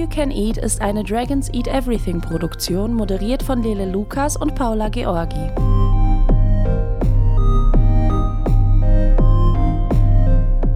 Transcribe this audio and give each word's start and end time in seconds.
You 0.00 0.08
Can 0.08 0.30
Eat 0.30 0.56
ist 0.56 0.80
eine 0.80 1.04
Dragons 1.04 1.52
Eat 1.52 1.66
Everything 1.66 2.22
Produktion, 2.22 2.94
moderiert 2.94 3.42
von 3.42 3.62
Lele 3.62 3.84
Lukas 3.84 4.34
und 4.34 4.54
Paula 4.54 4.88
Georgi. 4.88 5.50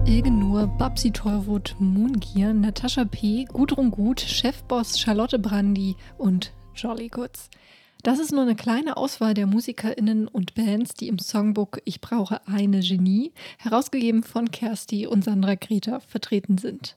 Ilgenur, 0.05 0.67
Babsi 0.77 1.09
Tollwood, 1.09 1.75
Moongear, 1.79 2.53
Natascha 2.53 3.05
P., 3.05 3.45
Gudrun 3.45 3.89
Gut, 3.89 4.21
Chefboss 4.21 4.99
Charlotte 4.99 5.39
Brandy 5.39 5.95
und 6.19 6.53
Jolly 6.75 7.07
Goods. 7.07 7.49
Das 8.03 8.19
ist 8.19 8.31
nur 8.31 8.43
eine 8.43 8.55
kleine 8.55 8.95
Auswahl 8.95 9.33
der 9.33 9.47
MusikerInnen 9.47 10.27
und 10.27 10.53
Bands, 10.53 10.93
die 10.93 11.07
im 11.07 11.17
Songbook 11.17 11.81
Ich 11.85 11.99
brauche 11.99 12.47
eine 12.47 12.81
Genie, 12.81 13.33
herausgegeben 13.57 14.21
von 14.21 14.51
Kersti 14.51 15.07
und 15.07 15.23
Sandra 15.23 15.55
Greta, 15.55 15.99
vertreten 15.99 16.59
sind. 16.59 16.95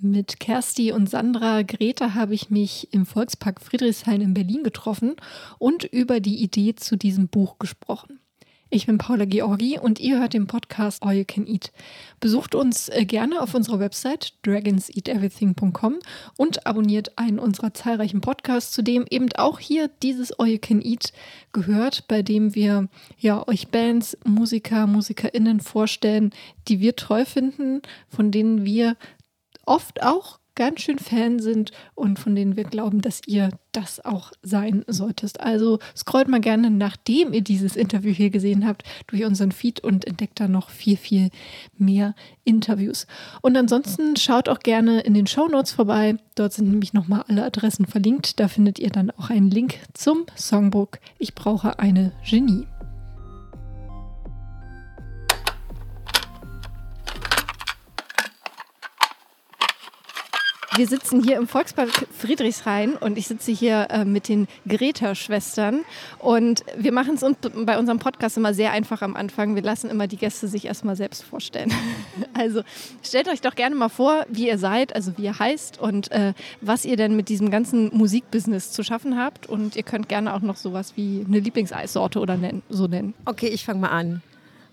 Mit 0.00 0.40
Kersti 0.40 0.92
und 0.92 1.08
Sandra 1.08 1.62
Greta 1.62 2.14
habe 2.14 2.34
ich 2.34 2.50
mich 2.50 2.92
im 2.92 3.06
Volkspark 3.06 3.60
Friedrichshain 3.60 4.20
in 4.20 4.34
Berlin 4.34 4.64
getroffen 4.64 5.14
und 5.58 5.84
über 5.84 6.20
die 6.20 6.42
Idee 6.42 6.74
zu 6.74 6.96
diesem 6.96 7.28
Buch 7.28 7.58
gesprochen. 7.58 8.18
Ich 8.70 8.86
bin 8.86 8.98
Paula 8.98 9.24
Georgi 9.24 9.78
und 9.78 10.00
ihr 10.00 10.18
hört 10.18 10.34
den 10.34 10.48
Podcast 10.48 11.04
All 11.04 11.14
You 11.14 11.24
Can 11.24 11.46
Eat. 11.46 11.70
Besucht 12.18 12.56
uns 12.56 12.88
äh, 12.88 13.04
gerne 13.04 13.40
auf 13.40 13.54
unserer 13.54 13.78
Website 13.78 14.32
dragonseateverything.com 14.42 16.00
und 16.36 16.66
abonniert 16.66 17.16
einen 17.16 17.38
unserer 17.38 17.72
zahlreichen 17.72 18.20
Podcasts, 18.20 18.72
zu 18.72 18.82
dem 18.82 19.06
eben 19.08 19.28
auch 19.36 19.60
hier 19.60 19.88
dieses 20.02 20.32
All 20.32 20.48
You 20.48 20.58
Can 20.60 20.82
Eat 20.82 21.12
gehört, 21.52 22.08
bei 22.08 22.22
dem 22.22 22.56
wir 22.56 22.88
ja 23.16 23.46
euch 23.46 23.68
Bands, 23.68 24.18
Musiker, 24.24 24.88
MusikerInnen 24.88 25.60
vorstellen, 25.60 26.32
die 26.66 26.80
wir 26.80 26.96
toll 26.96 27.26
finden, 27.26 27.80
von 28.08 28.32
denen 28.32 28.64
wir 28.64 28.96
oft 29.66 30.02
auch 30.02 30.38
ganz 30.54 30.80
schön 30.80 30.98
Fan 30.98 31.40
sind 31.40 31.72
und 31.94 32.18
von 32.18 32.34
denen 32.34 32.56
wir 32.56 32.64
glauben, 32.64 33.00
dass 33.00 33.22
ihr 33.26 33.50
das 33.72 34.04
auch 34.04 34.32
sein 34.42 34.84
solltest. 34.86 35.40
Also 35.40 35.78
scrollt 35.96 36.28
mal 36.28 36.40
gerne, 36.40 36.70
nachdem 36.70 37.32
ihr 37.32 37.42
dieses 37.42 37.76
Interview 37.76 38.12
hier 38.12 38.30
gesehen 38.30 38.66
habt, 38.66 38.84
durch 39.08 39.24
unseren 39.24 39.52
Feed 39.52 39.80
und 39.80 40.06
entdeckt 40.06 40.38
da 40.38 40.46
noch 40.46 40.70
viel, 40.70 40.96
viel 40.96 41.30
mehr 41.76 42.14
Interviews. 42.44 43.06
Und 43.42 43.56
ansonsten 43.56 44.16
schaut 44.16 44.48
auch 44.48 44.60
gerne 44.60 45.00
in 45.00 45.14
den 45.14 45.26
Show 45.26 45.48
Notes 45.48 45.72
vorbei. 45.72 46.16
Dort 46.36 46.52
sind 46.52 46.70
nämlich 46.70 46.92
nochmal 46.92 47.24
alle 47.28 47.44
Adressen 47.44 47.86
verlinkt. 47.86 48.38
Da 48.38 48.48
findet 48.48 48.78
ihr 48.78 48.90
dann 48.90 49.10
auch 49.10 49.30
einen 49.30 49.50
Link 49.50 49.80
zum 49.92 50.26
Songbook 50.36 50.98
Ich 51.18 51.34
brauche 51.34 51.78
eine 51.78 52.12
Genie. 52.28 52.66
Wir 60.76 60.88
sitzen 60.88 61.22
hier 61.22 61.36
im 61.36 61.46
Volkspark 61.46 62.08
Friedrichshain 62.18 62.96
und 62.96 63.16
ich 63.16 63.28
sitze 63.28 63.52
hier 63.52 63.86
äh, 63.90 64.04
mit 64.04 64.28
den 64.28 64.48
Greta-Schwestern. 64.66 65.84
Und 66.18 66.64
wir 66.76 66.90
machen 66.90 67.14
es 67.14 67.22
uns 67.22 67.36
bei 67.64 67.78
unserem 67.78 68.00
Podcast 68.00 68.36
immer 68.36 68.54
sehr 68.54 68.72
einfach 68.72 69.00
am 69.00 69.14
Anfang. 69.14 69.54
Wir 69.54 69.62
lassen 69.62 69.88
immer 69.88 70.08
die 70.08 70.16
Gäste 70.16 70.48
sich 70.48 70.64
erstmal 70.64 70.96
selbst 70.96 71.22
vorstellen. 71.22 71.72
also 72.34 72.62
stellt 73.04 73.28
euch 73.28 73.40
doch 73.40 73.54
gerne 73.54 73.76
mal 73.76 73.88
vor, 73.88 74.26
wie 74.28 74.48
ihr 74.48 74.58
seid, 74.58 74.96
also 74.96 75.16
wie 75.16 75.22
ihr 75.22 75.38
heißt 75.38 75.78
und 75.78 76.10
äh, 76.10 76.34
was 76.60 76.84
ihr 76.84 76.96
denn 76.96 77.14
mit 77.14 77.28
diesem 77.28 77.52
ganzen 77.52 77.96
Musikbusiness 77.96 78.72
zu 78.72 78.82
schaffen 78.82 79.16
habt. 79.16 79.48
Und 79.48 79.76
ihr 79.76 79.84
könnt 79.84 80.08
gerne 80.08 80.34
auch 80.34 80.40
noch 80.40 80.56
sowas 80.56 80.94
wie 80.96 81.24
eine 81.24 81.38
Lieblingseissorte 81.38 82.18
oder 82.18 82.36
nennen, 82.36 82.62
so 82.68 82.88
nennen. 82.88 83.14
Okay, 83.26 83.46
ich 83.46 83.64
fange 83.64 83.78
mal 83.78 83.90
an. 83.90 84.22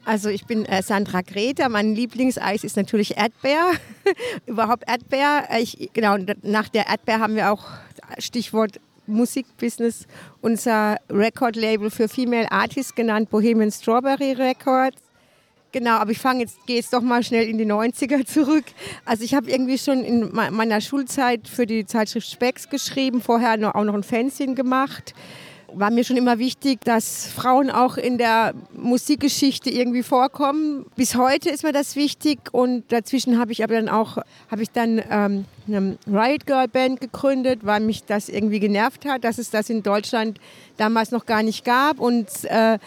Also 0.04 0.30
ich 0.30 0.46
bin 0.46 0.66
äh, 0.66 0.82
Sandra 0.82 1.22
Greta. 1.22 1.70
Mein 1.70 1.94
Lieblingseis 1.94 2.64
ist 2.64 2.76
natürlich 2.76 3.18
Erdbeer. 3.18 3.72
Überhaupt 4.48 4.84
Erdbeer. 4.88 5.48
Ich, 5.60 5.90
genau, 5.94 6.18
nach 6.42 6.70
der 6.70 6.88
Erdbeer 6.88 7.20
haben 7.20 7.36
wir 7.36 7.52
auch 7.52 7.66
Stichwort 8.18 8.80
Musikbusiness 9.08 10.08
unser 10.42 10.98
Record-Label 11.10 11.90
für 11.90 12.08
Female 12.08 12.52
Artists 12.52 12.96
genannt, 12.96 13.30
Bohemian 13.30 13.72
Strawberry 13.72 14.34
Records. 14.34 14.98
Genau, 15.72 15.92
aber 15.92 16.12
ich 16.12 16.20
fange 16.20 16.42
jetzt, 16.42 16.66
gehe 16.66 16.78
jetzt 16.78 16.92
doch 16.94 17.02
mal 17.02 17.24
schnell 17.24 17.48
in 17.48 17.58
die 17.58 17.66
90er 17.66 18.26
zurück. 18.26 18.66
Also 19.06 19.24
ich 19.24 19.34
habe 19.34 19.50
irgendwie 19.50 19.78
schon 19.78 20.04
in 20.04 20.34
meiner 20.34 20.82
Schulzeit 20.82 21.48
für 21.48 21.66
die 21.66 21.86
Zeitschrift 21.86 22.30
Specks 22.30 22.70
geschrieben, 22.70 23.22
vorher 23.22 23.54
auch 23.74 23.84
noch 23.84 23.94
ein 23.94 24.04
Fanzine 24.04 24.56
gemacht 24.56 25.14
war 25.74 25.92
mir 25.92 26.04
schon 26.04 26.18
immer 26.18 26.40
wichtig, 26.40 26.82
dass 26.82 27.28
Frauen 27.28 27.70
auch 27.70 27.98
in 27.98 28.18
der 28.18 28.54
Musikgeschichte 28.74 29.70
irgendwie 29.70 30.04
vorkommen. 30.04 30.86
Bis 30.96 31.16
heute 31.16 31.50
ist 31.50 31.64
mir 31.64 31.72
das 31.72 31.96
wichtig 31.96 32.40
und 32.52 32.92
dazwischen 32.92 33.40
habe 33.40 33.52
ich 33.52 33.64
aber 33.64 33.76
dann 33.76 33.90
auch 33.90 34.18
habe 34.50 34.64
ich 34.64 34.72
dann 34.72 35.02
ähm, 35.10 35.46
eine 35.68 35.98
Riot 36.08 36.46
Girl 36.46 36.68
Band 36.68 37.02
gegründet, 37.02 37.62
weil 37.64 37.80
mich 37.82 38.04
das 38.06 38.30
irgendwie 38.30 38.60
genervt 38.60 39.06
hat, 39.06 39.24
dass 39.24 39.38
es 39.38 39.50
das 39.50 39.70
in 39.70 39.84
Deutschland 39.84 40.40
damals 40.78 41.12
noch 41.12 41.26
gar 41.26 41.44
nicht 41.44 41.64
gab 41.66 42.00
und 42.00 42.28
äh, 42.46 42.78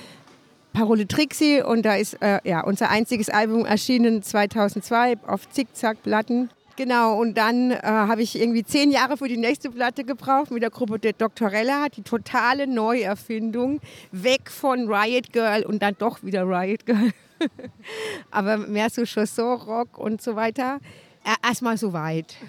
Parole 0.73 1.07
Trixie 1.07 1.63
und 1.63 1.85
da 1.85 1.95
ist 1.95 2.21
äh, 2.21 2.41
ja 2.45 2.63
unser 2.63 2.91
einziges 2.91 3.31
Album 3.31 3.65
erschienen 3.65 4.23
2002 4.23 5.19
auf 5.27 5.49
Zickzack 5.49 6.03
Platten. 6.03 6.51
Genau, 6.77 7.21
und 7.21 7.35
dann 7.35 7.71
äh, 7.71 7.81
habe 7.83 8.23
ich 8.23 8.39
irgendwie 8.39 8.65
zehn 8.65 8.91
Jahre 8.91 9.17
für 9.17 9.29
die 9.29 9.37
nächste 9.37 9.71
Platte 9.71 10.03
gebraucht 10.03 10.51
mit 10.51 10.63
der 10.63 10.71
Gruppe 10.71 10.99
der 10.99 11.13
Doktorella, 11.13 11.89
die 11.89 12.03
totale 12.03 12.67
Neuerfindung, 12.67 13.81
weg 14.11 14.51
von 14.51 14.93
Riot 14.93 15.33
Girl 15.33 15.65
und 15.65 15.83
dann 15.83 15.95
doch 15.99 16.25
wieder 16.25 16.43
Riot 16.43 16.85
Girl. 16.85 17.13
Aber 18.33 18.57
mehr 18.57 18.91
so 18.91 19.05
Chanson-Rock 19.05 19.99
und 19.99 20.21
so 20.21 20.35
weiter. 20.35 20.81
Erstmal 21.43 21.79
so 21.79 21.93
weit. 21.93 22.37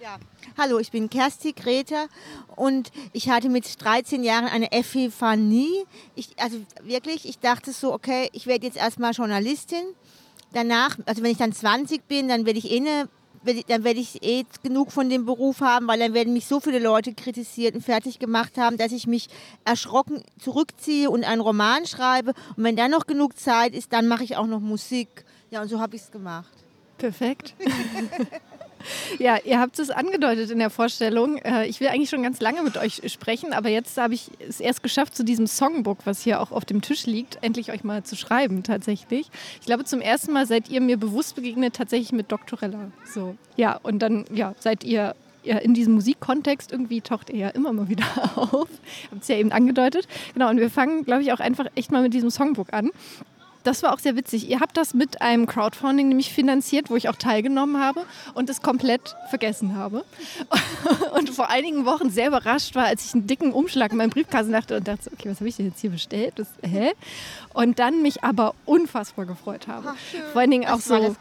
Ja. 0.00 0.16
Hallo, 0.56 0.78
ich 0.78 0.92
bin 0.92 1.10
Kersti 1.10 1.52
Greta 1.52 2.06
und 2.54 2.92
ich 3.12 3.30
hatte 3.30 3.48
mit 3.48 3.82
13 3.82 4.22
Jahren 4.22 4.46
eine 4.46 4.70
Epiphanie. 4.70 5.86
Ich, 6.14 6.30
also 6.36 6.58
wirklich, 6.84 7.28
ich 7.28 7.40
dachte 7.40 7.72
so, 7.72 7.92
okay, 7.92 8.28
ich 8.32 8.46
werde 8.46 8.64
jetzt 8.64 8.76
erstmal 8.76 9.10
Journalistin 9.10 9.82
danach, 10.52 10.96
also 11.06 11.22
wenn 11.22 11.30
ich 11.30 11.38
dann 11.38 11.52
20 11.52 12.06
bin, 12.08 12.28
dann 12.28 12.46
werde 12.46 12.58
ich 12.58 12.70
eh 12.70 12.78
eine 12.78 13.08
dann 13.68 13.84
werde 13.84 14.00
ich 14.00 14.22
eh 14.22 14.44
genug 14.62 14.92
von 14.92 15.08
dem 15.08 15.24
Beruf 15.24 15.60
haben, 15.60 15.86
weil 15.86 15.98
dann 15.98 16.12
werden 16.12 16.32
mich 16.32 16.46
so 16.46 16.60
viele 16.60 16.80
Leute 16.80 17.14
kritisiert 17.14 17.74
und 17.74 17.82
fertig 17.82 18.18
gemacht 18.18 18.58
haben, 18.58 18.76
dass 18.76 18.92
ich 18.92 19.06
mich 19.06 19.28
erschrocken 19.64 20.22
zurückziehe 20.38 21.08
und 21.08 21.24
einen 21.24 21.40
Roman 21.40 21.86
schreibe. 21.86 22.34
Und 22.56 22.64
wenn 22.64 22.76
dann 22.76 22.90
noch 22.90 23.06
genug 23.06 23.38
Zeit 23.38 23.74
ist, 23.74 23.92
dann 23.92 24.08
mache 24.08 24.24
ich 24.24 24.36
auch 24.36 24.46
noch 24.46 24.60
Musik. 24.60 25.24
Ja, 25.50 25.62
und 25.62 25.68
so 25.68 25.80
habe 25.80 25.96
ich 25.96 26.02
es 26.02 26.10
gemacht. 26.10 26.52
Perfekt. 26.98 27.54
Ja, 29.18 29.36
ihr 29.44 29.58
habt 29.58 29.78
es 29.78 29.90
angedeutet 29.90 30.50
in 30.50 30.58
der 30.58 30.70
Vorstellung. 30.70 31.38
Äh, 31.38 31.66
ich 31.66 31.80
will 31.80 31.88
eigentlich 31.88 32.10
schon 32.10 32.22
ganz 32.22 32.40
lange 32.40 32.62
mit 32.62 32.76
euch 32.76 33.02
sprechen, 33.06 33.52
aber 33.52 33.68
jetzt 33.68 33.96
habe 33.96 34.14
ich 34.14 34.30
es 34.46 34.60
erst 34.60 34.82
geschafft, 34.82 35.16
zu 35.16 35.24
diesem 35.24 35.46
Songbook, 35.46 35.98
was 36.04 36.22
hier 36.22 36.40
auch 36.40 36.52
auf 36.52 36.64
dem 36.64 36.82
Tisch 36.82 37.06
liegt, 37.06 37.38
endlich 37.42 37.72
euch 37.72 37.84
mal 37.84 38.02
zu 38.04 38.16
schreiben 38.16 38.62
tatsächlich. 38.62 39.28
Ich 39.60 39.66
glaube, 39.66 39.84
zum 39.84 40.00
ersten 40.00 40.32
Mal 40.32 40.46
seid 40.46 40.68
ihr 40.68 40.80
mir 40.80 40.96
bewusst 40.96 41.36
begegnet, 41.36 41.74
tatsächlich 41.74 42.12
mit 42.12 42.30
Doktorella. 42.30 42.90
So, 43.04 43.36
ja, 43.56 43.78
und 43.82 44.00
dann 44.00 44.24
ja, 44.32 44.54
seid 44.58 44.84
ihr 44.84 45.14
ja, 45.44 45.58
in 45.58 45.72
diesem 45.72 45.94
Musikkontext 45.94 46.72
irgendwie 46.72 47.00
taucht 47.00 47.30
er 47.30 47.36
ja 47.36 47.48
immer 47.48 47.72
mal 47.72 47.88
wieder 47.88 48.04
auf. 48.36 48.68
Habt 49.10 49.22
es 49.22 49.28
ja 49.28 49.36
eben 49.36 49.52
angedeutet. 49.52 50.06
Genau, 50.34 50.50
und 50.50 50.58
wir 50.58 50.70
fangen, 50.70 51.04
glaube 51.04 51.22
ich, 51.22 51.32
auch 51.32 51.40
einfach 51.40 51.66
echt 51.74 51.90
mal 51.90 52.02
mit 52.02 52.12
diesem 52.12 52.30
Songbook 52.30 52.72
an 52.72 52.90
das 53.64 53.82
war 53.82 53.92
auch 53.92 53.98
sehr 53.98 54.16
witzig. 54.16 54.48
Ihr 54.48 54.60
habt 54.60 54.76
das 54.76 54.94
mit 54.94 55.20
einem 55.20 55.46
Crowdfunding 55.46 56.08
nämlich 56.08 56.32
finanziert, 56.32 56.90
wo 56.90 56.96
ich 56.96 57.08
auch 57.08 57.16
teilgenommen 57.16 57.80
habe 57.80 58.04
und 58.34 58.48
es 58.50 58.62
komplett 58.62 59.16
vergessen 59.30 59.76
habe. 59.76 60.04
Und 61.14 61.30
vor 61.30 61.50
einigen 61.50 61.84
Wochen 61.84 62.10
sehr 62.10 62.28
überrascht 62.28 62.74
war, 62.74 62.84
als 62.84 63.06
ich 63.06 63.14
einen 63.14 63.26
dicken 63.26 63.52
Umschlag 63.52 63.92
in 63.92 63.98
meinem 63.98 64.10
Briefkasten 64.10 64.52
dachte 64.52 64.76
und 64.76 64.86
dachte, 64.86 65.10
okay, 65.12 65.30
was 65.30 65.40
habe 65.40 65.48
ich 65.48 65.56
denn 65.56 65.66
jetzt 65.66 65.80
hier 65.80 65.90
bestellt? 65.90 66.34
Das, 66.36 66.48
hä? 66.62 66.92
Und 67.54 67.78
dann 67.78 68.02
mich 68.02 68.22
aber 68.24 68.54
unfassbar 68.64 69.26
gefreut 69.26 69.66
habe. 69.66 69.90
Ach, 69.90 70.32
vor 70.32 70.40
allen 70.40 70.50
Dingen 70.50 70.68
auch 70.68 70.76
das 70.76 70.86
so. 70.86 71.16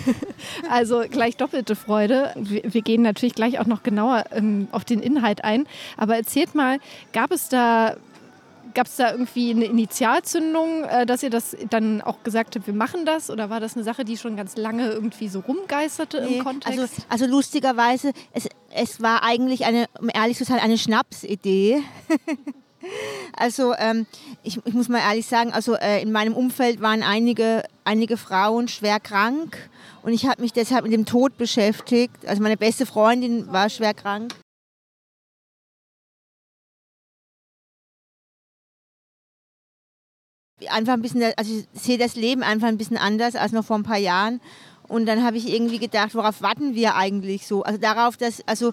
also 0.70 1.04
gleich 1.10 1.36
doppelte 1.36 1.76
Freude. 1.76 2.32
Wir, 2.36 2.62
wir, 2.64 2.82
gehen 2.82 3.02
natürlich 3.02 3.34
gleich 3.34 3.58
auch 3.58 3.66
noch 3.66 3.82
genauer 3.82 4.24
ähm, 4.32 4.68
auf 4.72 4.84
den 4.84 5.00
Inhalt 5.00 5.44
ein. 5.44 5.66
Aber 5.96 6.16
erzählt 6.16 6.54
mal, 6.54 6.78
gab 7.12 7.30
es 7.30 7.48
da 7.48 7.96
Gab 8.74 8.86
es 8.86 8.96
da 8.96 9.12
irgendwie 9.12 9.50
eine 9.50 9.66
Initialzündung, 9.66 10.84
äh, 10.84 11.06
dass 11.06 11.22
ihr 11.22 11.30
das 11.30 11.56
dann 11.70 12.02
auch 12.02 12.22
gesagt 12.24 12.56
habt, 12.56 12.66
wir 12.66 12.74
machen 12.74 13.06
das? 13.06 13.30
Oder 13.30 13.48
war 13.48 13.60
das 13.60 13.76
eine 13.76 13.84
Sache, 13.84 14.04
die 14.04 14.16
schon 14.16 14.36
ganz 14.36 14.56
lange 14.56 14.90
irgendwie 14.90 15.28
so 15.28 15.40
rumgeisterte 15.40 16.22
nee, 16.22 16.38
im 16.38 16.44
Kontext? 16.44 16.80
Also, 16.80 16.94
also 17.08 17.26
lustigerweise, 17.26 18.12
es, 18.32 18.48
es 18.70 19.00
war 19.00 19.22
eigentlich 19.22 19.64
eine, 19.64 19.86
um 20.00 20.10
ehrlich 20.12 20.36
zu 20.36 20.44
sein, 20.44 20.58
eine 20.58 20.76
Schnapsidee. 20.76 21.82
also 23.36 23.74
ähm, 23.78 24.06
ich, 24.42 24.58
ich, 24.64 24.74
muss 24.74 24.88
mal 24.88 24.98
ehrlich 24.98 25.26
sagen, 25.26 25.52
also 25.52 25.74
äh, 25.74 26.02
in 26.02 26.10
meinem 26.10 26.34
Umfeld 26.34 26.80
waren 26.80 27.02
einige, 27.04 27.62
einige 27.84 28.16
Frauen 28.16 28.66
schwer 28.66 28.98
krank 28.98 29.70
und 30.02 30.12
ich 30.12 30.26
habe 30.26 30.42
mich 30.42 30.52
deshalb 30.52 30.82
mit 30.84 30.92
dem 30.92 31.06
Tod 31.06 31.38
beschäftigt. 31.38 32.26
Also 32.26 32.42
meine 32.42 32.56
beste 32.56 32.86
Freundin 32.86 33.52
war 33.52 33.70
schwer 33.70 33.94
krank 33.94 34.34
einfach 40.68 40.94
ein 40.94 41.02
bisschen, 41.02 41.22
also 41.36 41.52
ich 41.52 41.80
sehe 41.80 41.98
das 41.98 42.16
Leben 42.16 42.42
einfach 42.42 42.68
ein 42.68 42.78
bisschen 42.78 42.96
anders 42.96 43.36
als 43.36 43.52
noch 43.52 43.64
vor 43.64 43.76
ein 43.76 43.82
paar 43.82 43.98
Jahren. 43.98 44.40
Und 44.86 45.06
dann 45.06 45.24
habe 45.24 45.38
ich 45.38 45.48
irgendwie 45.48 45.78
gedacht, 45.78 46.14
worauf 46.14 46.42
warten 46.42 46.74
wir 46.74 46.94
eigentlich 46.94 47.46
so? 47.46 47.62
Also 47.62 47.78
darauf, 47.78 48.18
dass, 48.18 48.46
also 48.46 48.72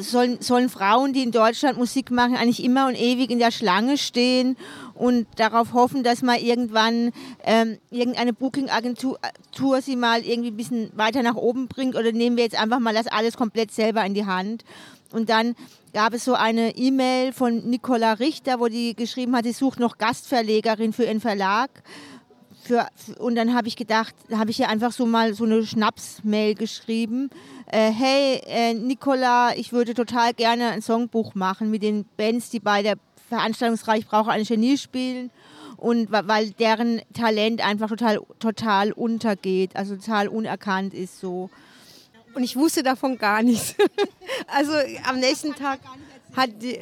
sollen, 0.00 0.40
sollen 0.40 0.68
Frauen, 0.68 1.12
die 1.12 1.24
in 1.24 1.32
Deutschland 1.32 1.78
Musik 1.78 2.12
machen, 2.12 2.36
eigentlich 2.36 2.62
immer 2.62 2.86
und 2.86 2.94
ewig 2.94 3.30
in 3.30 3.40
der 3.40 3.50
Schlange 3.50 3.98
stehen 3.98 4.56
und 4.94 5.26
darauf 5.34 5.72
hoffen, 5.72 6.04
dass 6.04 6.22
mal 6.22 6.38
irgendwann 6.38 7.10
ähm, 7.44 7.78
irgendeine 7.90 8.32
Booking-Agentur 8.32 9.18
sie 9.82 9.96
mal 9.96 10.20
irgendwie 10.22 10.50
ein 10.50 10.56
bisschen 10.56 10.90
weiter 10.96 11.24
nach 11.24 11.34
oben 11.34 11.66
bringt 11.66 11.96
oder 11.96 12.12
nehmen 12.12 12.36
wir 12.36 12.44
jetzt 12.44 12.60
einfach 12.60 12.78
mal 12.78 12.94
das 12.94 13.08
alles 13.08 13.36
komplett 13.36 13.72
selber 13.72 14.04
in 14.04 14.14
die 14.14 14.26
Hand? 14.26 14.64
Und 15.12 15.30
dann 15.30 15.54
gab 15.92 16.12
es 16.12 16.24
so 16.24 16.34
eine 16.34 16.76
E-Mail 16.76 17.32
von 17.32 17.68
Nicola 17.68 18.14
Richter, 18.14 18.60
wo 18.60 18.68
die 18.68 18.94
geschrieben 18.94 19.34
hat, 19.34 19.44
sie 19.44 19.52
sucht 19.52 19.80
noch 19.80 19.98
Gastverlegerin 19.98 20.92
für 20.92 21.04
ihren 21.04 21.20
Verlag. 21.20 21.70
Für, 22.62 22.86
und 23.18 23.34
dann 23.34 23.54
habe 23.54 23.68
ich 23.68 23.76
gedacht, 23.76 24.14
da 24.28 24.38
habe 24.38 24.50
ich 24.50 24.60
ihr 24.60 24.68
einfach 24.68 24.92
so 24.92 25.06
mal 25.06 25.32
so 25.32 25.44
eine 25.44 25.64
Schnapsmail 25.64 26.54
geschrieben. 26.54 27.30
Äh, 27.66 27.90
hey, 27.90 28.42
äh, 28.46 28.74
Nicola, 28.74 29.56
ich 29.56 29.72
würde 29.72 29.94
total 29.94 30.34
gerne 30.34 30.68
ein 30.68 30.82
Songbuch 30.82 31.34
machen 31.34 31.70
mit 31.70 31.82
den 31.82 32.04
Bands, 32.16 32.50
die 32.50 32.60
bei 32.60 32.82
der 32.82 32.96
Veranstaltungsreihe 33.28 34.00
Ich 34.00 34.08
brauche 34.08 34.30
eine 34.30 34.44
Genie 34.44 34.76
spielen. 34.76 35.30
Und 35.78 36.10
weil 36.10 36.50
deren 36.50 37.00
Talent 37.14 37.64
einfach 37.64 37.88
total, 37.88 38.18
total 38.40 38.90
untergeht, 38.90 39.76
also 39.76 39.94
total 39.94 40.26
unerkannt 40.26 40.92
ist 40.92 41.20
so. 41.20 41.50
Und 42.38 42.44
ich 42.44 42.54
wusste 42.54 42.84
davon 42.84 43.18
gar 43.18 43.42
nichts. 43.42 43.74
also 44.46 44.72
am 45.02 45.18
nächsten 45.18 45.56
Tag 45.56 45.80
hat 46.36 46.50
die. 46.62 46.78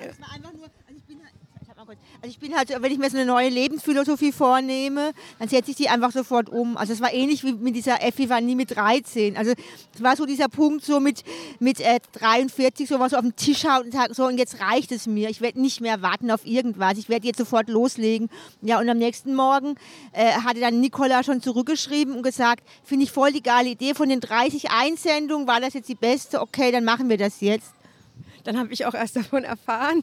Also 2.22 2.28
ich 2.28 2.38
bin 2.38 2.56
halt, 2.56 2.70
wenn 2.70 2.92
ich 2.92 2.98
mir 2.98 3.10
so 3.10 3.16
eine 3.16 3.26
neue 3.26 3.50
Lebensphilosophie 3.50 4.32
vornehme, 4.32 5.12
dann 5.38 5.48
setze 5.48 5.70
ich 5.70 5.76
die 5.76 5.88
einfach 5.88 6.12
sofort 6.12 6.48
um. 6.48 6.76
Also 6.76 6.92
es 6.92 7.00
war 7.00 7.12
ähnlich 7.12 7.44
wie 7.44 7.52
mit 7.52 7.76
dieser 7.76 8.02
Effi 8.02 8.30
war 8.30 8.40
nie 8.40 8.54
mit 8.54 8.74
13. 8.74 9.36
Also 9.36 9.52
es 9.94 10.02
war 10.02 10.16
so 10.16 10.24
dieser 10.24 10.48
Punkt 10.48 10.84
so 10.84 10.98
mit, 10.98 11.24
mit 11.58 11.80
äh, 11.80 12.00
43, 12.12 12.88
so 12.88 12.98
was 12.98 13.10
so 13.10 13.18
auf 13.18 13.22
den 13.22 13.36
Tisch 13.36 13.64
haut 13.64 13.84
und 13.84 13.92
sagt, 13.92 14.14
so 14.14 14.24
und 14.26 14.38
jetzt 14.38 14.60
reicht 14.60 14.92
es 14.92 15.06
mir. 15.06 15.28
Ich 15.28 15.40
werde 15.40 15.60
nicht 15.60 15.80
mehr 15.80 16.00
warten 16.00 16.30
auf 16.30 16.46
irgendwas. 16.46 16.96
Ich 16.96 17.08
werde 17.08 17.26
jetzt 17.26 17.38
sofort 17.38 17.68
loslegen. 17.68 18.30
Ja, 18.62 18.80
und 18.80 18.88
am 18.88 18.98
nächsten 18.98 19.34
Morgen 19.34 19.74
äh, 20.12 20.32
hatte 20.32 20.60
dann 20.60 20.80
Nicola 20.80 21.22
schon 21.22 21.42
zurückgeschrieben 21.42 22.14
und 22.14 22.22
gesagt, 22.22 22.64
finde 22.82 23.04
ich 23.04 23.12
voll 23.12 23.32
die 23.32 23.42
geile 23.42 23.68
Idee. 23.68 23.94
Von 23.94 24.08
den 24.08 24.20
30 24.20 24.70
Einsendungen 24.70 25.46
war 25.46 25.60
das 25.60 25.74
jetzt 25.74 25.88
die 25.88 25.94
beste. 25.94 26.40
Okay, 26.40 26.72
dann 26.72 26.84
machen 26.84 27.10
wir 27.10 27.18
das 27.18 27.40
jetzt. 27.40 27.72
Dann 28.44 28.58
habe 28.58 28.72
ich 28.72 28.86
auch 28.86 28.94
erst 28.94 29.16
davon 29.16 29.44
erfahren. 29.44 30.02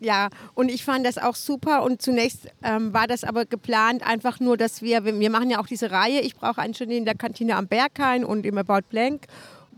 Ja, 0.00 0.28
und 0.54 0.70
ich 0.70 0.84
fand 0.84 1.04
das 1.04 1.18
auch 1.18 1.34
super. 1.34 1.82
Und 1.82 2.00
zunächst 2.00 2.48
ähm, 2.62 2.92
war 2.92 3.06
das 3.06 3.24
aber 3.24 3.46
geplant, 3.46 4.06
einfach 4.06 4.38
nur, 4.38 4.56
dass 4.56 4.80
wir, 4.82 5.04
wir 5.04 5.30
machen 5.30 5.50
ja 5.50 5.60
auch 5.60 5.66
diese 5.66 5.90
Reihe, 5.90 6.20
ich 6.20 6.36
brauche 6.36 6.60
einen 6.60 6.74
schon 6.74 6.90
in 6.90 7.04
der 7.04 7.16
Kantine 7.16 7.56
am 7.56 7.66
Berghain 7.66 8.24
und 8.24 8.46
im 8.46 8.58
About 8.58 8.88
Blank, 8.90 9.26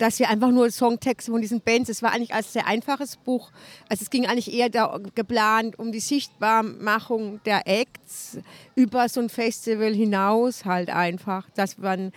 dass 0.01 0.19
wir 0.19 0.31
einfach 0.31 0.51
nur 0.51 0.71
Songtexte 0.71 1.31
von 1.31 1.41
diesen 1.41 1.61
Bands, 1.61 1.91
es 1.91 2.03
war 2.03 2.13
eigentlich 2.13 2.33
ein 2.33 2.43
sehr 2.43 2.67
einfaches 2.67 3.17
Buch. 3.17 3.51
Also 3.89 4.03
es 4.03 4.11
ging 4.11 4.27
eigentlich 4.27 4.53
eher 4.53 4.71
da, 4.71 4.99
geplant 5.15 5.79
um 5.79 5.93
die 5.93 6.01
Sichtbarmachung 6.01 7.41
der 7.45 7.67
Acts 7.67 8.39
über 8.75 9.09
so 9.09 9.21
ein 9.21 9.29
Festival 9.29 9.93
hinaus 9.93 10.65
halt 10.65 10.89
einfach, 10.91 11.49
dass 11.55 11.79
man, 11.79 12.13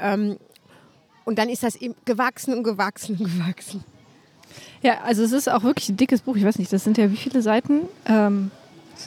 ähm, 0.00 0.38
und 1.24 1.38
dann 1.38 1.50
ist 1.50 1.62
das 1.62 1.78
gewachsen 2.04 2.54
und 2.54 2.62
gewachsen 2.62 3.16
und 3.18 3.24
gewachsen. 3.38 3.84
Ja, 4.82 4.98
also 5.04 5.22
es 5.22 5.32
ist 5.32 5.48
auch 5.48 5.62
wirklich 5.62 5.88
ein 5.88 5.96
dickes 5.96 6.22
Buch. 6.22 6.36
Ich 6.36 6.44
weiß 6.44 6.58
nicht, 6.58 6.72
das 6.72 6.84
sind 6.84 6.98
ja 6.98 7.10
wie 7.10 7.16
viele 7.16 7.42
Seiten? 7.42 7.82
Ähm, 8.06 8.50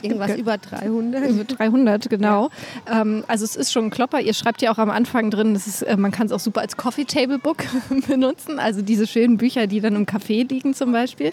Irgendwas 0.00 0.36
über 0.36 0.56
300. 0.56 1.28
Über 1.28 1.44
300, 1.44 2.08
genau. 2.08 2.48
Ja. 2.88 3.02
Ähm, 3.02 3.24
also 3.28 3.44
es 3.44 3.56
ist 3.56 3.72
schon 3.72 3.86
ein 3.86 3.90
Klopper. 3.90 4.20
Ihr 4.20 4.32
schreibt 4.32 4.62
ja 4.62 4.72
auch 4.72 4.78
am 4.78 4.90
Anfang 4.90 5.30
drin, 5.30 5.52
das 5.54 5.66
ist, 5.66 5.82
äh, 5.82 5.96
man 5.96 6.10
kann 6.10 6.26
es 6.26 6.32
auch 6.32 6.40
super 6.40 6.62
als 6.62 6.76
Coffee 6.76 7.04
Table 7.04 7.38
Book 7.38 7.58
benutzen. 8.08 8.58
Also 8.58 8.80
diese 8.80 9.06
schönen 9.06 9.36
Bücher, 9.36 9.66
die 9.66 9.80
dann 9.80 9.94
im 9.94 10.06
Café 10.06 10.48
liegen 10.48 10.74
zum 10.74 10.92
Beispiel. 10.92 11.32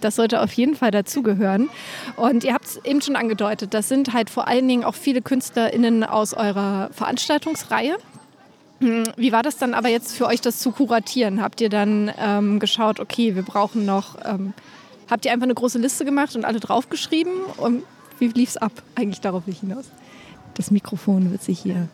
Das 0.00 0.16
sollte 0.16 0.40
auf 0.40 0.52
jeden 0.54 0.74
Fall 0.74 0.90
dazugehören. 0.90 1.68
Und 2.16 2.44
ihr 2.44 2.54
habt 2.54 2.66
es 2.66 2.84
eben 2.84 3.00
schon 3.00 3.16
angedeutet, 3.16 3.74
das 3.74 3.88
sind 3.88 4.12
halt 4.12 4.30
vor 4.30 4.48
allen 4.48 4.66
Dingen 4.66 4.84
auch 4.84 4.94
viele 4.94 5.22
KünstlerInnen 5.22 6.02
aus 6.04 6.34
eurer 6.34 6.90
Veranstaltungsreihe. 6.92 7.96
Wie 8.80 9.30
war 9.30 9.42
das 9.42 9.58
dann 9.58 9.74
aber 9.74 9.88
jetzt 9.88 10.16
für 10.16 10.26
euch, 10.26 10.40
das 10.40 10.58
zu 10.58 10.72
kuratieren? 10.72 11.42
Habt 11.42 11.60
ihr 11.60 11.68
dann 11.68 12.10
ähm, 12.18 12.58
geschaut, 12.58 12.98
okay, 12.98 13.34
wir 13.34 13.42
brauchen 13.42 13.84
noch, 13.84 14.16
ähm, 14.24 14.54
habt 15.10 15.26
ihr 15.26 15.32
einfach 15.32 15.44
eine 15.44 15.54
große 15.54 15.78
Liste 15.78 16.06
gemacht 16.06 16.34
und 16.34 16.46
alle 16.46 16.60
draufgeschrieben? 16.60 17.32
Und 17.58 17.82
wie 18.18 18.28
lief 18.28 18.50
es 18.50 18.56
ab? 18.56 18.72
Eigentlich 18.94 19.20
darauf 19.20 19.46
will 19.46 19.54
hinaus. 19.54 19.90
Das 20.54 20.70
Mikrofon 20.70 21.30
wird 21.30 21.42
sich 21.42 21.60
hier. 21.60 21.88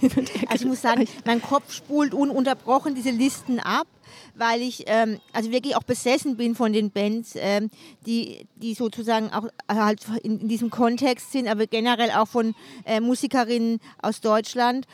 also 0.48 0.64
ich 0.64 0.64
muss 0.64 0.80
sagen, 0.80 1.06
mein 1.26 1.42
Kopf 1.42 1.72
spult 1.72 2.14
ununterbrochen 2.14 2.94
diese 2.94 3.10
Listen 3.10 3.60
ab, 3.60 3.86
weil 4.34 4.62
ich 4.62 4.84
ähm, 4.86 5.20
also 5.34 5.50
wirklich 5.52 5.76
auch 5.76 5.82
besessen 5.82 6.36
bin 6.36 6.54
von 6.54 6.72
den 6.72 6.90
Bands, 6.90 7.34
ähm, 7.36 7.70
die, 8.06 8.46
die 8.56 8.74
sozusagen 8.74 9.30
auch 9.30 9.48
halt 9.68 10.00
in, 10.22 10.40
in, 10.40 10.48
diesem 10.48 10.70
Kontext 10.70 11.32
sind, 11.32 11.48
aber 11.48 11.66
generell 11.66 12.10
auch 12.12 12.28
von 12.28 12.54
äh, 12.84 13.00
Musikerinnen 13.00 13.78
aus 14.02 14.20
Deutschland. 14.20 14.86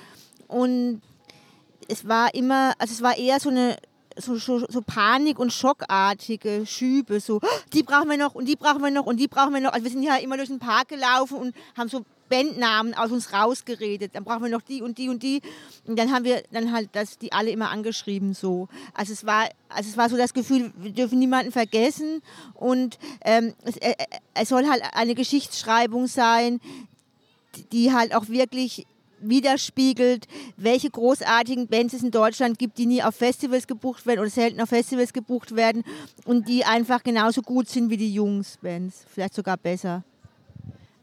Und 0.48 1.02
es 1.88 2.06
war 2.06 2.34
immer, 2.34 2.74
also 2.78 2.92
es 2.92 3.02
war 3.02 3.16
eher 3.16 3.40
so 3.40 3.50
eine 3.50 3.76
so, 4.18 4.36
so, 4.36 4.64
so, 4.68 4.80
Panik- 4.80 5.38
und 5.38 5.52
Schockartige 5.52 6.64
Schübe, 6.64 7.20
so, 7.20 7.36
oh, 7.42 7.46
die 7.72 7.82
brauchen 7.82 8.08
wir 8.08 8.16
noch 8.16 8.34
und 8.34 8.46
die 8.46 8.56
brauchen 8.56 8.82
wir 8.82 8.90
noch 8.90 9.04
und 9.04 9.18
die 9.18 9.28
brauchen 9.28 9.52
wir 9.52 9.60
noch. 9.60 9.72
Also 9.72 9.84
wir 9.84 9.90
sind 9.90 10.02
ja 10.02 10.16
immer 10.16 10.36
durch 10.36 10.48
den 10.48 10.58
Park 10.58 10.88
gelaufen 10.88 11.36
und 11.36 11.54
haben 11.76 11.88
so 11.88 12.04
Bandnamen 12.28 12.94
aus 12.94 13.10
uns 13.10 13.32
rausgeredet. 13.32 14.14
Dann 14.14 14.24
brauchen 14.24 14.42
wir 14.42 14.50
noch 14.50 14.62
die 14.62 14.82
und 14.82 14.98
die 14.98 15.08
und 15.08 15.22
die. 15.22 15.42
Und 15.86 15.98
dann 15.98 16.12
haben 16.12 16.24
wir 16.24 16.42
dann 16.50 16.72
halt 16.72 16.90
das, 16.92 17.18
die 17.18 17.32
alle 17.32 17.50
immer 17.50 17.70
angeschrieben 17.70 18.34
so. 18.34 18.68
Also 18.94 19.12
es 19.12 19.26
war, 19.26 19.48
also 19.68 19.90
es 19.90 19.96
war 19.96 20.08
so 20.08 20.16
das 20.16 20.34
Gefühl, 20.34 20.72
wir 20.76 20.92
dürfen 20.92 21.18
niemanden 21.18 21.52
vergessen 21.52 22.22
und 22.54 22.98
ähm, 23.24 23.54
es, 23.64 23.76
äh, 23.76 23.90
äh 23.90 24.06
es 24.34 24.48
soll 24.48 24.66
halt 24.68 24.82
eine 24.92 25.14
Geschichtsschreibung 25.14 26.06
sein, 26.08 26.60
die 27.72 27.92
halt 27.92 28.14
auch 28.14 28.28
wirklich 28.28 28.86
widerspiegelt, 29.20 30.26
welche 30.56 30.90
großartigen 30.90 31.68
Bands 31.68 31.94
es 31.94 32.02
in 32.02 32.10
Deutschland 32.10 32.58
gibt, 32.58 32.78
die 32.78 32.86
nie 32.86 33.02
auf 33.02 33.14
Festivals 33.14 33.66
gebucht 33.66 34.06
werden 34.06 34.20
oder 34.20 34.30
selten 34.30 34.60
auf 34.60 34.68
Festivals 34.68 35.12
gebucht 35.12 35.56
werden 35.56 35.84
und 36.24 36.48
die 36.48 36.64
einfach 36.64 37.02
genauso 37.02 37.42
gut 37.42 37.68
sind 37.68 37.90
wie 37.90 37.96
die 37.96 38.12
Jungs-Bands, 38.12 39.04
vielleicht 39.12 39.34
sogar 39.34 39.56
besser. 39.56 40.04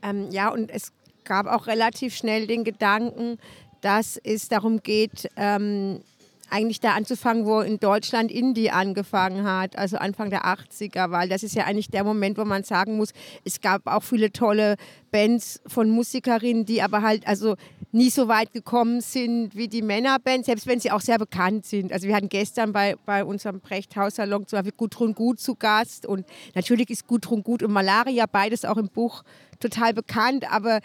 Ähm, 0.02 0.30
ja, 0.32 0.50
und 0.50 0.70
es 0.70 0.92
gab 1.24 1.48
auch 1.48 1.68
relativ 1.68 2.16
schnell 2.16 2.48
den 2.48 2.64
Gedanken, 2.64 3.38
dass 3.82 4.18
es 4.18 4.48
darum 4.48 4.82
geht, 4.82 5.30
ähm, 5.36 6.02
eigentlich 6.50 6.80
da 6.80 6.94
anzufangen, 6.94 7.46
wo 7.46 7.62
in 7.62 7.80
Deutschland 7.80 8.32
Indie 8.32 8.70
angefangen 8.70 9.44
hat, 9.44 9.76
also 9.76 9.98
Anfang 9.98 10.30
der 10.30 10.46
80er, 10.46 11.10
weil 11.10 11.28
das 11.28 11.42
ist 11.42 11.56
ja 11.56 11.66
eigentlich 11.66 11.90
der 11.90 12.04
Moment, 12.04 12.38
wo 12.38 12.46
man 12.46 12.64
sagen 12.64 12.96
muss, 12.96 13.10
es 13.44 13.60
gab 13.60 13.88
auch 13.88 14.04
viele 14.04 14.32
tolle 14.32 14.76
Bands 15.12 15.62
von 15.66 15.90
Musikerinnen, 15.90 16.66
die 16.66 16.84
aber 16.84 17.02
halt 17.02 17.28
also 17.28 17.56
nie 17.94 18.10
so 18.10 18.28
weit 18.28 18.52
gekommen 18.52 19.02
sind 19.02 19.56
wie 19.56 19.68
die 19.68 19.84
Männerband, 19.84 20.46
selbst 20.46 20.66
wenn 20.66 20.80
sie 20.80 20.92
auch 20.92 21.00
sehr 21.00 21.20
bekannt 21.20 21.66
sind. 21.66 21.94
Also 21.94 22.08
wir 22.08 22.16
hatten 22.16 22.28
gestern 22.28 22.74
bei, 22.74 22.96
bei 23.06 23.24
unserem 23.24 23.60
Brechthaus-Salon 23.60 24.48
zum 24.48 24.58
Beispiel 24.58 24.74
Gudrun 24.76 25.14
Gut 25.14 25.40
zu 25.40 25.56
Gast 25.56 26.06
und 26.06 26.26
natürlich 26.56 26.90
ist 26.90 27.08
Gudrun 27.08 27.44
Gut 27.44 27.62
und 27.62 27.72
Malaria 27.72 28.26
beides 28.26 28.66
auch 28.66 28.78
im 28.78 28.90
Buch 28.90 29.24
total 29.60 29.94
bekannt, 29.94 30.52
aber 30.52 30.80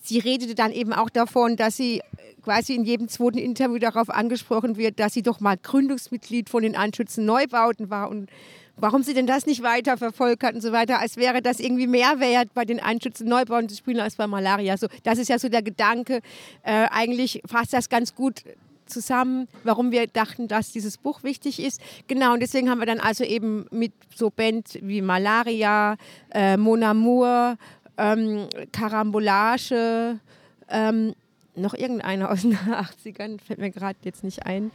sie 0.00 0.18
redete 0.18 0.54
dann 0.54 0.72
eben 0.72 0.94
auch 0.94 1.10
davon, 1.10 1.56
dass 1.56 1.76
sie 1.76 2.00
quasi 2.42 2.74
in 2.74 2.84
jedem 2.84 3.08
zweiten 3.08 3.38
Interview 3.38 3.78
darauf 3.78 4.08
angesprochen 4.08 4.76
wird, 4.76 4.98
dass 4.98 5.12
sie 5.12 5.22
doch 5.22 5.40
mal 5.40 5.58
Gründungsmitglied 5.58 6.48
von 6.48 6.62
den 6.62 6.74
Anschützen 6.74 7.26
Neubauten 7.26 7.90
war 7.90 8.08
und 8.08 8.30
warum 8.76 9.02
sie 9.02 9.14
denn 9.14 9.26
das 9.26 9.46
nicht 9.46 9.62
weiter 9.62 9.96
verfolgt 9.96 10.42
hat 10.42 10.54
und 10.54 10.60
so 10.60 10.72
weiter, 10.72 11.00
als 11.00 11.16
wäre 11.16 11.42
das 11.42 11.60
irgendwie 11.60 11.86
mehr 11.86 12.20
wert, 12.20 12.52
bei 12.54 12.64
den 12.64 12.80
Anschützen 12.80 13.28
Neubauten 13.28 13.68
zu 13.68 13.76
spielen 13.76 14.00
als 14.00 14.16
bei 14.16 14.26
Malaria. 14.26 14.76
So, 14.76 14.86
das 15.02 15.18
ist 15.18 15.28
ja 15.28 15.38
so 15.38 15.48
der 15.48 15.62
Gedanke. 15.62 16.20
Äh, 16.62 16.86
eigentlich 16.90 17.42
fasst 17.46 17.72
das 17.72 17.88
ganz 17.88 18.14
gut 18.14 18.44
zusammen, 18.86 19.48
warum 19.64 19.90
wir 19.90 20.06
dachten, 20.06 20.48
dass 20.48 20.72
dieses 20.72 20.98
Buch 20.98 21.22
wichtig 21.22 21.60
ist. 21.60 21.80
Genau, 22.06 22.32
und 22.34 22.40
deswegen 22.40 22.70
haben 22.70 22.78
wir 22.78 22.86
dann 22.86 23.00
also 23.00 23.24
eben 23.24 23.66
mit 23.70 23.92
so 24.14 24.30
Bands 24.30 24.78
wie 24.80 25.02
Malaria, 25.02 25.96
äh, 26.32 26.56
Mon 26.56 26.82
Amour, 26.82 27.56
ähm, 27.98 28.48
Karambolage, 28.72 30.20
ähm, 30.68 31.14
noch 31.54 31.74
irgendeiner 31.74 32.30
aus 32.30 32.42
den 32.42 32.56
80ern, 32.56 33.40
fällt 33.40 33.58
mir 33.58 33.70
gerade 33.70 33.98
jetzt 34.02 34.22
nicht 34.22 34.46
ein. 34.46 34.70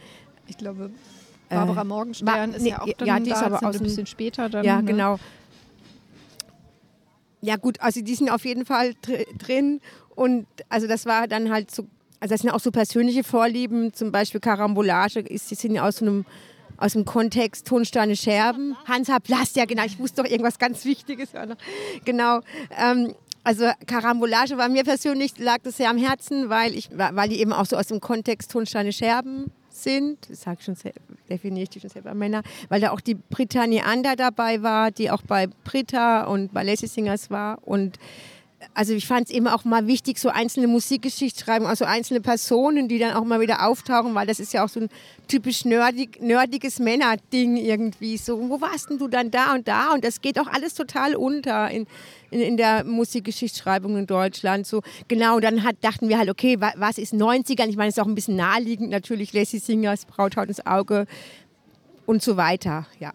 Ich 0.48 0.58
glaube. 0.58 0.92
Barbara 1.52 1.82
äh, 1.82 1.86
Morgenstern 1.86 2.54
ist 2.54 2.62
nee, 2.62 2.70
ja 2.70 2.82
auch 2.82 2.88
dann 2.98 3.08
ja, 3.08 3.20
die 3.20 3.30
da, 3.30 3.36
ist 3.36 3.44
aber 3.44 3.58
auch 3.58 3.74
ein 3.74 3.80
bisschen 3.80 4.06
später 4.06 4.50
dann. 4.50 4.66
Ja, 4.66 4.82
ne? 4.82 4.84
genau. 4.86 5.20
Ja 7.42 7.56
gut, 7.56 7.82
also 7.82 8.02
die 8.02 8.16
sind 8.16 8.30
auf 8.30 8.46
jeden 8.46 8.66
Fall 8.66 8.94
dr 9.02 9.26
drin 9.38 9.82
und 10.16 10.46
also 10.70 10.88
das 10.88 11.06
war 11.06 11.28
dann 11.28 11.52
halt 11.52 11.72
so, 11.72 11.88
also 12.20 12.34
das 12.34 12.42
sind 12.42 12.52
auch 12.52 12.60
so 12.60 12.72
persönliche 12.72 13.24
Vorlieben, 13.24 13.94
zum 13.94 14.12
Beispiel 14.12 14.40
Karambolage, 14.40 15.22
ist, 15.22 15.50
die 15.50 15.56
sind 15.56 15.76
ja 15.76 15.88
aus 15.88 15.98
so 15.98 16.06
einem 16.06 16.26
aus 16.78 16.94
dem 16.94 17.06
Kontext 17.06 17.68
Tonsteine 17.68 18.16
Scherben. 18.16 18.76
Hansa 18.88 19.20
Plast, 19.20 19.56
ja 19.56 19.66
genau, 19.66 19.86
ich 19.86 20.00
wusste 20.00 20.24
doch 20.24 20.30
irgendwas 20.30 20.58
ganz 20.58 20.84
Wichtiges. 20.84 21.30
Genau. 22.06 22.40
Ähm, 22.76 23.14
also 23.44 23.70
Karambolage 23.86 24.58
war 24.58 24.68
mir 24.68 24.84
persönlich, 24.84 25.38
lag 25.38 25.58
das 25.64 25.78
sehr 25.78 25.90
am 25.90 25.98
Herzen, 25.98 26.50
weil, 26.50 26.76
ich, 26.76 26.90
weil 26.92 27.30
die 27.30 27.40
eben 27.40 27.54
auch 27.54 27.66
so 27.66 27.78
aus 27.78 27.88
dem 27.88 28.02
Kontext 28.02 28.52
Tonsteine 28.52 28.94
Scherben 28.94 29.52
sind, 29.84 30.30
das 30.30 30.42
sag 30.42 30.62
schon 30.62 30.76
definiere 31.30 31.68
ich 31.72 31.82
schon 31.82 31.90
selber 31.90 32.14
Männer, 32.14 32.44
weil 32.70 32.82
da 32.82 32.92
auch 32.92 33.02
die 33.02 33.16
Britannia 33.16 33.84
Ander 33.84 34.16
dabei 34.16 34.62
war, 34.62 34.92
die 34.92 35.12
auch 35.12 35.22
bei 35.22 35.48
Britta 35.48 36.24
und 36.24 36.54
bei 36.54 36.64
Lazy 36.64 36.88
Singers 36.88 37.30
war 37.30 37.60
und 37.68 37.98
also 38.74 38.94
ich 38.94 39.06
fand 39.08 39.28
es 39.28 39.34
eben 39.34 39.48
auch 39.48 39.66
mal 39.66 39.88
wichtig, 39.88 40.20
so 40.20 40.30
einzelne 40.30 40.68
Musikgeschichte 40.68 41.44
schreiben, 41.44 41.66
also 41.66 41.86
einzelne 41.86 42.22
Personen, 42.22 42.88
die 42.88 43.00
dann 43.00 43.14
auch 43.14 43.24
mal 43.24 43.42
wieder 43.42 43.68
auftauchen, 43.68 44.16
weil 44.16 44.28
das 44.28 44.40
ist 44.40 44.54
ja 44.54 44.64
auch 44.64 44.70
so 44.70 44.82
ein 44.82 44.90
typisch 45.28 45.66
nerdig, 45.66 46.22
nerdiges 46.22 46.80
Männerding 46.80 47.58
irgendwie. 47.58 48.18
So, 48.18 48.50
wo 48.50 48.62
warst 48.62 48.90
denn 48.90 48.98
du 48.98 49.08
dann 49.08 49.32
da 49.32 49.54
und 49.54 49.68
da? 49.68 49.94
Und 49.94 50.04
das 50.04 50.22
geht 50.22 50.40
auch 50.40 50.48
alles 50.48 50.74
total 50.74 51.16
unter 51.16 51.70
in, 51.70 51.88
in, 52.30 52.42
in 52.42 52.58
der 52.58 52.84
Musikgeschichtsschreibung 52.84 53.98
in 53.98 54.08
Deutschland. 54.08 54.68
So, 54.68 54.82
genau, 55.08 55.40
dann 55.40 55.64
hat, 55.64 55.78
dachten 55.82 56.10
wir 56.10 56.18
halt, 56.18 56.30
okay, 56.30 56.58
was 56.60 56.98
ist 56.98 57.14
90ern? 57.14 57.68
Ich 57.68 57.78
meine, 57.78 57.90
es 57.90 57.98
ist 57.98 58.04
auch 58.04 58.08
ein 58.08 58.16
bisschen 58.16 58.36
naheliegend, 58.36 58.90
natürlich 58.90 59.34
Lassie 59.34 59.60
Singers, 59.60 60.06
Brauthaut 60.06 60.48
ins 60.48 60.66
Auge 60.66 61.08
und 62.06 62.22
so 62.22 62.38
weiter, 62.38 62.88
ja. 63.00 63.14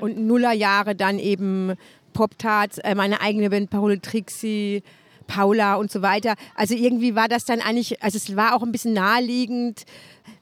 Und 0.00 0.18
Nullerjahre 0.18 0.96
dann 0.96 1.20
eben 1.20 1.74
Pop-Tarts, 2.16 2.78
äh, 2.78 2.94
meine 2.94 3.20
eigene 3.20 3.50
Band 3.50 3.68
Parole 3.68 4.00
Trixie, 4.00 4.82
Paula 5.26 5.74
und 5.74 5.90
so 5.90 6.00
weiter. 6.00 6.34
Also 6.54 6.74
irgendwie 6.74 7.14
war 7.14 7.28
das 7.28 7.44
dann 7.44 7.60
eigentlich, 7.60 8.02
also 8.02 8.16
es 8.16 8.34
war 8.36 8.54
auch 8.54 8.62
ein 8.62 8.72
bisschen 8.72 8.94
naheliegend. 8.94 9.84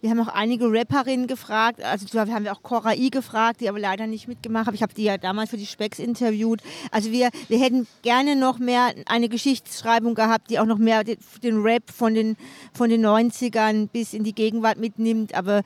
Wir 0.00 0.10
haben 0.10 0.20
auch 0.20 0.28
einige 0.28 0.66
Rapperinnen 0.70 1.26
gefragt, 1.26 1.82
also 1.82 2.06
wir 2.12 2.32
haben 2.32 2.44
wir 2.44 2.52
auch 2.52 2.62
Cora 2.62 2.94
I 2.94 3.10
gefragt, 3.10 3.60
die 3.60 3.68
aber 3.68 3.80
leider 3.80 4.06
nicht 4.06 4.28
mitgemacht 4.28 4.68
hat. 4.68 4.74
Ich 4.74 4.82
habe 4.82 4.94
die 4.94 5.02
ja 5.02 5.18
damals 5.18 5.50
für 5.50 5.56
die 5.56 5.66
Specks 5.66 5.98
interviewt. 5.98 6.62
Also 6.92 7.10
wir, 7.10 7.30
wir 7.48 7.58
hätten 7.58 7.88
gerne 8.02 8.36
noch 8.36 8.60
mehr 8.60 8.94
eine 9.06 9.28
Geschichtsschreibung 9.28 10.14
gehabt, 10.14 10.50
die 10.50 10.60
auch 10.60 10.66
noch 10.66 10.78
mehr 10.78 11.02
den 11.02 11.62
Rap 11.62 11.90
von 11.90 12.14
den, 12.14 12.36
von 12.72 12.88
den 12.88 13.04
90ern 13.04 13.88
bis 13.88 14.14
in 14.14 14.22
die 14.22 14.34
Gegenwart 14.34 14.78
mitnimmt, 14.78 15.34
aber 15.34 15.62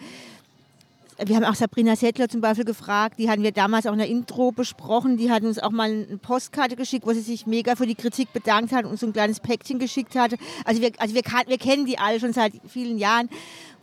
wir 1.24 1.36
haben 1.36 1.44
auch 1.44 1.54
Sabrina 1.54 1.96
Settler 1.96 2.28
zum 2.28 2.40
Beispiel 2.40 2.64
gefragt, 2.64 3.18
die 3.18 3.28
hatten 3.28 3.42
wir 3.42 3.50
damals 3.50 3.86
auch 3.86 3.92
in 3.92 3.98
der 3.98 4.08
Intro 4.08 4.52
besprochen. 4.52 5.16
Die 5.16 5.30
hat 5.30 5.42
uns 5.42 5.58
auch 5.58 5.70
mal 5.70 5.90
eine 5.90 6.18
Postkarte 6.18 6.76
geschickt, 6.76 7.06
wo 7.06 7.12
sie 7.12 7.20
sich 7.20 7.46
mega 7.46 7.74
für 7.74 7.86
die 7.86 7.96
Kritik 7.96 8.32
bedankt 8.32 8.72
hat 8.72 8.84
und 8.84 8.98
so 8.98 9.06
ein 9.06 9.12
kleines 9.12 9.40
Päckchen 9.40 9.78
geschickt 9.78 10.14
hatte. 10.14 10.36
Also 10.64 10.80
wir, 10.80 10.92
also 10.98 11.14
wir, 11.14 11.22
wir 11.22 11.58
kennen 11.58 11.86
die 11.86 11.98
alle 11.98 12.20
schon 12.20 12.32
seit 12.32 12.52
vielen 12.68 12.98
Jahren 12.98 13.28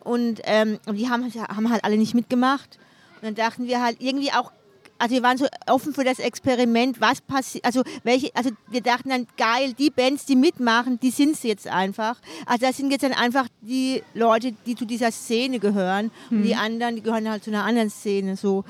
und 0.04 0.42
ähm, 0.46 0.80
die 0.94 1.10
haben, 1.10 1.30
haben 1.34 1.70
halt 1.70 1.84
alle 1.84 1.98
nicht 1.98 2.14
mitgemacht. 2.14 2.80
Und 3.16 3.24
dann 3.24 3.36
dachten 3.36 3.68
wir 3.68 3.84
halt 3.84 3.98
irgendwie 4.00 4.32
auch 4.32 4.52
also 4.98 5.16
wir 5.16 5.24
waren 5.24 5.38
so 5.38 5.46
offen 5.68 5.94
für 5.94 6.04
das 6.04 6.20
Experiment, 6.20 7.02
was 7.02 7.22
passiert, 7.22 7.66
also 7.66 7.84
welche, 8.04 8.34
also 8.36 8.52
wir 8.70 8.82
dachten 8.82 9.10
dann, 9.10 9.28
geil, 9.38 9.74
die 9.78 9.90
Bands, 9.90 10.26
die 10.26 10.36
mitmachen, 10.36 11.00
die 11.00 11.12
sind 11.12 11.34
es 11.36 11.44
jetzt 11.44 11.68
einfach. 11.68 12.20
Also 12.46 12.66
das 12.66 12.78
sind 12.78 12.92
jetzt 12.92 13.04
dann 13.04 13.14
einfach 13.14 13.48
die 13.62 14.04
Leute, 14.14 14.54
die 14.66 14.76
zu 14.76 14.86
dieser 14.86 15.12
Szene 15.12 15.60
gehören 15.60 16.12
mhm. 16.30 16.38
und 16.38 16.44
die 16.44 16.56
hm. 16.56 16.62
anderen, 16.62 16.96
die 16.96 17.02
gehören 17.02 17.30
halt 17.30 17.44
zu 17.44 17.52
einer 17.52 17.64
anderen 17.64 17.90
Szene, 17.90 18.38
so. 18.38 18.64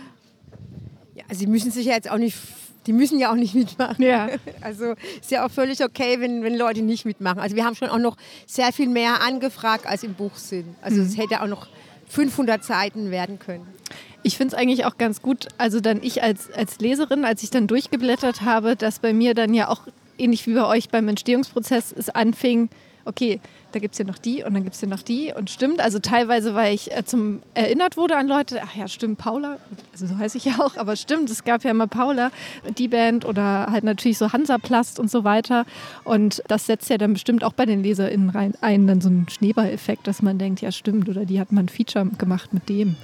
Ja, 1.14 1.24
also 1.30 1.40
sie 1.40 1.48
müssen 1.48 1.72
sich 1.72 1.86
ja 1.86 1.94
jetzt 1.94 2.10
auch 2.10 2.18
nicht 2.18 2.38
die 2.88 2.94
müssen 2.94 3.20
ja 3.20 3.32
auch 3.32 3.36
nicht 3.36 3.56
mitmachen. 3.56 4.04
Ja. 4.04 4.30
Also 4.62 4.94
ist 5.20 5.32
ja 5.32 5.46
auch 5.46 5.52
völlig 5.52 5.84
okay, 5.84 6.20
wenn, 6.20 6.44
wenn 6.44 6.56
Leute 6.56 6.82
nicht 6.82 7.06
mitmachen. 7.06 7.40
Also 7.40 7.56
wir 7.56 7.66
haben 7.66 7.76
schon 7.76 7.90
auch 7.90 7.98
noch 7.98 8.16
sehr 8.46 8.72
viel 8.72 8.90
mehr 8.90 9.22
angefragt, 9.22 9.88
als 9.88 10.04
im 10.04 10.14
Buch 10.14 10.36
sind. 10.36 10.76
Also 10.82 11.02
mhm. 11.02 11.08
es 11.08 11.18
hätte 11.18 11.42
auch 11.42 11.48
noch 11.48 11.68
500 12.16 12.64
Seiten 12.64 13.12
werden 13.12 13.40
können. 13.40 13.68
Ich 14.24 14.38
finde 14.38 14.56
es 14.56 14.62
eigentlich 14.62 14.86
auch 14.86 14.98
ganz 14.98 15.22
gut, 15.22 15.50
also 15.58 15.82
dann 15.82 16.02
ich 16.02 16.24
als, 16.24 16.50
als 16.50 16.80
Leserin, 16.80 17.26
als 17.26 17.44
ich 17.44 17.50
dann 17.50 17.68
durchgeblättert 17.68 18.42
habe, 18.42 18.78
dass 18.78 19.00
bei 19.00 19.12
mir 19.12 19.34
dann 19.34 19.54
ja 19.54 19.68
auch 19.68 19.82
ähnlich 20.18 20.48
wie 20.48 20.54
bei 20.54 20.66
euch 20.66 20.90
beim 20.90 21.10
Entstehungsprozess 21.10 21.94
es 21.96 22.10
anfing, 22.10 22.70
okay, 23.04 23.42
da 23.76 23.80
gibt 23.80 23.94
es 23.94 24.00
ja 24.00 24.06
noch 24.06 24.18
die 24.18 24.42
und 24.42 24.54
dann 24.54 24.64
gibt 24.64 24.76
es 24.76 24.82
ja 24.82 24.88
noch 24.88 25.02
die 25.02 25.34
und 25.36 25.50
stimmt, 25.50 25.82
also 25.82 26.00
teilweise, 26.00 26.56
weil 26.56 26.74
ich 26.74 26.96
äh, 26.96 27.04
zum 27.04 27.42
erinnert 27.54 27.98
wurde 27.98 28.16
an 28.16 28.26
Leute, 28.26 28.62
ach 28.64 28.74
ja, 28.74 28.88
stimmt, 28.88 29.18
Paula, 29.18 29.58
also 29.92 30.08
so 30.08 30.18
heiße 30.18 30.38
ich 30.38 30.46
ja 30.46 30.54
auch, 30.60 30.78
aber 30.78 30.96
stimmt, 30.96 31.30
es 31.30 31.44
gab 31.44 31.66
ja 31.66 31.72
immer 31.72 31.88
Paula, 31.88 32.32
die 32.78 32.88
Band 32.88 33.26
oder 33.26 33.68
halt 33.70 33.84
natürlich 33.84 34.18
so 34.18 34.32
Hansaplast 34.32 34.98
und 34.98 35.12
so 35.12 35.26
weiter 35.26 35.66
und 36.06 36.42
das 36.48 36.68
setzt 36.68 36.90
ja 36.90 36.98
dann 36.98 37.14
bestimmt 37.14 37.44
auch 37.44 37.52
bei 37.52 37.66
den 37.66 37.84
LeserInnen 37.84 38.30
rein, 38.30 38.54
ein, 38.62 38.88
dann 38.88 39.02
so 39.02 39.10
einen 39.10 39.28
Schneeballeffekt, 39.28 40.08
dass 40.08 40.22
man 40.22 40.38
denkt, 40.38 40.62
ja 40.62 40.72
stimmt, 40.72 41.10
oder 41.10 41.26
die 41.26 41.42
hat 41.42 41.52
mal 41.52 41.60
ein 41.60 41.70
Feature 41.70 42.06
gemacht 42.18 42.54
mit 42.54 42.70
dem. 42.70 42.96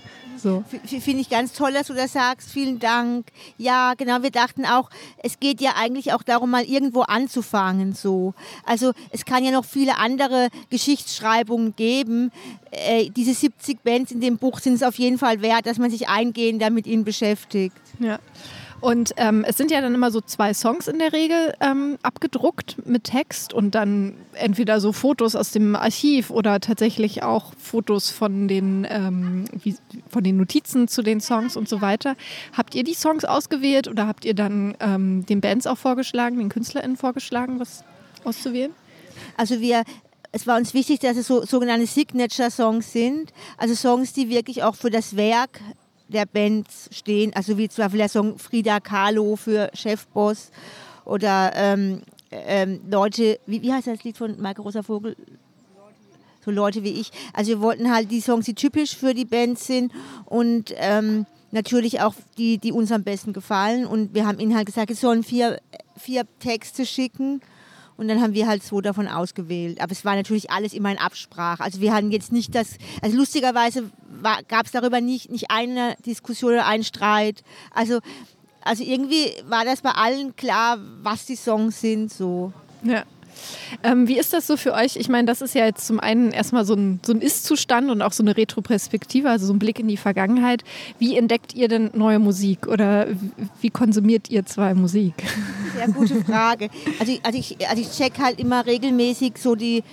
So. 0.41 0.63
Finde 0.85 1.21
ich 1.21 1.29
ganz 1.29 1.53
toll, 1.53 1.73
dass 1.73 1.87
du 1.87 1.93
das 1.93 2.13
sagst. 2.13 2.51
Vielen 2.51 2.79
Dank. 2.79 3.27
Ja, 3.57 3.93
genau. 3.95 4.23
Wir 4.23 4.31
dachten 4.31 4.65
auch, 4.65 4.89
es 5.21 5.39
geht 5.39 5.61
ja 5.61 5.73
eigentlich 5.77 6.13
auch 6.13 6.23
darum, 6.23 6.49
mal 6.49 6.63
irgendwo 6.63 7.01
anzufangen. 7.01 7.93
So. 7.93 8.33
Also 8.65 8.93
es 9.11 9.25
kann 9.25 9.43
ja 9.43 9.51
noch 9.51 9.65
viele 9.65 9.97
andere 9.97 10.49
Geschichtsschreibungen 10.69 11.75
geben. 11.75 12.31
Äh, 12.71 13.09
diese 13.09 13.33
70 13.33 13.83
Bands 13.83 14.11
in 14.11 14.21
dem 14.21 14.37
Buch 14.37 14.59
sind 14.59 14.73
es 14.73 14.83
auf 14.83 14.95
jeden 14.95 15.17
Fall 15.17 15.41
wert, 15.41 15.65
dass 15.65 15.77
man 15.77 15.91
sich 15.91 16.09
eingehend 16.09 16.61
damit 16.61 16.87
ihnen 16.87 17.03
beschäftigt. 17.03 17.75
Ja. 17.99 18.19
Und 18.81 19.13
ähm, 19.17 19.45
es 19.47 19.57
sind 19.57 19.69
ja 19.69 19.79
dann 19.79 19.93
immer 19.93 20.09
so 20.09 20.21
zwei 20.21 20.55
Songs 20.55 20.87
in 20.87 20.97
der 20.97 21.13
Regel 21.13 21.53
ähm, 21.61 21.99
abgedruckt 22.01 22.85
mit 22.87 23.03
Text 23.03 23.53
und 23.53 23.75
dann 23.75 24.15
entweder 24.33 24.81
so 24.81 24.91
Fotos 24.91 25.35
aus 25.35 25.51
dem 25.51 25.75
Archiv 25.75 26.31
oder 26.31 26.59
tatsächlich 26.59 27.21
auch 27.21 27.53
Fotos 27.59 28.09
von 28.09 28.47
den, 28.47 28.87
ähm, 28.89 29.45
wie, 29.61 29.75
von 30.09 30.23
den 30.23 30.37
Notizen 30.37 30.87
zu 30.87 31.03
den 31.03 31.21
Songs 31.21 31.55
und 31.55 31.69
so 31.69 31.81
weiter. 31.81 32.15
Habt 32.53 32.73
ihr 32.73 32.83
die 32.83 32.95
Songs 32.95 33.23
ausgewählt 33.23 33.87
oder 33.87 34.07
habt 34.07 34.25
ihr 34.25 34.33
dann 34.33 34.75
ähm, 34.79 35.27
den 35.27 35.41
Bands 35.41 35.67
auch 35.67 35.77
vorgeschlagen, 35.77 36.39
den 36.39 36.49
KünstlerInnen 36.49 36.97
vorgeschlagen, 36.97 37.59
was 37.59 37.83
auszuwählen? 38.23 38.73
Also 39.37 39.61
wir 39.61 39.83
es 40.31 40.47
war 40.47 40.57
uns 40.57 40.73
wichtig, 40.73 41.01
dass 41.01 41.17
es 41.17 41.27
so 41.27 41.45
sogenannte 41.45 41.85
Signature-Songs 41.85 42.93
sind, 42.93 43.33
also 43.57 43.75
Songs, 43.75 44.13
die 44.13 44.29
wirklich 44.29 44.63
auch 44.63 44.75
für 44.75 44.89
das 44.89 45.17
Werk 45.17 45.59
der 46.11 46.25
Bands 46.25 46.89
stehen, 46.91 47.33
also 47.33 47.57
wie 47.57 47.67
Beispiel 47.67 47.97
der 47.97 48.09
Song 48.09 48.37
Frida 48.37 48.79
Kahlo 48.79 49.35
für 49.35 49.71
Chefboss 49.73 50.51
oder 51.05 51.51
ähm, 51.55 52.01
ähm, 52.31 52.81
Leute, 52.89 53.39
wie, 53.45 53.61
wie 53.61 53.73
heißt 53.73 53.87
das 53.87 54.03
Lied 54.03 54.17
von 54.17 54.37
Michael 54.37 54.61
Rosa 54.61 54.83
Vogel? 54.83 55.15
So 56.43 56.51
Leute 56.51 56.83
wie 56.83 56.99
ich. 56.99 57.11
Also 57.33 57.49
wir 57.49 57.61
wollten 57.61 57.91
halt 57.91 58.09
die 58.09 58.21
Songs, 58.21 58.45
die 58.45 58.55
typisch 58.55 58.95
für 58.95 59.13
die 59.13 59.25
Bands 59.25 59.67
sind 59.67 59.91
und 60.25 60.73
ähm, 60.77 61.25
natürlich 61.51 62.01
auch 62.01 62.15
die, 62.37 62.57
die 62.57 62.71
uns 62.71 62.91
am 62.91 63.03
besten 63.03 63.33
gefallen. 63.33 63.85
Und 63.85 64.13
wir 64.15 64.25
haben 64.25 64.39
ihnen 64.39 64.55
halt 64.55 64.65
gesagt, 64.65 64.89
es 64.89 65.01
sollen 65.01 65.23
vier, 65.23 65.59
vier 65.97 66.23
Texte 66.39 66.85
schicken 66.85 67.41
und 68.01 68.07
dann 68.07 68.19
haben 68.19 68.33
wir 68.33 68.47
halt 68.47 68.63
zwei 68.63 68.81
davon 68.81 69.07
ausgewählt. 69.07 69.79
Aber 69.79 69.91
es 69.91 70.03
war 70.03 70.15
natürlich 70.15 70.49
alles 70.49 70.73
immer 70.73 70.91
in 70.91 70.97
Absprache. 70.97 71.63
Also 71.63 71.81
wir 71.81 71.93
hatten 71.93 72.09
jetzt 72.09 72.31
nicht 72.31 72.55
das, 72.55 72.77
also 72.99 73.15
lustigerweise 73.15 73.91
gab 74.47 74.65
es 74.65 74.71
darüber 74.71 75.01
nicht, 75.01 75.29
nicht 75.29 75.51
eine 75.51 75.95
Diskussion 76.03 76.53
oder 76.53 76.65
einen 76.65 76.83
Streit. 76.83 77.43
Also, 77.69 77.99
also 78.61 78.83
irgendwie 78.83 79.31
war 79.45 79.65
das 79.65 79.81
bei 79.81 79.91
allen 79.91 80.35
klar, 80.35 80.79
was 81.03 81.27
die 81.27 81.35
Songs 81.35 81.79
sind. 81.79 82.11
So. 82.11 82.51
Ja. 82.81 83.03
Ähm, 83.83 84.07
wie 84.07 84.17
ist 84.17 84.33
das 84.33 84.47
so 84.47 84.57
für 84.57 84.73
euch? 84.73 84.95
Ich 84.95 85.07
meine, 85.07 85.27
das 85.27 85.43
ist 85.43 85.53
ja 85.53 85.65
jetzt 85.65 85.85
zum 85.85 85.99
einen 85.99 86.31
erstmal 86.31 86.65
so 86.65 86.73
ein, 86.73 87.01
so 87.05 87.13
ein 87.13 87.21
Ist-Zustand 87.21 87.91
und 87.91 88.01
auch 88.01 88.13
so 88.13 88.23
eine 88.23 88.35
Retroperspektive, 88.35 89.29
also 89.29 89.45
so 89.45 89.53
ein 89.53 89.59
Blick 89.59 89.77
in 89.77 89.87
die 89.87 89.97
Vergangenheit. 89.97 90.63
Wie 90.97 91.15
entdeckt 91.15 91.53
ihr 91.53 91.67
denn 91.67 91.91
neue 91.93 92.17
Musik 92.17 92.65
oder 92.65 93.09
wie 93.61 93.69
konsumiert 93.69 94.31
ihr 94.31 94.43
zwei 94.47 94.73
Musik? 94.73 95.13
Sehr 95.73 95.87
gute 95.89 96.23
Frage. 96.23 96.69
Also, 96.99 97.17
also 97.23 97.37
ich, 97.37 97.67
also 97.67 97.81
ich 97.81 97.91
check 97.91 98.19
halt 98.19 98.39
immer 98.39 98.65
regelmäßig 98.65 99.33
so 99.37 99.55
die, 99.55 99.83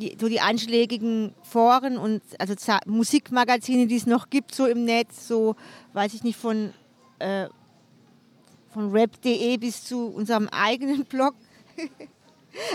die, 0.00 0.16
so 0.20 0.28
die 0.28 0.40
einschlägigen 0.40 1.34
Foren 1.42 1.96
und 1.96 2.22
also 2.38 2.54
Musikmagazine, 2.86 3.86
die 3.86 3.96
es 3.96 4.06
noch 4.06 4.30
gibt, 4.30 4.54
so 4.54 4.66
im 4.66 4.84
Netz, 4.84 5.28
so 5.28 5.56
weiß 5.92 6.14
ich 6.14 6.24
nicht, 6.24 6.38
von, 6.38 6.72
äh, 7.18 7.46
von 8.72 8.90
rap.de 8.90 9.56
bis 9.58 9.84
zu 9.84 10.06
unserem 10.06 10.48
eigenen 10.48 11.04
Blog. 11.08 11.34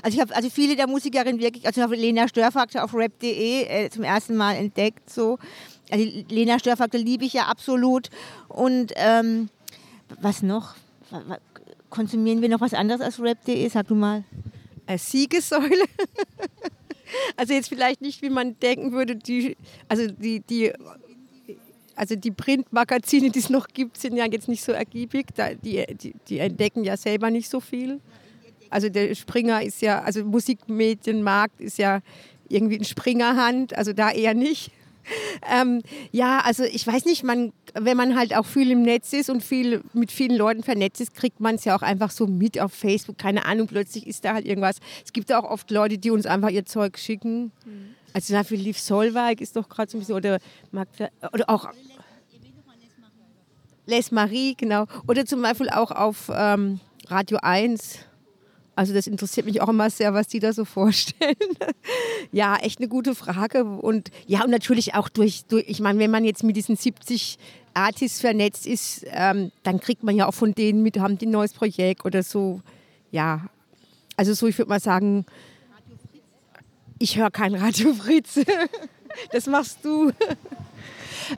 Also 0.03 0.15
ich 0.15 0.21
habe 0.21 0.35
also 0.35 0.49
viele 0.49 0.75
der 0.75 0.87
Musikerinnen 0.87 1.39
wirklich, 1.39 1.65
also 1.65 1.85
Lena 1.85 2.27
Störfaktor 2.27 2.83
auf 2.83 2.93
rap.de 2.93 3.63
äh, 3.63 3.89
zum 3.89 4.03
ersten 4.03 4.35
Mal 4.35 4.55
entdeckt. 4.55 5.09
So. 5.09 5.39
Also 5.89 6.05
Lena 6.29 6.59
Störfaktor 6.59 6.99
liebe 6.99 7.25
ich 7.25 7.33
ja 7.33 7.43
absolut. 7.43 8.09
Und 8.49 8.91
ähm, 8.95 9.49
was 10.21 10.41
noch? 10.41 10.75
Konsumieren 11.89 12.41
wir 12.41 12.49
noch 12.49 12.61
was 12.61 12.73
anderes 12.73 13.01
als 13.01 13.19
rap.de? 13.19 13.67
Sag 13.69 13.87
du 13.87 13.95
mal. 13.95 14.23
Als 14.85 15.11
Siegessäule. 15.11 15.85
also 17.37 17.53
jetzt 17.53 17.69
vielleicht 17.69 18.01
nicht, 18.01 18.21
wie 18.21 18.29
man 18.29 18.59
denken 18.59 18.91
würde, 18.91 19.15
die, 19.15 19.57
also 19.87 20.07
die, 20.07 20.41
die 20.41 20.73
also 21.99 22.15
die 22.15 22.31
Printmagazine, 22.31 23.29
die 23.29 23.39
es 23.39 23.49
noch 23.49 23.67
gibt, 23.67 23.97
sind 23.97 24.15
ja 24.15 24.25
jetzt 24.25 24.47
nicht 24.47 24.63
so 24.63 24.71
ergiebig. 24.71 25.27
die, 25.63 25.85
die, 25.97 26.13
die 26.29 26.39
entdecken 26.39 26.85
ja 26.85 26.95
selber 26.95 27.29
nicht 27.29 27.49
so 27.49 27.59
viel. 27.59 27.99
Also 28.69 28.87
der 28.87 29.13
Springer 29.15 29.61
ist 29.63 29.81
ja, 29.81 30.01
also 30.01 30.23
Musikmedienmarkt 30.23 31.59
ist 31.59 31.77
ja 31.77 31.99
irgendwie 32.47 32.75
in 32.75 32.85
Springerhand, 32.85 33.77
also 33.77 33.91
da 33.91 34.11
eher 34.11 34.33
nicht. 34.33 34.71
Ähm, 35.51 35.81
ja, 36.11 36.39
also 36.39 36.63
ich 36.63 36.85
weiß 36.85 37.05
nicht, 37.05 37.23
man, 37.23 37.53
wenn 37.73 37.97
man 37.97 38.17
halt 38.17 38.35
auch 38.35 38.45
viel 38.45 38.71
im 38.71 38.81
Netz 38.81 39.13
ist 39.13 39.29
und 39.29 39.43
viel 39.43 39.81
mit 39.93 40.11
vielen 40.11 40.35
Leuten 40.35 40.63
vernetzt 40.63 41.01
ist, 41.01 41.15
kriegt 41.15 41.39
man 41.39 41.55
es 41.55 41.65
ja 41.65 41.75
auch 41.75 41.81
einfach 41.81 42.11
so 42.11 42.27
mit 42.27 42.59
auf 42.59 42.73
Facebook. 42.73 43.17
Keine 43.17 43.45
Ahnung, 43.45 43.67
plötzlich 43.67 44.07
ist 44.07 44.25
da 44.25 44.33
halt 44.33 44.45
irgendwas. 44.45 44.77
Es 45.03 45.13
gibt 45.13 45.33
auch 45.33 45.43
oft 45.43 45.71
Leute, 45.71 45.97
die 45.97 46.11
uns 46.11 46.25
einfach 46.25 46.49
ihr 46.49 46.65
Zeug 46.65 46.97
schicken. 46.97 47.51
Mhm. 47.65 47.95
Also 48.13 48.33
dafür 48.33 48.57
lief 48.57 48.79
Solveig 48.79 49.39
ist 49.41 49.55
doch 49.55 49.69
gerade 49.69 49.89
so 49.89 49.97
ein 49.97 49.99
bisschen, 50.01 50.15
oder, 50.15 50.39
Magda, 50.71 51.09
oder 51.31 51.49
auch 51.49 51.69
Les 53.89 54.11
Marie, 54.11 54.53
genau. 54.55 54.85
Oder 55.07 55.25
zum 55.25 55.41
Beispiel 55.41 55.69
auch 55.69 55.89
auf 55.89 56.29
ähm, 56.31 56.79
Radio 57.07 57.39
1. 57.41 57.99
Also 58.79 58.93
das 58.93 59.07
interessiert 59.07 59.45
mich 59.45 59.59
auch 59.59 59.67
immer 59.67 59.89
sehr, 59.89 60.13
was 60.13 60.29
die 60.29 60.39
da 60.39 60.53
so 60.53 60.63
vorstellen. 60.63 61.35
ja, 62.31 62.55
echt 62.55 62.79
eine 62.79 62.87
gute 62.87 63.13
Frage. 63.13 63.65
Und 63.65 64.09
ja, 64.25 64.45
und 64.45 64.51
natürlich 64.51 64.95
auch 64.95 65.09
durch, 65.09 65.43
durch 65.49 65.65
ich 65.67 65.81
meine, 65.81 65.99
wenn 65.99 66.09
man 66.09 66.23
jetzt 66.23 66.45
mit 66.45 66.55
diesen 66.55 66.77
70 66.77 67.37
Artists 67.73 68.21
vernetzt 68.21 68.65
ist, 68.65 69.05
ähm, 69.07 69.51
dann 69.63 69.81
kriegt 69.81 70.03
man 70.03 70.15
ja 70.15 70.27
auch 70.27 70.33
von 70.33 70.53
denen 70.55 70.81
mit, 70.81 70.97
haben 70.97 71.17
die 71.17 71.25
ein 71.25 71.31
neues 71.31 71.51
Projekt 71.51 72.05
oder 72.05 72.23
so. 72.23 72.61
Ja, 73.11 73.47
also 74.15 74.33
so, 74.33 74.47
ich 74.47 74.57
würde 74.57 74.69
mal 74.69 74.79
sagen, 74.79 75.25
ich 76.99 77.17
höre 77.17 77.31
kein 77.31 77.55
Radio 77.55 77.93
Fritz. 77.93 78.39
das 79.33 79.45
machst 79.47 79.79
du. 79.83 80.13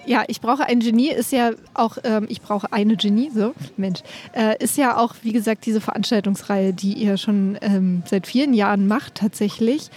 Ja, 0.05 0.23
ich 0.27 0.41
brauche 0.41 0.65
ein 0.65 0.79
Genie 0.79 1.11
ist 1.11 1.31
ja 1.31 1.51
auch, 1.73 1.97
ähm, 2.03 2.25
ich 2.29 2.41
brauche 2.41 2.71
eine 2.71 2.95
Genie, 2.95 3.29
so, 3.33 3.53
Mensch, 3.77 4.01
äh, 4.33 4.61
ist 4.63 4.77
ja 4.77 4.97
auch, 4.97 5.15
wie 5.21 5.33
gesagt, 5.33 5.65
diese 5.65 5.81
Veranstaltungsreihe, 5.81 6.73
die 6.73 6.93
ihr 6.93 7.17
schon 7.17 7.57
ähm, 7.61 8.03
seit 8.05 8.27
vielen 8.27 8.53
Jahren 8.53 8.87
macht 8.87 9.15
tatsächlich. 9.15 9.89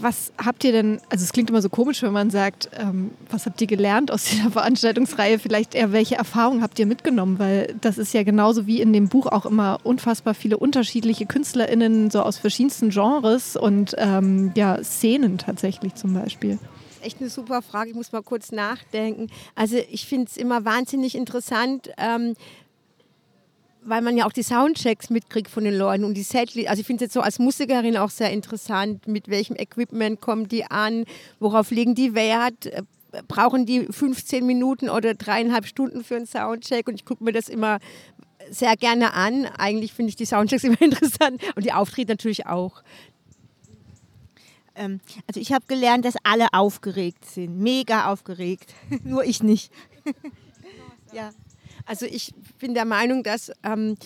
Was 0.00 0.32
habt 0.42 0.64
ihr 0.64 0.72
denn, 0.72 1.00
also 1.10 1.22
es 1.22 1.32
klingt 1.32 1.50
immer 1.50 1.60
so 1.60 1.68
komisch, 1.68 2.02
wenn 2.02 2.12
man 2.12 2.30
sagt, 2.30 2.70
ähm, 2.78 3.10
was 3.28 3.44
habt 3.44 3.60
ihr 3.60 3.66
gelernt 3.66 4.10
aus 4.10 4.24
dieser 4.30 4.50
Veranstaltungsreihe? 4.50 5.38
Vielleicht 5.38 5.74
eher, 5.74 5.92
welche 5.92 6.16
Erfahrungen 6.16 6.62
habt 6.62 6.78
ihr 6.78 6.86
mitgenommen? 6.86 7.38
Weil 7.38 7.74
das 7.80 7.98
ist 7.98 8.14
ja 8.14 8.22
genauso 8.22 8.66
wie 8.66 8.80
in 8.80 8.92
dem 8.92 9.08
Buch 9.08 9.26
auch 9.26 9.44
immer 9.44 9.78
unfassbar 9.82 10.34
viele 10.34 10.56
unterschiedliche 10.56 11.26
KünstlerInnen, 11.26 12.10
so 12.10 12.22
aus 12.22 12.38
verschiedensten 12.38 12.90
Genres 12.90 13.56
und 13.56 13.94
ähm, 13.98 14.52
ja, 14.56 14.82
Szenen 14.82 15.38
tatsächlich 15.38 15.94
zum 15.94 16.14
Beispiel 16.14 16.58
echt 17.06 17.20
eine 17.20 17.30
super 17.30 17.62
Frage. 17.62 17.90
Ich 17.90 17.96
muss 17.96 18.12
mal 18.12 18.22
kurz 18.22 18.52
nachdenken. 18.52 19.28
Also 19.54 19.78
ich 19.90 20.06
finde 20.06 20.26
es 20.28 20.36
immer 20.36 20.64
wahnsinnig 20.64 21.14
interessant, 21.14 21.90
ähm, 21.96 22.34
weil 23.82 24.02
man 24.02 24.16
ja 24.16 24.26
auch 24.26 24.32
die 24.32 24.42
Soundchecks 24.42 25.10
mitkriegt 25.10 25.48
von 25.48 25.64
den 25.64 25.74
Leuten 25.74 26.04
und 26.04 26.14
die 26.14 26.22
Setlist. 26.22 26.68
Also 26.68 26.80
ich 26.80 26.86
finde 26.86 27.04
es 27.04 27.08
jetzt 27.08 27.14
so 27.14 27.20
als 27.20 27.38
Musikerin 27.38 27.96
auch 27.96 28.10
sehr 28.10 28.30
interessant, 28.30 29.06
mit 29.06 29.28
welchem 29.28 29.56
Equipment 29.56 30.20
kommen 30.20 30.48
die 30.48 30.64
an, 30.64 31.04
worauf 31.38 31.70
legen 31.70 31.94
die 31.94 32.14
Wert, 32.14 32.66
äh, 32.66 32.82
brauchen 33.28 33.64
die 33.64 33.86
15 33.88 34.44
Minuten 34.44 34.90
oder 34.90 35.14
dreieinhalb 35.14 35.66
Stunden 35.66 36.02
für 36.02 36.16
einen 36.16 36.26
Soundcheck 36.26 36.88
und 36.88 36.94
ich 36.94 37.04
gucke 37.04 37.22
mir 37.22 37.32
das 37.32 37.48
immer 37.48 37.78
sehr 38.50 38.76
gerne 38.76 39.14
an. 39.14 39.46
Eigentlich 39.58 39.92
finde 39.92 40.10
ich 40.10 40.16
die 40.16 40.26
Soundchecks 40.26 40.64
immer 40.64 40.80
interessant 40.80 41.40
und 41.54 41.64
die 41.64 41.72
Auftritte 41.72 42.12
natürlich 42.12 42.46
auch. 42.46 42.82
Ähm, 44.76 45.00
also 45.26 45.40
ich 45.40 45.52
habe 45.52 45.64
gelernt, 45.66 46.04
dass 46.04 46.14
alle 46.22 46.48
aufgeregt 46.52 47.24
sind, 47.24 47.58
mega 47.58 48.12
aufgeregt, 48.12 48.74
nur 49.04 49.24
ich 49.24 49.42
nicht. 49.42 49.72
ja. 51.12 51.30
Also 51.86 52.06
ich 52.06 52.34
bin 52.58 52.74
der 52.74 52.84
Meinung, 52.84 53.22
dass, 53.22 53.52
ähm, 53.62 53.96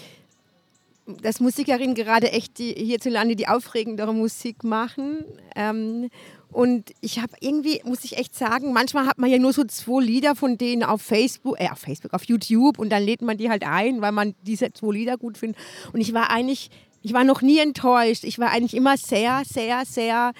dass 1.23 1.41
Musikerinnen 1.41 1.95
gerade 1.95 2.31
echt 2.31 2.59
die, 2.59 2.73
hierzulande 2.73 3.37
die 3.37 3.49
aufregendere 3.49 4.15
Musik 4.15 4.65
machen. 4.65 5.25
Ähm, 5.57 6.11
und 6.53 6.91
ich 7.01 7.21
habe 7.21 7.33
irgendwie, 7.41 7.81
muss 7.85 8.05
ich 8.05 8.19
echt 8.19 8.35
sagen, 8.35 8.73
manchmal 8.73 9.07
hat 9.07 9.19
man 9.19 9.31
ja 9.31 9.39
nur 9.39 9.53
so 9.53 9.65
zwei 9.65 10.03
Lieder 10.03 10.35
von 10.35 10.59
denen 10.59 10.83
auf 10.83 11.01
Facebook, 11.01 11.61
äh, 11.61 11.69
auf 11.71 11.79
Facebook, 11.79 12.13
auf 12.13 12.25
YouTube 12.25 12.79
und 12.79 12.91
dann 12.91 13.05
lädt 13.05 13.23
man 13.23 13.39
die 13.39 13.49
halt 13.49 13.65
ein, 13.65 14.01
weil 14.01 14.13
man 14.13 14.35
diese 14.43 14.73
zwei 14.73 14.93
Lieder 14.93 15.17
gut 15.17 15.39
findet. 15.39 15.59
Und 15.93 16.01
ich 16.01 16.13
war 16.13 16.31
eigentlich, 16.31 16.71
ich 17.03 17.13
war 17.13 17.25
noch 17.25 17.43
nie 17.43 17.59
enttäuscht. 17.59 18.25
Ich 18.25 18.39
war 18.39 18.51
eigentlich 18.51 18.75
immer 18.75 18.97
sehr, 18.97 19.43
sehr, 19.47 19.85
sehr 19.87 20.33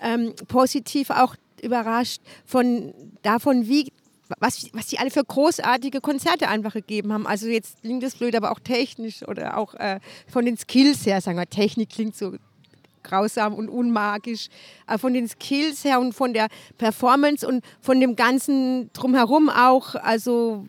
ähm, 0.00 0.34
positiv 0.48 1.10
auch 1.10 1.36
überrascht 1.62 2.20
von 2.44 2.92
davon, 3.22 3.68
wie 3.68 3.92
was, 4.40 4.68
was 4.74 4.88
die 4.88 4.98
alle 4.98 5.10
für 5.10 5.24
großartige 5.24 6.00
Konzerte 6.00 6.48
einfach 6.48 6.74
gegeben 6.74 7.12
haben. 7.12 7.26
Also 7.26 7.46
jetzt 7.46 7.80
klingt 7.80 8.02
das 8.02 8.16
blöd, 8.16 8.36
aber 8.36 8.52
auch 8.52 8.60
technisch 8.60 9.26
oder 9.26 9.56
auch 9.56 9.74
äh, 9.74 10.00
von 10.30 10.44
den 10.44 10.56
Skills 10.56 11.06
her, 11.06 11.20
sagen 11.20 11.38
wir, 11.38 11.48
Technik 11.48 11.90
klingt 11.90 12.14
so 12.14 12.34
grausam 13.02 13.54
und 13.54 13.70
unmagisch, 13.70 14.48
aber 14.86 14.98
von 14.98 15.14
den 15.14 15.28
Skills 15.28 15.84
her 15.84 15.98
und 15.98 16.12
von 16.12 16.34
der 16.34 16.48
Performance 16.76 17.46
und 17.46 17.64
von 17.80 18.00
dem 18.00 18.16
ganzen 18.16 18.92
drumherum 18.92 19.48
auch, 19.48 19.94
also 19.94 20.66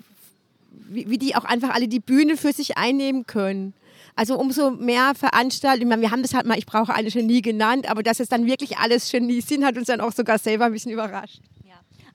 wie, 0.71 1.09
wie 1.09 1.17
die 1.17 1.35
auch 1.35 1.43
einfach 1.43 1.71
alle 1.71 1.87
die 1.87 1.99
Bühne 1.99 2.37
für 2.37 2.53
sich 2.53 2.77
einnehmen 2.77 3.25
können. 3.25 3.73
Also 4.19 4.37
umso 4.37 4.71
mehr 4.71 5.15
Veranstaltungen, 5.15 6.01
wir 6.01 6.11
haben 6.11 6.23
das 6.23 6.33
halt 6.33 6.45
mal, 6.45 6.57
ich 6.57 6.65
brauche 6.65 6.93
eine 6.93 7.09
Genie 7.09 7.41
genannt, 7.41 7.89
aber 7.89 8.03
dass 8.03 8.19
es 8.19 8.27
dann 8.27 8.45
wirklich 8.45 8.77
alles 8.77 9.09
Genie 9.09 9.39
sind, 9.39 9.63
hat 9.63 9.77
uns 9.77 9.87
dann 9.87 10.01
auch 10.01 10.11
sogar 10.11 10.37
selber 10.37 10.65
ein 10.65 10.73
bisschen 10.73 10.91
überrascht. 10.91 11.39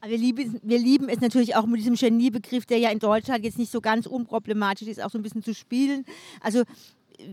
Wir 0.07 0.19
lieben, 0.19 0.61
wir 0.63 0.79
lieben 0.79 1.09
es 1.09 1.23
natürlich 1.23 1.57
auch 1.57 1.65
mit 1.65 1.81
diesem 1.81 1.95
Geniebegriff, 1.95 2.67
der 2.67 2.77
ja 2.77 2.91
in 2.91 2.99
Deutschland 2.99 3.43
jetzt 3.43 3.57
nicht 3.57 3.73
so 3.73 3.81
ganz 3.81 4.05
unproblematisch 4.05 4.87
ist, 4.87 5.03
auch 5.03 5.09
so 5.09 5.17
ein 5.17 5.23
bisschen 5.23 5.43
zu 5.43 5.55
spielen. 5.55 6.05
Also 6.43 6.65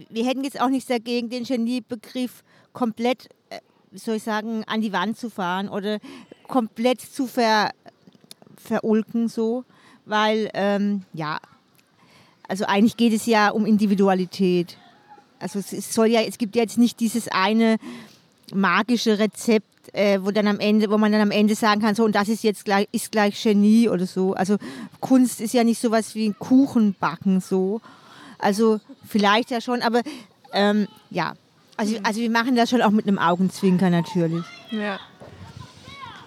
wir 0.09 0.25
hätten 0.25 0.45
jetzt 0.45 0.61
auch 0.61 0.69
nichts 0.69 0.87
dagegen, 0.87 1.29
den 1.29 1.43
Geniebegriff 1.43 2.41
komplett, 2.71 3.27
äh, 3.49 3.59
soll 3.91 4.15
ich 4.15 4.23
sagen, 4.23 4.63
an 4.67 4.79
die 4.79 4.93
Wand 4.93 5.17
zu 5.17 5.29
fahren 5.29 5.67
oder 5.67 5.99
komplett 6.47 7.01
zu 7.01 7.27
ver, 7.27 7.71
verulken 8.55 9.27
so, 9.27 9.65
weil 10.05 10.49
ähm, 10.53 11.03
ja, 11.11 11.39
also 12.51 12.65
eigentlich 12.65 12.97
geht 12.97 13.13
es 13.13 13.25
ja 13.27 13.49
um 13.49 13.65
Individualität. 13.65 14.75
Also 15.39 15.59
es 15.59 15.93
soll 15.93 16.07
ja, 16.07 16.19
es 16.19 16.37
gibt 16.37 16.57
ja 16.57 16.63
jetzt 16.63 16.77
nicht 16.77 16.99
dieses 16.99 17.29
eine 17.29 17.77
magische 18.53 19.19
Rezept, 19.19 19.93
äh, 19.93 20.19
wo 20.21 20.31
dann 20.31 20.47
am 20.47 20.59
Ende, 20.59 20.91
wo 20.91 20.97
man 20.97 21.13
dann 21.13 21.21
am 21.21 21.31
Ende 21.31 21.55
sagen 21.55 21.79
kann, 21.79 21.95
so 21.95 22.03
und 22.03 22.13
das 22.13 22.27
ist 22.27 22.43
jetzt 22.43 22.65
gleich, 22.65 22.89
ist 22.91 23.09
gleich 23.09 23.41
Genie 23.41 23.87
oder 23.87 24.05
so. 24.05 24.33
Also 24.33 24.57
Kunst 24.99 25.39
ist 25.39 25.53
ja 25.53 25.63
nicht 25.63 25.79
sowas 25.79 26.13
wie 26.13 26.27
ein 26.27 26.35
Kuchenbacken 26.37 27.39
so. 27.39 27.79
Also 28.37 28.81
vielleicht 29.07 29.49
ja 29.49 29.61
schon, 29.61 29.81
aber 29.81 30.01
ähm, 30.51 30.89
ja. 31.09 31.35
Also, 31.77 31.95
also 32.03 32.19
wir 32.19 32.29
machen 32.29 32.57
das 32.57 32.69
schon 32.69 32.81
auch 32.81 32.91
mit 32.91 33.07
einem 33.07 33.17
Augenzwinker 33.17 33.89
natürlich. 33.89 34.43
Ja. 34.71 34.99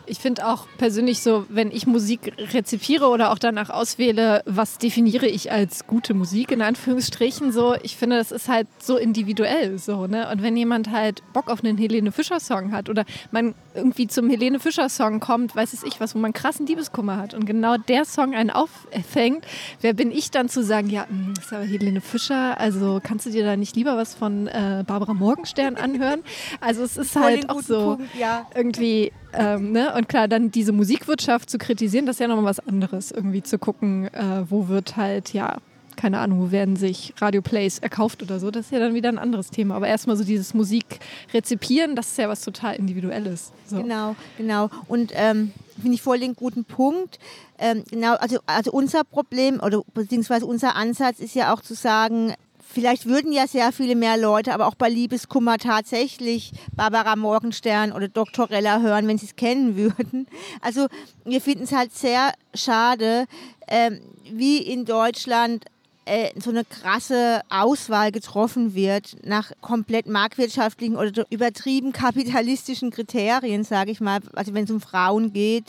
Ich 0.07 0.19
finde 0.19 0.47
auch 0.47 0.67
persönlich 0.79 1.21
so, 1.21 1.47
wenn 1.49 1.71
ich 1.71 1.87
Musik 1.87 2.33
rezipiere 2.53 3.09
oder 3.09 3.33
auch 3.33 3.39
danach 3.39 3.71
auswähle, 3.71 4.43
was 4.45 4.79
definiere 4.79 5.27
ich 5.27 5.51
als 5.51 5.87
gute 5.87 6.15
Musik 6.15 6.51
in 6.53 6.61
Anführungsstrichen 6.61 7.53
so, 7.53 7.75
ich 7.83 7.97
finde, 7.97 8.17
das 8.17 8.31
ist 8.31 8.49
halt 8.49 8.67
so 8.79 8.97
individuell 8.97 9.79
so, 9.79 10.07
ne? 10.07 10.29
Und 10.31 10.43
wenn 10.43 10.57
jemand 10.57 10.91
halt 10.91 11.23
Bock 11.33 11.51
auf 11.51 11.65
einen 11.65 11.79
Helene 11.79 12.13
Fischer 12.13 12.41
Song 12.41 12.73
hat 12.73 12.89
oder 12.89 13.05
man 13.31 13.55
irgendwie 13.75 14.07
zum 14.07 14.31
Helene 14.31 14.61
Fischer 14.61 14.89
Song 14.89 15.21
kommt, 15.21 15.55
weiß 15.55 15.73
es 15.73 15.83
ich 15.83 16.01
was, 16.01 16.15
wo 16.15 16.19
man 16.19 16.33
krassen 16.33 16.67
Liebeskummer 16.67 17.17
hat 17.17 17.35
und 17.35 17.45
genau 17.45 17.77
der 17.77 18.05
Song 18.05 18.35
einen 18.35 18.51
auffängt, 18.51 19.47
wer 19.81 19.93
bin 19.93 20.11
ich 20.11 20.31
dann 20.31 20.49
zu 20.49 20.63
sagen, 20.63 20.91
ja, 20.91 21.07
hm, 21.09 21.35
das 21.35 21.47
ist 21.47 21.53
aber 21.53 21.65
Helene 21.65 22.01
Fischer, 22.01 22.59
also 22.59 23.01
kannst 23.03 23.27
du 23.27 23.31
dir 23.31 23.45
da 23.45 23.57
nicht 23.57 23.77
lieber 23.77 23.97
was 23.97 24.15
von 24.15 24.47
äh, 24.47 24.85
Barbara 24.87 25.15
Morgenstern 25.15 25.77
anhören? 25.77 26.23
Also 26.61 26.83
es 26.83 26.97
ist 26.97 27.17
halt 27.17 27.51
auch 27.51 27.61
so 27.61 27.97
Punkt, 27.97 28.15
ja. 28.19 28.47
irgendwie 28.55 29.13
ähm, 29.37 29.73
ne? 29.73 29.95
Und 29.95 30.09
klar, 30.09 30.29
dann 30.29 30.51
diese 30.51 30.73
Musikwirtschaft 30.73 31.51
zu 31.51 31.59
kritisieren, 31.59 32.07
das 32.07 32.17
ist 32.17 32.21
ja 32.21 32.29
nochmal 32.29 32.45
was 32.45 32.61
anderes. 32.61 33.11
Irgendwie 33.11 33.43
zu 33.43 33.59
gucken, 33.59 34.07
äh, 34.15 34.49
wo 34.49 34.69
wird 34.69 34.97
halt, 34.97 35.33
ja, 35.33 35.59
keine 35.97 36.19
Ahnung, 36.19 36.41
wo 36.41 36.51
werden 36.51 36.77
sich 36.77 37.15
Radioplays 37.19 37.79
erkauft 37.79 38.23
oder 38.23 38.39
so. 38.41 38.51
Das 38.51 38.67
ist 38.67 38.73
ja 38.73 38.79
dann 38.79 38.95
wieder 38.95 39.09
ein 39.09 39.19
anderes 39.19 39.51
Thema. 39.51 39.77
Aber 39.77 39.89
erstmal 39.89 40.17
so 40.17 40.25
dieses 40.25 40.55
Musikrezipieren, 40.55 41.97
das 41.97 42.09
ist 42.09 42.19
ja 42.19 42.29
was 42.29 42.43
total 42.43 42.77
Individuelles. 42.77 43.53
So. 43.67 43.77
Genau, 43.77 44.17
genau. 44.37 44.71
Und 44.89 45.13
ähm, 45.15 45.53
finde 45.81 45.95
ich 45.95 46.03
voll 46.03 46.21
den 46.21 46.35
guten 46.35 46.65
Punkt. 46.65 47.19
Ähm, 47.59 47.85
genau, 47.91 48.15
also, 48.15 48.39
also 48.47 48.73
unser 48.73 49.05
Problem 49.05 49.61
oder 49.61 49.83
beziehungsweise 49.95 50.47
unser 50.47 50.77
Ansatz 50.77 51.21
ist 51.21 51.35
ja 51.35 51.53
auch 51.53 51.61
zu 51.61 51.75
sagen, 51.75 52.35
Vielleicht 52.75 53.07
würden 53.07 53.31
ja 53.33 53.47
sehr 53.47 53.71
viele 53.71 53.95
mehr 53.95 54.17
Leute, 54.17 54.53
aber 54.53 54.67
auch 54.67 54.75
bei 54.75 54.89
Liebeskummer 54.89 55.59
tatsächlich 55.59 56.51
Barbara 56.75 57.15
Morgenstern 57.15 57.93
oder 57.93 58.09
Dr. 58.09 58.51
Rella 58.51 58.81
hören, 58.81 59.07
wenn 59.07 59.17
sie 59.17 59.27
es 59.27 59.37
kennen 59.37 59.77
würden. 59.77 60.27
Also 60.61 60.89
wir 61.25 61.41
finden 61.41 61.65
es 61.65 61.73
halt 61.73 61.95
sehr 61.95 62.33
schade, 62.53 63.27
äh, 63.69 63.93
wie 64.33 64.59
in 64.59 64.87
Deutschland 64.87 65.67
äh, 66.07 66.31
so 66.41 66.51
eine 66.51 66.65
krasse 66.65 67.41
Auswahl 67.49 68.13
getroffen 68.13 68.75
wird 68.75 69.17
nach 69.25 69.53
komplett 69.61 70.07
marktwirtschaftlichen 70.07 70.97
oder 70.97 71.25
übertrieben 71.31 71.93
kapitalistischen 71.93 72.91
Kriterien, 72.91 73.65
sage 73.65 73.91
ich 73.91 74.01
mal, 74.01 74.21
also 74.35 74.55
wenn 74.55 74.65
es 74.65 74.71
um 74.71 74.81
Frauen 74.81 75.33
geht. 75.33 75.65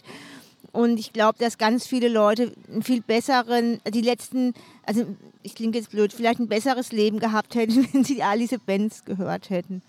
Und 0.71 0.99
ich 0.99 1.13
glaube, 1.13 1.39
dass 1.39 1.57
ganz 1.57 1.87
viele 1.87 2.09
Leute 2.09 2.51
einen 2.69 2.83
viel 2.83 3.01
besseren, 3.01 3.79
die 3.87 4.01
letzten, 4.01 4.53
also 4.85 5.05
ich 5.41 5.55
klinge 5.55 5.77
jetzt 5.77 5.91
blöd, 5.91 6.11
vielleicht 6.11 6.39
ein 6.39 6.49
besseres 6.49 6.91
Leben 6.91 7.19
gehabt 7.19 7.55
hätten, 7.55 7.87
wenn 7.93 8.03
sie 8.03 8.21
all 8.21 8.39
diese 8.39 8.59
Bands 8.59 9.05
gehört 9.05 9.49
hätten. 9.49 9.81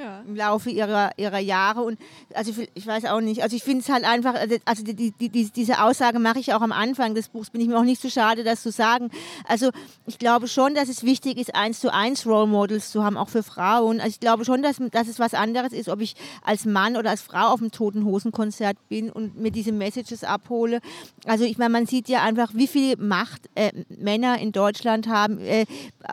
Ja. 0.00 0.22
im 0.26 0.36
Laufe 0.36 0.70
ihrer, 0.70 1.10
ihrer 1.16 1.38
Jahre. 1.38 1.82
Und 1.82 1.98
also 2.34 2.52
ich 2.74 2.86
weiß 2.86 3.04
auch 3.06 3.20
nicht. 3.20 3.42
Also 3.42 3.56
ich 3.56 3.62
finde 3.62 3.82
es 3.82 3.88
halt 3.88 4.04
einfach, 4.04 4.34
also, 4.34 4.56
also 4.64 4.82
die, 4.82 5.12
die, 5.12 5.28
die, 5.28 5.50
diese 5.50 5.82
Aussage 5.82 6.18
mache 6.18 6.38
ich 6.38 6.54
auch 6.54 6.62
am 6.62 6.72
Anfang 6.72 7.14
des 7.14 7.28
Buchs, 7.28 7.50
bin 7.50 7.60
ich 7.60 7.68
mir 7.68 7.78
auch 7.78 7.84
nicht 7.84 8.00
so 8.00 8.08
schade, 8.08 8.44
das 8.44 8.62
zu 8.62 8.70
sagen. 8.70 9.10
Also 9.46 9.70
ich 10.06 10.18
glaube 10.18 10.48
schon, 10.48 10.74
dass 10.74 10.88
es 10.88 11.02
wichtig 11.02 11.38
ist, 11.38 11.54
eins 11.54 11.80
zu 11.80 11.92
eins 11.92 12.26
Role 12.26 12.46
Models 12.46 12.90
zu 12.90 13.04
haben, 13.04 13.16
auch 13.16 13.28
für 13.28 13.42
Frauen. 13.42 14.00
Also 14.00 14.10
ich 14.10 14.20
glaube 14.20 14.44
schon, 14.44 14.62
dass, 14.62 14.76
dass 14.90 15.08
es 15.08 15.18
was 15.18 15.34
anderes 15.34 15.72
ist, 15.72 15.88
ob 15.88 16.00
ich 16.00 16.14
als 16.42 16.64
Mann 16.64 16.96
oder 16.96 17.10
als 17.10 17.22
Frau 17.22 17.48
auf 17.48 17.60
dem 17.60 17.70
Toten 17.70 18.04
Hosen 18.04 18.32
Konzert 18.32 18.76
bin 18.88 19.10
und 19.10 19.38
mir 19.38 19.50
diese 19.50 19.72
Messages 19.72 20.24
abhole. 20.24 20.80
Also 21.26 21.44
ich 21.44 21.58
meine, 21.58 21.70
man 21.70 21.86
sieht 21.86 22.08
ja 22.08 22.22
einfach, 22.22 22.52
wie 22.54 22.66
viel 22.66 22.96
Macht 22.96 23.48
äh, 23.54 23.72
Männer 23.88 24.38
in 24.38 24.52
Deutschland 24.52 25.08
haben. 25.08 25.38
Äh, 25.38 25.66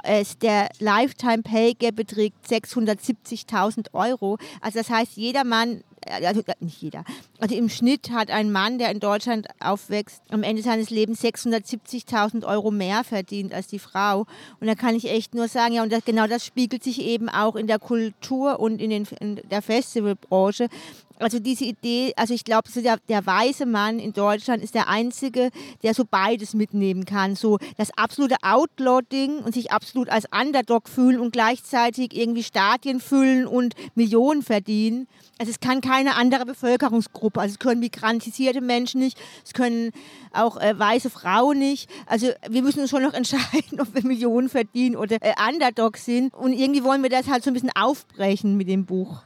äh, 0.04 0.26
der 0.42 0.70
Lifetime 0.80 1.44
Pay 1.44 1.74
Gap 1.74 1.96
beträgt 1.96 2.36
670.000 2.48 3.77
Euro. 3.94 4.38
Also 4.62 4.80
das 4.80 4.90
heißt, 4.90 5.16
jeder 5.16 5.44
Mann 5.44 5.84
äh, 6.08 6.26
also 6.26 6.42
äh, 6.42 6.54
nicht 6.60 6.82
jeder. 6.82 7.04
Also 7.40 7.56
im 7.56 7.70
Schnitt 7.70 8.12
hat 8.12 8.32
ein 8.32 8.52
Mann, 8.52 8.80
der 8.80 8.92
in 8.92 9.00
Deutschland 9.00 9.48
aufwächst, 9.60 10.22
am 10.30 10.44
Ende 10.44 10.62
seines 10.62 10.90
Lebens 10.90 11.24
670.000 11.24 12.46
Euro 12.46 12.72
mehr 12.72 13.04
verdient 13.04 13.54
als 13.54 13.68
die 13.68 13.80
Frau. 13.80 14.26
Und 14.60 14.68
da 14.68 14.76
kann 14.76 14.96
ich 14.96 15.10
echt 15.10 15.36
nur 15.36 15.48
sagen, 15.48 15.74
ja, 15.74 15.84
und 15.84 15.92
das, 15.92 16.06
genau 16.06 16.28
das 16.28 16.46
spiegelt 16.46 16.84
sich 16.84 17.02
eben 17.02 17.30
auch 17.30 17.56
in 17.56 17.68
der 17.68 17.80
Kultur 17.80 18.60
und 18.60 18.82
in, 18.82 18.90
den, 18.90 19.08
in 19.20 19.36
der 19.50 19.62
Festivalbranche 19.62 20.68
also 21.20 21.40
diese 21.40 21.66
Idee, 21.66 22.14
also 22.16 22.34
ich 22.34 22.44
glaube, 22.44 22.70
so 22.70 22.82
der, 22.82 22.98
der 23.10 23.26
weiße 23.26 23.66
Mann 23.66 24.00
in 24.00 24.14
Deutschland 24.14 24.64
ist 24.64 24.76
der 24.76 24.88
einzige, 24.88 25.50
der 25.84 25.94
so 25.94 26.04
beides 26.10 26.54
mitnehmen 26.54 27.06
kann. 27.06 27.36
So 27.36 27.58
das 27.78 27.90
absolute 27.98 28.36
Outlaw-Ding 28.42 29.40
und 29.40 29.54
sich 29.54 29.72
absolut 29.72 30.10
als 30.10 30.26
Underdog 30.32 30.88
fühlen 30.88 31.20
und 31.20 31.32
gleichzeitig 31.32 32.16
irgendwie 32.16 32.44
Stadien 32.44 33.00
füllen 33.00 33.48
und 33.48 33.74
Millionen 33.96 34.44
verdienen. 34.44 35.08
Also 35.40 35.52
es 35.52 35.60
kann 35.60 35.82
keine 35.82 36.16
andere 36.16 36.46
Bevölkerungsgruppe. 36.46 37.40
Also 37.40 37.54
es 37.54 37.60
können 37.60 37.80
migrantisierte 37.80 38.62
Menschen 38.62 39.02
nicht, 39.02 39.18
es 39.44 39.54
können 39.54 39.92
auch 40.34 40.58
äh, 40.58 40.78
weiße 40.78 41.10
Frauen 41.10 41.60
nicht. 41.60 41.90
Also 42.06 42.28
wir 42.48 42.62
müssen 42.62 42.82
uns 42.82 42.90
schon 42.90 43.04
noch 43.04 43.14
entscheiden, 43.16 43.80
ob 43.80 43.94
wir 43.96 44.04
Millionen 44.04 44.50
verdienen 44.50 44.96
oder 44.96 45.18
äh, 45.22 45.34
Underdog 45.50 45.98
sind. 45.98 46.34
Und 46.34 46.54
irgendwie 46.54 46.84
wollen 46.84 47.02
wir 47.02 47.10
das 47.10 47.28
halt 47.28 47.44
so 47.44 47.50
ein 47.50 47.54
bisschen 47.54 47.76
aufbrechen 47.76 48.56
mit 48.56 48.68
dem 48.68 48.86
Buch 48.86 49.24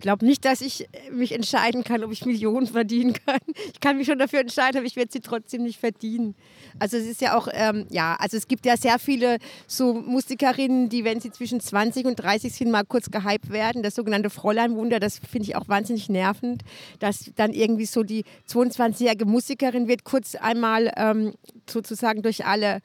glaube 0.00 0.24
nicht, 0.24 0.44
dass 0.44 0.60
ich 0.60 0.88
mich 1.10 1.32
entscheiden 1.32 1.84
kann, 1.84 2.02
ob 2.04 2.12
ich 2.12 2.24
Millionen 2.26 2.66
verdienen 2.66 3.12
kann. 3.26 3.40
Ich 3.72 3.80
kann 3.80 3.96
mich 3.96 4.06
schon 4.06 4.18
dafür 4.18 4.40
entscheiden, 4.40 4.78
aber 4.78 4.86
ich 4.86 4.96
werde 4.96 5.12
sie 5.12 5.20
trotzdem 5.20 5.62
nicht 5.62 5.78
verdienen. 5.78 6.34
Also 6.78 6.96
es 6.96 7.06
ist 7.06 7.20
ja 7.20 7.36
auch, 7.36 7.48
ähm, 7.52 7.86
ja, 7.90 8.16
also 8.18 8.36
es 8.36 8.48
gibt 8.48 8.66
ja 8.66 8.76
sehr 8.76 8.98
viele 8.98 9.38
so 9.66 9.94
Musikerinnen, 9.94 10.88
die, 10.88 11.04
wenn 11.04 11.20
sie 11.20 11.30
zwischen 11.30 11.60
20 11.60 12.06
und 12.06 12.16
30 12.16 12.52
sind, 12.52 12.70
mal 12.70 12.84
kurz 12.84 13.10
gehypt 13.10 13.50
werden. 13.50 13.82
Das 13.82 13.94
sogenannte 13.94 14.30
Fräuleinwunder, 14.30 15.00
das 15.00 15.18
finde 15.18 15.48
ich 15.48 15.56
auch 15.56 15.68
wahnsinnig 15.68 16.08
nervend, 16.08 16.62
dass 16.98 17.30
dann 17.36 17.52
irgendwie 17.52 17.86
so 17.86 18.02
die 18.02 18.24
22-jährige 18.48 19.24
Musikerin 19.24 19.88
wird 19.88 20.04
kurz 20.04 20.34
einmal 20.34 20.92
ähm, 20.96 21.34
sozusagen 21.68 22.22
durch 22.22 22.44
alle 22.44 22.80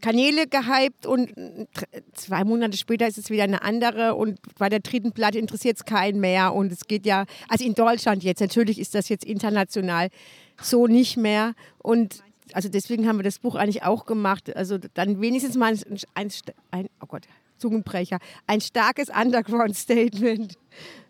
Kanäle 0.00 0.46
gehypt 0.46 1.06
und 1.06 1.32
zwei 2.12 2.44
Monate 2.44 2.76
später 2.76 3.06
ist 3.06 3.18
es 3.18 3.30
wieder 3.30 3.44
eine 3.44 3.62
andere 3.62 4.14
und 4.14 4.38
bei 4.58 4.68
der 4.68 4.80
dritten 4.80 5.12
Platte 5.12 5.38
interessiert 5.38 5.76
es 5.78 5.84
keinen 5.84 6.20
mehr 6.20 6.54
und 6.54 6.70
es 6.72 6.86
geht 6.86 7.06
ja, 7.06 7.24
also 7.48 7.64
in 7.64 7.74
Deutschland 7.74 8.22
jetzt, 8.22 8.40
natürlich 8.40 8.78
ist 8.78 8.94
das 8.94 9.08
jetzt 9.08 9.24
international 9.24 10.08
so 10.60 10.86
nicht 10.86 11.16
mehr 11.16 11.54
und 11.78 12.22
also 12.52 12.68
deswegen 12.68 13.08
haben 13.08 13.18
wir 13.18 13.24
das 13.24 13.38
Buch 13.38 13.56
eigentlich 13.56 13.82
auch 13.82 14.06
gemacht, 14.06 14.54
also 14.54 14.78
dann 14.94 15.20
wenigstens 15.20 15.56
mal 15.56 15.72
ein, 15.72 15.80
ein, 16.14 16.30
ein 16.70 16.86
oh 17.00 17.06
Gott, 17.06 17.22
Zungenbrecher, 17.58 18.18
ein 18.46 18.60
starkes 18.60 19.08
Underground-Statement 19.08 20.56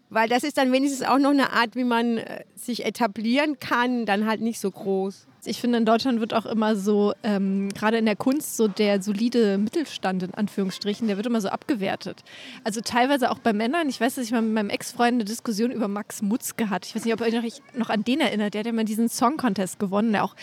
weil 0.09 0.29
das 0.29 0.45
ist 0.45 0.57
dann 0.57 0.73
wenigstens 0.73 1.07
auch 1.07 1.19
noch 1.19 1.31
eine 1.31 1.53
Art, 1.53 1.75
wie 1.75 1.85
man 1.85 2.19
äh, 2.19 2.45
sich 2.55 2.85
etablieren 2.85 3.59
kann, 3.59 4.07
dann 4.07 4.27
halt 4.27 4.41
nicht 4.41 4.61
so 4.61 4.71
groß. 4.71 5.27
Ich 5.47 5.61
finde, 5.61 5.79
in 5.79 5.85
Deutschland 5.85 6.21
wird 6.21 6.35
auch 6.35 6.47
immer 6.47 6.77
so, 6.77 7.15
ähm, 7.23 7.69
gerade 7.71 7.99
in 7.99 8.07
der 8.07 8.17
Kunst, 8.17 8.57
so 8.57 8.69
der 8.69 9.03
solide 9.03 9.59
Mittelstand 9.59 10.23
in 10.23 10.35
Anführungsstrichen, 10.35 11.07
der 11.07 11.17
wird 11.17 11.27
immer 11.27 11.41
so 11.41 11.49
abgewertet. 11.49 12.23
Also 12.65 12.81
teilweise 12.81 13.31
auch 13.31 13.39
bei 13.39 13.53
Männern. 13.53 13.89
Ich 13.89 14.01
weiß, 14.01 14.17
dass 14.17 14.25
ich 14.25 14.33
mal 14.33 14.43
mit 14.43 14.53
meinem 14.53 14.71
Ex-Freund 14.71 15.15
eine 15.15 15.25
Diskussion 15.25 15.71
über 15.71 15.89
Max 15.89 16.23
Mutzke 16.23 16.71
hatte. 16.71 16.89
Ich 16.89 16.97
weiß 16.97 17.05
nicht, 17.05 17.15
ob 17.15 17.21
ihr 17.21 17.27
euch 17.27 17.63
noch 17.75 17.91
an 17.91 18.05
den 18.05 18.21
erinnert. 18.21 18.55
Der 18.55 18.61
hat 18.61 18.67
ja 18.67 18.73
mal 18.73 18.85
diesen 18.85 19.09
Song-Contest 19.09 19.79
gewonnen, 19.79 20.13
der 20.13 20.25
auch 20.25 20.35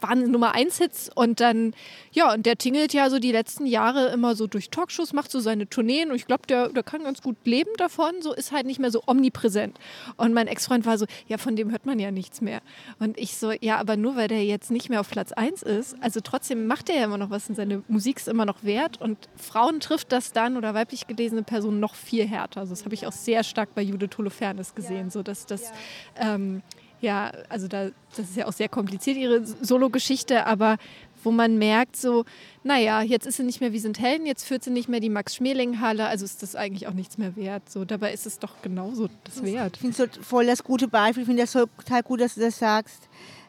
waren 0.00 0.30
Nummer 0.30 0.54
1 0.54 0.78
Hits 0.78 1.10
und 1.14 1.40
dann, 1.40 1.74
ja, 2.12 2.32
und 2.32 2.46
der 2.46 2.56
tingelt 2.56 2.92
ja 2.92 3.10
so 3.10 3.18
die 3.18 3.32
letzten 3.32 3.66
Jahre 3.66 4.08
immer 4.08 4.34
so 4.36 4.46
durch 4.46 4.70
Talkshows, 4.70 5.12
macht 5.12 5.30
so 5.30 5.40
seine 5.40 5.68
Tourneen 5.68 6.10
und 6.10 6.16
ich 6.16 6.26
glaube, 6.26 6.46
der, 6.48 6.68
der 6.68 6.82
kann 6.82 7.04
ganz 7.04 7.22
gut 7.22 7.36
leben 7.44 7.70
davon, 7.78 8.22
so 8.22 8.32
ist 8.32 8.52
halt 8.52 8.66
nicht 8.66 8.78
mehr 8.78 8.90
so 8.90 9.02
omnipräsent. 9.06 9.78
Und 10.16 10.32
mein 10.32 10.46
Ex-Freund 10.46 10.86
war 10.86 10.98
so, 10.98 11.06
ja, 11.28 11.38
von 11.38 11.56
dem 11.56 11.70
hört 11.70 11.86
man 11.86 11.98
ja 11.98 12.10
nichts 12.10 12.40
mehr. 12.40 12.60
Und 12.98 13.18
ich 13.18 13.36
so, 13.36 13.52
ja, 13.52 13.78
aber 13.78 13.96
nur 13.96 14.16
weil 14.16 14.28
der 14.28 14.44
jetzt 14.44 14.70
nicht 14.70 14.90
mehr 14.90 15.00
auf 15.00 15.10
Platz 15.10 15.32
1 15.32 15.62
ist, 15.62 15.96
also 16.00 16.20
trotzdem 16.20 16.66
macht 16.66 16.88
er 16.90 16.96
ja 16.96 17.04
immer 17.04 17.18
noch 17.18 17.30
was 17.30 17.48
und 17.48 17.54
seine 17.54 17.82
Musik 17.88 18.18
ist 18.18 18.28
immer 18.28 18.44
noch 18.44 18.62
wert 18.64 19.00
und 19.00 19.18
Frauen 19.36 19.80
trifft 19.80 20.12
das 20.12 20.32
dann 20.32 20.56
oder 20.56 20.74
weiblich 20.74 21.06
gelesene 21.06 21.42
Personen 21.42 21.80
noch 21.80 21.94
viel 21.94 22.26
härter. 22.26 22.60
Also 22.60 22.72
das 22.72 22.84
habe 22.84 22.94
ich 22.94 23.06
auch 23.06 23.12
sehr 23.12 23.44
stark 23.44 23.74
bei 23.74 23.82
Judith 23.82 24.16
Holofernes 24.18 24.74
gesehen, 24.74 25.10
so 25.10 25.22
dass 25.22 25.46
das, 25.46 25.72
ähm, 26.16 26.62
ja, 27.00 27.32
also 27.48 27.68
da, 27.68 27.90
das 28.16 28.30
ist 28.30 28.36
ja 28.36 28.46
auch 28.46 28.52
sehr 28.52 28.68
kompliziert, 28.68 29.16
ihre 29.16 29.44
Solo-Geschichte, 29.44 30.46
aber 30.46 30.78
wo 31.22 31.30
man 31.32 31.58
merkt, 31.58 31.96
so, 31.96 32.24
naja, 32.62 33.02
jetzt 33.02 33.26
ist 33.26 33.36
sie 33.36 33.42
nicht 33.42 33.60
mehr 33.60 33.72
wie 33.72 33.80
sind 33.80 33.98
Helden, 33.98 34.26
jetzt 34.26 34.44
führt 34.44 34.62
sie 34.62 34.70
nicht 34.70 34.88
mehr 34.88 35.00
die 35.00 35.10
Max-Schmeling-Halle, 35.10 36.06
also 36.06 36.24
ist 36.24 36.42
das 36.42 36.54
eigentlich 36.54 36.86
auch 36.86 36.94
nichts 36.94 37.18
mehr 37.18 37.34
wert. 37.36 37.68
So, 37.68 37.84
dabei 37.84 38.12
ist 38.12 38.26
es 38.26 38.38
doch 38.38 38.62
genauso 38.62 39.08
das 39.24 39.42
wert. 39.42 39.74
Ich 39.74 39.80
finde 39.80 40.04
es 40.04 40.14
so 40.14 40.22
voll 40.22 40.46
das 40.46 40.62
gute 40.62 40.88
Beispiel, 40.88 41.22
ich 41.22 41.26
finde 41.26 41.42
das 41.42 41.52
total 41.52 42.02
gut, 42.02 42.20
dass 42.20 42.36
du 42.36 42.40
das 42.40 42.58
sagst. 42.58 43.08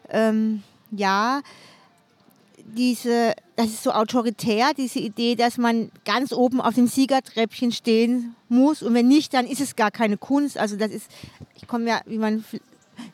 Ähm, 0.09 0.63
ja, 0.91 1.41
diese, 2.65 3.33
das 3.55 3.67
ist 3.67 3.83
so 3.83 3.91
autoritär, 3.91 4.71
diese 4.75 4.99
Idee, 4.99 5.35
dass 5.35 5.57
man 5.57 5.91
ganz 6.03 6.33
oben 6.33 6.59
auf 6.59 6.75
dem 6.75 6.87
Siegertreppchen 6.87 7.71
stehen 7.71 8.35
muss 8.49 8.81
und 8.81 8.93
wenn 8.93 9.07
nicht, 9.07 9.33
dann 9.33 9.45
ist 9.45 9.61
es 9.61 9.75
gar 9.75 9.91
keine 9.91 10.17
Kunst. 10.17 10.57
Also 10.57 10.75
das 10.75 10.91
ist, 10.91 11.09
ich 11.55 11.67
komme 11.67 11.87
ja, 11.87 12.01
wie 12.05 12.17
man 12.17 12.43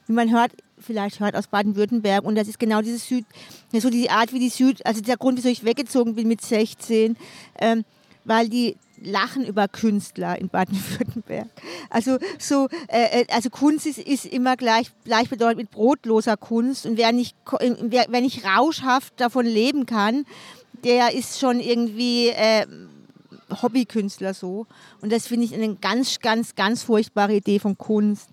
wie 0.07 0.13
man 0.13 0.31
hört, 0.31 0.51
vielleicht 0.79 1.19
hört 1.19 1.35
aus 1.35 1.47
Baden-Württemberg. 1.47 2.23
Und 2.23 2.35
das 2.35 2.47
ist 2.47 2.59
genau 2.59 2.81
diese 2.81 2.97
Süd, 2.97 3.25
so 3.71 3.89
diese 3.89 4.11
Art 4.11 4.33
wie 4.33 4.39
die 4.39 4.49
Süd, 4.49 4.85
also 4.85 5.01
der 5.01 5.17
Grund, 5.17 5.37
wieso 5.37 5.49
ich 5.49 5.63
weggezogen 5.63 6.15
bin 6.15 6.27
mit 6.27 6.41
16, 6.41 7.17
ähm, 7.59 7.85
weil 8.25 8.49
die 8.49 8.75
lachen 9.01 9.45
über 9.45 9.67
Künstler 9.67 10.39
in 10.39 10.49
Baden-Württemberg. 10.49 11.47
Also 11.89 12.17
so, 12.39 12.67
äh, 12.87 13.21
äh, 13.21 13.25
also 13.31 13.49
Kunst 13.49 13.85
ist, 13.85 13.97
ist 13.97 14.25
immer 14.25 14.55
gleich, 14.55 14.91
gleichbedeutend 15.03 15.57
mit 15.57 15.71
brotloser 15.71 16.37
Kunst. 16.37 16.85
Und 16.85 16.97
wer 16.97 17.11
nicht, 17.11 17.35
wer, 17.59 18.05
wer 18.09 18.21
nicht 18.21 18.45
rauschhaft 18.45 19.13
davon 19.19 19.45
leben 19.45 19.85
kann, 19.85 20.25
der 20.83 21.13
ist 21.13 21.39
schon 21.39 21.59
irgendwie 21.59 22.29
äh, 22.29 22.65
Hobbykünstler 23.61 24.33
so. 24.33 24.67
Und 25.01 25.11
das 25.11 25.27
finde 25.27 25.45
ich 25.45 25.53
eine 25.53 25.75
ganz, 25.75 26.19
ganz, 26.19 26.55
ganz 26.55 26.83
furchtbare 26.83 27.35
Idee 27.35 27.59
von 27.59 27.77
Kunst 27.77 28.29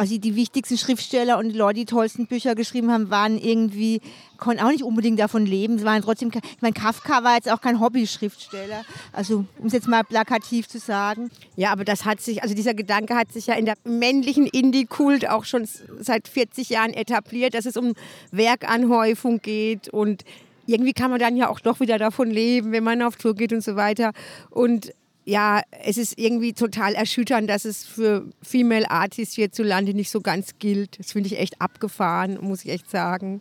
also 0.00 0.16
die 0.16 0.34
wichtigsten 0.34 0.78
Schriftsteller 0.78 1.36
und 1.36 1.50
die 1.50 1.58
Leute, 1.58 1.80
die 1.80 1.84
tollsten 1.84 2.26
Bücher 2.26 2.54
geschrieben 2.54 2.90
haben, 2.90 3.10
waren 3.10 3.36
irgendwie, 3.36 4.00
konnten 4.38 4.62
auch 4.62 4.70
nicht 4.70 4.82
unbedingt 4.82 5.20
davon 5.20 5.44
leben. 5.44 5.78
Sie 5.78 5.84
waren 5.84 6.00
trotzdem, 6.00 6.30
ich 6.32 6.62
meine, 6.62 6.72
Kafka 6.72 7.22
war 7.22 7.34
jetzt 7.34 7.52
auch 7.52 7.60
kein 7.60 7.80
Hobby-Schriftsteller. 7.80 8.82
Also, 9.12 9.44
um 9.58 9.66
es 9.66 9.74
jetzt 9.74 9.88
mal 9.88 10.02
plakativ 10.02 10.68
zu 10.68 10.78
sagen. 10.78 11.30
Ja, 11.54 11.70
aber 11.70 11.84
das 11.84 12.06
hat 12.06 12.22
sich, 12.22 12.42
also 12.42 12.54
dieser 12.54 12.72
Gedanke 12.72 13.14
hat 13.14 13.30
sich 13.30 13.48
ja 13.48 13.54
in 13.56 13.66
der 13.66 13.74
männlichen 13.84 14.46
Indie-Kult 14.46 15.28
auch 15.28 15.44
schon 15.44 15.68
seit 15.98 16.28
40 16.28 16.70
Jahren 16.70 16.94
etabliert, 16.94 17.52
dass 17.52 17.66
es 17.66 17.76
um 17.76 17.92
Werkanhäufung 18.30 19.42
geht 19.42 19.90
und 19.90 20.24
irgendwie 20.64 20.94
kann 20.94 21.10
man 21.10 21.20
dann 21.20 21.36
ja 21.36 21.50
auch 21.50 21.60
doch 21.60 21.80
wieder 21.80 21.98
davon 21.98 22.30
leben, 22.30 22.72
wenn 22.72 22.84
man 22.84 23.02
auf 23.02 23.16
Tour 23.16 23.34
geht 23.34 23.52
und 23.52 23.62
so 23.62 23.76
weiter. 23.76 24.12
Und 24.48 24.94
ja, 25.24 25.62
es 25.84 25.96
ist 25.96 26.18
irgendwie 26.18 26.52
total 26.52 26.94
erschütternd, 26.94 27.48
dass 27.48 27.64
es 27.64 27.84
für 27.84 28.26
Female 28.42 28.90
Artists 28.90 29.34
hierzulande 29.34 29.94
nicht 29.94 30.10
so 30.10 30.20
ganz 30.20 30.58
gilt. 30.58 30.98
Das 30.98 31.12
finde 31.12 31.28
ich 31.28 31.38
echt 31.38 31.60
abgefahren, 31.60 32.38
muss 32.40 32.64
ich 32.64 32.70
echt 32.70 32.90
sagen. 32.90 33.40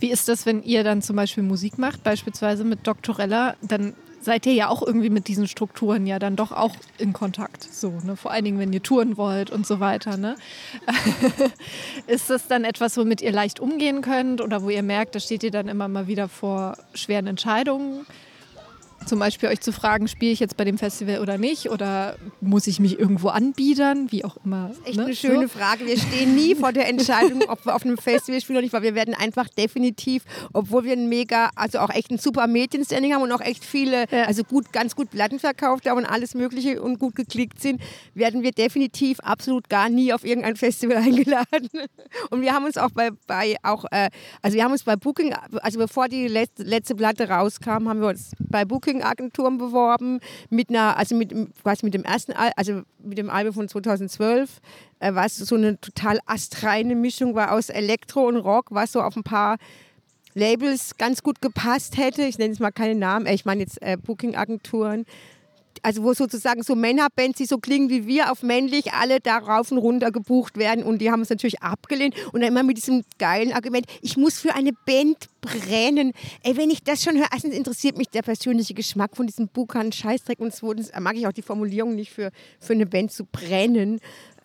Wie 0.00 0.10
ist 0.10 0.28
das, 0.28 0.44
wenn 0.44 0.62
ihr 0.62 0.84
dann 0.84 1.00
zum 1.00 1.16
Beispiel 1.16 1.44
Musik 1.44 1.78
macht, 1.78 2.02
beispielsweise 2.02 2.64
mit 2.64 2.86
Doktorella, 2.86 3.54
dann 3.62 3.94
seid 4.20 4.46
ihr 4.46 4.52
ja 4.52 4.68
auch 4.68 4.82
irgendwie 4.82 5.10
mit 5.10 5.28
diesen 5.28 5.46
Strukturen 5.46 6.06
ja 6.06 6.18
dann 6.18 6.36
doch 6.36 6.52
auch 6.52 6.74
in 6.98 7.12
Kontakt. 7.12 7.62
So, 7.62 7.90
ne? 8.04 8.16
Vor 8.16 8.30
allen 8.30 8.44
Dingen, 8.44 8.58
wenn 8.58 8.72
ihr 8.72 8.82
touren 8.82 9.16
wollt 9.16 9.50
und 9.50 9.66
so 9.66 9.80
weiter. 9.80 10.16
Ne? 10.16 10.36
ist 12.06 12.28
das 12.28 12.48
dann 12.48 12.64
etwas, 12.64 12.96
womit 12.96 13.22
ihr 13.22 13.32
leicht 13.32 13.60
umgehen 13.60 14.02
könnt 14.02 14.40
oder 14.40 14.62
wo 14.62 14.70
ihr 14.70 14.82
merkt, 14.82 15.14
da 15.14 15.20
steht 15.20 15.42
ihr 15.42 15.50
dann 15.50 15.68
immer 15.68 15.88
mal 15.88 16.08
wieder 16.08 16.28
vor 16.28 16.76
schweren 16.94 17.26
Entscheidungen? 17.26 18.06
Zum 19.06 19.18
Beispiel 19.18 19.48
euch 19.48 19.60
zu 19.60 19.72
fragen, 19.72 20.08
spiele 20.08 20.32
ich 20.32 20.40
jetzt 20.40 20.56
bei 20.56 20.64
dem 20.64 20.76
Festival 20.76 21.20
oder 21.20 21.38
nicht? 21.38 21.70
Oder 21.70 22.16
muss 22.40 22.66
ich 22.66 22.78
mich 22.80 22.98
irgendwo 22.98 23.28
anbiedern? 23.28 24.10
Wie 24.10 24.24
auch 24.24 24.36
immer. 24.44 24.70
Echt 24.84 24.96
ne? 24.96 25.04
eine 25.04 25.14
schöne 25.14 25.48
so. 25.48 25.58
Frage. 25.58 25.86
Wir 25.86 25.98
stehen 25.98 26.34
nie 26.34 26.54
vor 26.54 26.72
der 26.72 26.88
Entscheidung, 26.88 27.42
ob 27.48 27.64
wir 27.64 27.74
auf 27.74 27.84
einem 27.84 27.96
Festival 27.96 28.40
spielen 28.40 28.56
oder 28.56 28.62
nicht, 28.62 28.72
weil 28.72 28.82
wir 28.82 28.94
werden 28.94 29.14
einfach 29.14 29.48
definitiv, 29.48 30.24
obwohl 30.52 30.84
wir 30.84 30.92
ein 30.92 31.08
mega, 31.08 31.50
also 31.54 31.78
auch 31.78 31.90
echt 31.90 32.10
ein 32.10 32.18
super 32.18 32.46
Medienstanding 32.46 33.14
haben 33.14 33.22
und 33.22 33.32
auch 33.32 33.40
echt 33.40 33.64
viele, 33.64 34.04
Ja. 34.10 34.24
also 34.24 34.44
gut, 34.44 34.72
ganz 34.72 34.94
gut 34.94 35.10
Platten 35.10 35.38
verkauft 35.38 35.88
haben 35.88 35.98
und 35.98 36.06
alles 36.06 36.34
Mögliche 36.34 36.82
und 36.82 36.98
gut 36.98 37.14
geklickt 37.14 37.60
sind, 37.60 37.80
werden 38.14 38.42
wir 38.42 38.52
definitiv 38.52 39.20
absolut 39.20 39.68
gar 39.68 39.88
nie 39.88 40.12
auf 40.12 40.24
irgendein 40.24 40.56
Festival 40.56 40.96
eingeladen. 40.98 41.68
Und 42.30 42.42
wir 42.42 42.52
haben 42.52 42.64
uns 42.64 42.76
auch 42.76 42.90
bei, 42.90 43.10
bei 43.26 43.56
auch, 43.62 43.84
äh, 43.90 44.10
also 44.42 44.56
wir 44.56 44.64
haben 44.64 44.72
uns 44.72 44.84
bei 44.84 44.96
Booking, 44.96 45.34
also 45.62 45.78
bevor 45.78 46.08
die 46.08 46.28
letzte, 46.28 46.62
letzte 46.64 46.94
Platte 46.94 47.28
rauskam, 47.28 47.88
haben 47.88 48.00
wir 48.00 48.08
uns 48.08 48.32
bei 48.38 48.64
Booking-Agenturen 48.88 49.58
beworben 49.58 50.20
mit 50.48 50.70
einer, 50.70 50.96
also 50.96 51.14
mit, 51.14 51.34
quasi 51.62 51.84
mit 51.84 51.94
dem 51.94 52.04
ersten, 52.04 52.32
Al 52.32 52.52
also 52.56 52.82
mit 52.98 53.18
dem 53.18 53.28
Album 53.28 53.52
von 53.52 53.68
2012, 53.68 54.60
äh, 55.00 55.14
was 55.14 55.36
so 55.36 55.56
eine 55.56 55.78
total 55.80 56.20
astreine 56.26 56.94
Mischung 56.94 57.34
war 57.34 57.52
aus 57.52 57.68
Elektro 57.68 58.26
und 58.26 58.36
Rock, 58.38 58.68
was 58.70 58.92
so 58.92 59.02
auf 59.02 59.14
ein 59.16 59.22
paar 59.22 59.58
Labels 60.34 60.96
ganz 60.96 61.22
gut 61.22 61.42
gepasst 61.42 61.98
hätte. 61.98 62.22
Ich 62.22 62.38
nenne 62.38 62.52
jetzt 62.52 62.60
mal 62.60 62.70
keine 62.70 62.94
Namen, 62.94 63.26
äh, 63.26 63.34
ich 63.34 63.44
meine 63.44 63.60
jetzt 63.60 63.82
äh, 63.82 63.98
Booking-Agenturen. 64.02 65.04
Also 65.82 66.02
wo 66.02 66.14
sozusagen 66.14 66.62
so 66.62 66.74
Männerbands, 66.74 67.38
die 67.38 67.46
so 67.46 67.58
klingen 67.58 67.90
wie 67.90 68.06
wir, 68.06 68.32
auf 68.32 68.42
männlich 68.42 68.92
alle 68.92 69.20
da 69.20 69.38
rauf 69.38 69.70
und 69.72 69.78
runter 69.78 70.10
gebucht 70.10 70.56
werden 70.56 70.84
und 70.84 70.98
die 70.98 71.10
haben 71.10 71.20
es 71.20 71.30
natürlich 71.30 71.62
abgelehnt 71.62 72.14
und 72.32 72.40
dann 72.40 72.50
immer 72.50 72.62
mit 72.62 72.76
diesem 72.76 73.04
geilen 73.18 73.52
Argument, 73.52 73.86
ich 74.02 74.16
muss 74.16 74.38
für 74.38 74.54
eine 74.54 74.72
Band 74.86 75.28
brennen. 75.40 76.12
Ey, 76.42 76.56
wenn 76.56 76.70
ich 76.70 76.82
das 76.82 77.02
schon 77.02 77.16
höre, 77.16 77.28
erstens 77.32 77.54
interessiert 77.54 77.96
mich 77.96 78.08
der 78.08 78.22
persönliche 78.22 78.74
Geschmack 78.74 79.16
von 79.16 79.26
diesem 79.26 79.48
Bukan 79.48 79.92
Scheißdreck 79.92 80.40
und 80.40 80.54
zweitens 80.54 80.90
mag 80.98 81.16
ich 81.16 81.26
auch 81.26 81.32
die 81.32 81.42
Formulierung 81.42 81.94
nicht 81.94 82.12
für, 82.12 82.30
für 82.60 82.72
eine 82.72 82.86
Band 82.86 83.12
zu 83.12 83.24
brennen. 83.24 84.00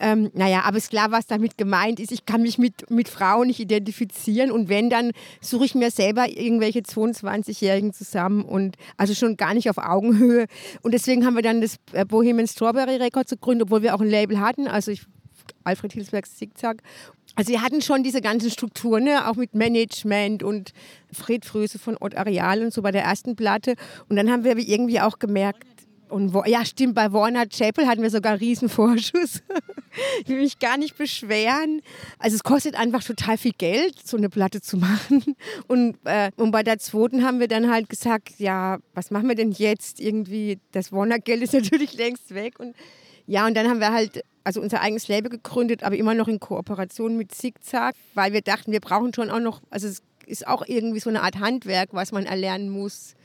Ähm, 0.05 0.31
naja, 0.33 0.63
aber 0.65 0.75
ist 0.75 0.89
klar, 0.89 1.11
was 1.11 1.27
damit 1.27 1.57
gemeint 1.57 1.97
ist. 2.01 2.11
Ich 2.11 2.25
kann 2.25 2.41
mich 2.41 2.57
mit, 2.57 2.91
mit 2.91 3.07
Frauen 3.07 3.47
nicht 3.47 3.61
identifizieren 3.61 4.51
und 4.51 4.67
wenn, 4.67 4.89
dann 4.89 5.11
suche 5.39 5.63
ich 5.63 5.75
mir 5.75 5.91
selber 5.91 6.27
irgendwelche 6.27 6.81
22-Jährigen 6.81 7.93
zusammen 7.93 8.43
und 8.43 8.75
also 8.97 9.13
schon 9.13 9.37
gar 9.37 9.53
nicht 9.53 9.69
auf 9.69 9.77
Augenhöhe. 9.77 10.47
Und 10.81 10.93
deswegen 10.93 11.25
haben 11.25 11.35
wir 11.35 11.41
dann 11.41 11.61
das 11.61 11.77
äh, 11.93 12.03
Bohemian 12.03 12.49
Strawberry 12.49 12.97
Records 12.97 13.29
gegründet, 13.29 13.67
obwohl 13.67 13.81
wir 13.81 13.95
auch 13.95 14.01
ein 14.01 14.09
Label 14.09 14.41
hatten. 14.41 14.67
Also 14.67 14.91
ich, 14.91 15.03
Alfred 15.63 15.93
Hilsbergs 15.93 16.35
Zickzack. 16.35 16.81
Also 17.35 17.53
wir 17.53 17.61
hatten 17.61 17.81
schon 17.81 18.03
diese 18.03 18.19
ganzen 18.19 18.51
Strukturen, 18.51 19.05
ne? 19.05 19.29
auch 19.29 19.37
mit 19.37 19.55
Management 19.55 20.43
und 20.43 20.73
Fred 21.13 21.45
Fröse 21.45 21.79
von 21.79 21.95
Ott 21.97 22.17
Areal 22.17 22.61
und 22.61 22.73
so 22.73 22.81
bei 22.81 22.91
der 22.91 23.03
ersten 23.03 23.37
Platte. 23.37 23.75
Und 24.09 24.17
dann 24.17 24.29
haben 24.29 24.43
wir 24.43 24.57
irgendwie 24.57 24.99
auch 24.99 25.17
gemerkt, 25.17 25.65
und 26.13 26.31
ja, 26.45 26.63
stimmt, 26.63 26.93
bei 26.93 27.11
Warner 27.11 27.47
Chapel 27.47 27.87
hatten 27.87 28.03
wir 28.03 28.11
sogar 28.11 28.33
einen 28.33 28.39
riesen 28.39 28.69
Vorschuss. 28.69 29.41
ich 30.21 30.29
will 30.29 30.41
mich 30.41 30.59
gar 30.59 30.77
nicht 30.77 30.95
beschweren. 30.95 31.81
Also 32.19 32.35
es 32.35 32.43
kostet 32.43 32.75
einfach 32.75 33.03
total 33.03 33.35
viel 33.35 33.53
Geld, 33.57 33.95
so 34.05 34.17
eine 34.17 34.29
Platte 34.29 34.61
zu 34.61 34.77
machen. 34.77 35.35
Und, 35.67 35.97
äh, 36.03 36.29
und 36.35 36.51
bei 36.51 36.61
der 36.61 36.77
zweiten 36.77 37.25
haben 37.25 37.39
wir 37.39 37.47
dann 37.47 37.71
halt 37.71 37.89
gesagt, 37.89 38.39
ja, 38.39 38.77
was 38.93 39.09
machen 39.09 39.27
wir 39.27 39.35
denn 39.35 39.53
jetzt? 39.53 39.99
Irgendwie, 39.99 40.59
das 40.71 40.91
Warner-Geld 40.91 41.41
ist 41.41 41.53
natürlich 41.53 41.93
längst 41.93 42.35
weg. 42.35 42.59
Und 42.59 42.75
ja, 43.25 43.47
und 43.47 43.55
dann 43.55 43.67
haben 43.67 43.79
wir 43.79 43.91
halt 43.91 44.23
also 44.43 44.61
unser 44.61 44.81
eigenes 44.81 45.07
Label 45.07 45.31
gegründet, 45.31 45.81
aber 45.81 45.95
immer 45.95 46.13
noch 46.13 46.27
in 46.27 46.39
Kooperation 46.39 47.17
mit 47.17 47.33
Zickzack, 47.33 47.95
weil 48.13 48.33
wir 48.33 48.41
dachten, 48.41 48.71
wir 48.71 48.81
brauchen 48.81 49.13
schon 49.15 49.31
auch 49.31 49.39
noch, 49.39 49.61
also 49.71 49.87
es 49.87 50.03
ist 50.27 50.45
auch 50.45 50.63
irgendwie 50.67 50.99
so 50.99 51.09
eine 51.09 51.23
Art 51.23 51.39
Handwerk, 51.39 51.89
was 51.93 52.11
man 52.11 52.25
erlernen 52.25 52.69
muss, 52.69 53.15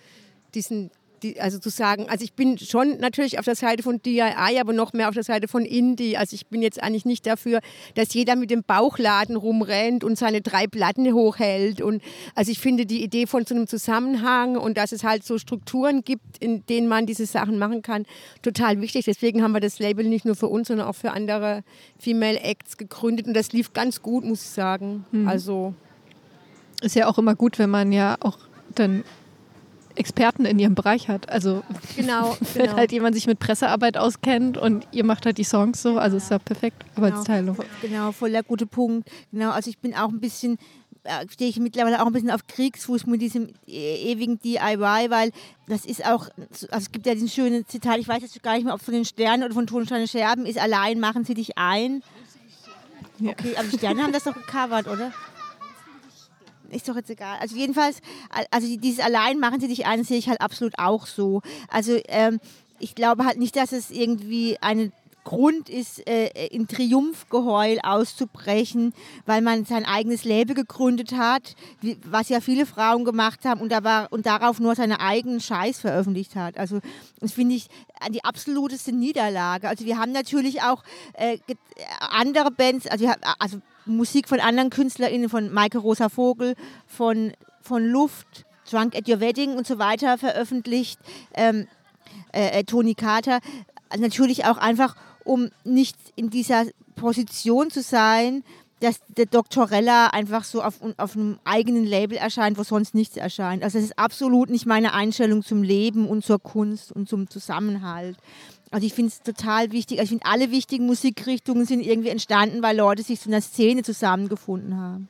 diesen 0.55 0.91
die, 1.23 1.41
also 1.41 1.59
zu 1.59 1.71
sagen, 1.71 2.07
also 2.09 2.25
ich 2.25 2.35
bin 2.35 2.59
schon 2.59 2.99
natürlich 2.99 3.39
auf 3.39 3.45
der 3.45 3.55
Seite 3.55 3.83
von 3.83 4.01
DIY, 4.03 4.61
aber 4.61 4.73
noch 4.73 4.93
mehr 4.93 5.09
auf 5.09 5.15
der 5.15 5.23
Seite 5.25 5.49
von 5.49 5.65
Indie. 5.65 6.17
Also 6.17 6.35
ich 6.35 6.47
bin 6.47 6.63
jetzt 6.63 6.83
eigentlich 6.83 7.05
nicht 7.05 7.27
dafür, 7.27 7.61
dass 7.95 8.15
jeder 8.15 8.37
mit 8.37 8.51
dem 8.51 8.63
Bauchladen 8.63 9.37
rumrennt 9.37 10.05
und 10.05 10.19
seine 10.19 10.41
drei 10.41 10.67
Platten 10.67 11.13
hochhält. 11.13 11.81
Und 11.81 12.03
also 12.35 12.51
ich 12.51 12.59
finde 12.59 12.87
die 12.87 13.03
Idee 13.03 13.27
von 13.27 13.45
so 13.47 13.55
einem 13.55 13.67
Zusammenhang 13.67 14.57
und 14.57 14.77
dass 14.77 14.93
es 14.93 15.05
halt 15.05 15.25
so 15.25 15.39
Strukturen 15.39 16.03
gibt, 16.05 16.39
in 16.39 16.65
denen 16.67 16.89
man 16.89 17.07
diese 17.07 17.27
Sachen 17.27 17.59
machen 17.59 17.83
kann, 17.83 18.07
total 18.43 18.81
wichtig. 18.81 19.05
Deswegen 19.05 19.43
haben 19.43 19.53
wir 19.53 19.61
das 19.61 19.79
Label 19.79 20.05
nicht 20.07 20.25
nur 20.25 20.35
für 20.37 20.49
uns, 20.49 20.69
sondern 20.69 20.87
auch 20.87 20.95
für 20.95 21.13
andere 21.13 21.63
Female 21.99 22.41
Acts 22.41 22.77
gegründet 22.77 23.27
und 23.27 23.35
das 23.35 23.53
lief 23.53 23.73
ganz 23.73 24.03
gut, 24.03 24.25
muss 24.25 24.43
ich 24.43 24.51
sagen. 24.51 25.05
Also 25.27 25.75
Ist 26.83 26.95
ja 26.95 27.09
auch 27.09 27.19
immer 27.19 27.35
gut, 27.35 27.59
wenn 27.59 27.71
man 27.71 27.93
ja 27.93 28.17
auch 28.21 28.39
dann 28.75 29.05
Experten 29.99 30.45
in 30.45 30.59
ihrem 30.59 30.75
Bereich 30.75 31.09
hat. 31.09 31.29
Also 31.29 31.63
genau, 31.97 32.37
wenn 32.55 32.67
genau. 32.67 32.77
halt 32.77 32.93
jemand 32.93 33.15
sich 33.15 33.27
mit 33.27 33.39
Pressearbeit 33.39 33.97
auskennt 33.97 34.57
und 34.57 34.87
ihr 34.93 35.05
macht 35.05 35.27
halt 35.27 35.39
die 35.39 35.45
Songs 35.45 35.83
so, 35.83 35.99
also 35.99 36.17
ist 36.17 36.31
ja 36.31 36.39
perfekt. 36.39 36.85
Arbeitsteilung. 36.97 37.57
Genau, 37.57 37.69
genau, 37.83 38.13
voll 38.13 38.31
der 38.31 38.43
gute 38.43 38.67
Punkt. 38.67 39.11
Genau, 39.33 39.51
also 39.51 39.71
ich 39.71 39.79
bin 39.79 39.95
auch 39.95 40.09
ein 40.09 40.21
bisschen, 40.21 40.59
äh, 41.05 41.27
stehe 41.29 41.51
ich 41.51 41.59
mittlerweile 41.59 42.03
auch 42.03 42.07
ein 42.07 42.13
bisschen 42.13 42.31
auf 42.31 42.47
Kriegsfuß 42.47 43.07
mit 43.07 43.21
diesem 43.21 43.49
e 43.67 44.13
ewigen 44.13 44.39
DIY, 44.39 45.11
weil 45.11 45.33
das 45.67 45.85
ist 45.85 46.05
auch, 46.07 46.29
also 46.39 46.67
es 46.71 46.93
gibt 46.93 47.07
ja 47.07 47.15
diesen 47.15 47.29
schönen 47.29 47.67
Zitat, 47.67 47.99
ich 47.99 48.09
weiß 48.09 48.23
jetzt 48.23 48.43
gar 48.43 48.55
nicht 48.55 48.65
mehr, 48.65 48.75
ob 48.75 48.81
es 48.81 48.85
von 48.85 48.95
den 48.95 49.05
Sternen 49.05 49.45
oder 49.45 49.55
von 49.55 49.67
Tonsteine 49.67 50.09
Scherben 50.09 50.47
ist, 50.47 50.59
allein 50.59 51.01
machen 51.01 51.25
sie 51.25 51.35
dich 51.35 51.59
ein. 51.59 52.03
Ja. 53.21 53.33
Okay, 53.33 53.55
aber 53.57 53.67
die 53.69 53.79
Sterne 53.79 54.03
haben 54.03 54.13
das 54.13 54.25
doch 54.25 54.35
gecovert, 54.35 54.87
oder? 54.87 55.13
Ist 56.71 56.89
doch 56.89 56.97
jetzt 56.97 57.11
egal. 57.11 57.39
Also 57.41 57.57
jedenfalls, 57.57 58.01
al- 58.31 58.47
also 58.51 58.67
dieses 58.77 59.01
Allein 59.01 59.39
machen 59.39 59.61
sie 59.61 59.69
dich 59.69 59.87
ein, 59.87 60.05
sehe 60.05 60.19
ich 60.19 60.29
halt 60.29 60.41
absolut 60.41 60.79
auch 60.79 61.07
so. 61.07 61.41
Also 61.69 61.99
ähm, 62.09 62.41
ich 62.79 62.95
glaube 62.95 63.25
halt 63.25 63.39
nicht, 63.39 63.57
dass 63.57 63.73
es 63.73 63.91
irgendwie 63.91 64.59
ein 64.61 64.93
Grund 65.25 65.69
ist, 65.69 66.07
äh, 66.09 66.29
in 66.47 66.69
Triumphgeheul 66.69 67.79
auszubrechen, 67.83 68.95
weil 69.27 69.43
man 69.43 69.67
sein 69.67 69.85
eigenes 69.85 70.25
Label 70.25 70.55
gegründet 70.55 71.13
hat, 71.13 71.55
was 72.07 72.31
ja 72.31 72.41
viele 72.41 72.65
Frauen 72.65 73.05
gemacht 73.05 73.45
haben 73.45 73.61
und, 73.61 73.71
da 73.71 73.85
war, 73.85 74.11
und 74.11 74.25
darauf 74.25 74.59
nur 74.59 74.75
seine 74.75 75.01
eigenen 75.01 75.41
Scheiß 75.41 75.81
veröffentlicht 75.81 76.35
hat. 76.35 76.57
Also 76.57 76.81
das 77.21 77.33
finde 77.33 77.57
ich 77.57 77.69
die 78.11 78.25
absoluteste 78.25 78.93
Niederlage. 78.93 79.69
Also 79.69 79.85
wir 79.85 79.99
haben 79.99 80.13
natürlich 80.13 80.63
auch 80.63 80.83
äh, 81.15 81.37
ge- 81.47 81.57
andere 82.11 82.51
Bands, 82.51 82.87
also, 82.87 83.05
wir 83.05 83.17
also 83.39 83.59
Musik 83.89 84.29
von 84.29 84.41
anderen 84.41 84.71
KünstlerInnen, 84.71 85.29
von 85.29 85.53
Maike 85.53 85.79
Rosa 85.79 86.09
Vogel, 86.09 86.55
von, 86.87 87.33
von 87.61 87.85
Luft, 87.85 88.45
Drunk 88.71 88.95
at 88.95 89.09
Your 89.09 89.21
Wedding 89.21 89.57
und 89.57 89.67
so 89.67 89.79
weiter 89.79 90.19
veröffentlicht. 90.19 91.01
Ähm, 91.35 91.67
äh, 92.33 92.61
äh, 92.61 92.65
Toni 92.65 92.95
Carter. 92.95 93.41
Also 93.89 94.03
natürlich 94.05 94.45
auch 94.45 94.59
einfach, 94.59 94.97
um 95.25 95.51
nicht 95.65 95.97
in 96.17 96.31
dieser 96.31 96.65
Position 96.95 97.71
zu 97.71 97.83
sein, 97.83 98.45
dass 98.81 99.01
der 99.09 99.27
Doktorella 99.27 100.09
einfach 100.09 100.45
so 100.45 100.63
auf, 100.63 100.81
auf 100.99 101.17
einem 101.17 101.39
eigenen 101.45 101.85
Label 101.85 102.17
erscheint, 102.17 102.59
wo 102.59 102.63
sonst 102.63 102.95
nichts 102.95 103.17
erscheint. 103.17 103.65
Also 103.65 103.79
das 103.79 103.87
ist 103.87 103.99
absolut 103.99 104.51
nicht 104.51 104.67
meine 104.67 104.93
Einstellung 104.93 105.43
zum 105.43 105.63
Leben 105.63 106.09
und 106.09 106.25
zur 106.25 106.41
Kunst 106.41 106.93
und 106.93 107.09
zum 107.09 107.29
Zusammenhalt. 107.29 108.17
Also 108.71 108.87
ich 108.87 108.95
finde 108.95 109.11
es 109.11 109.23
total 109.23 109.73
wichtig. 109.73 109.99
Also 109.99 110.15
ich 110.15 110.21
finde, 110.21 110.27
alle 110.27 110.51
wichtigen 110.51 110.87
Musikrichtungen 110.87 111.65
sind 111.65 111.81
irgendwie 111.81 112.11
entstanden, 112.11 112.63
weil 112.63 112.77
Leute 112.77 113.03
sich 113.03 113.21
zu 113.21 113.29
einer 113.29 113.41
Szene 113.41 113.83
zusammengefunden 113.83 114.77
haben. 114.77 115.09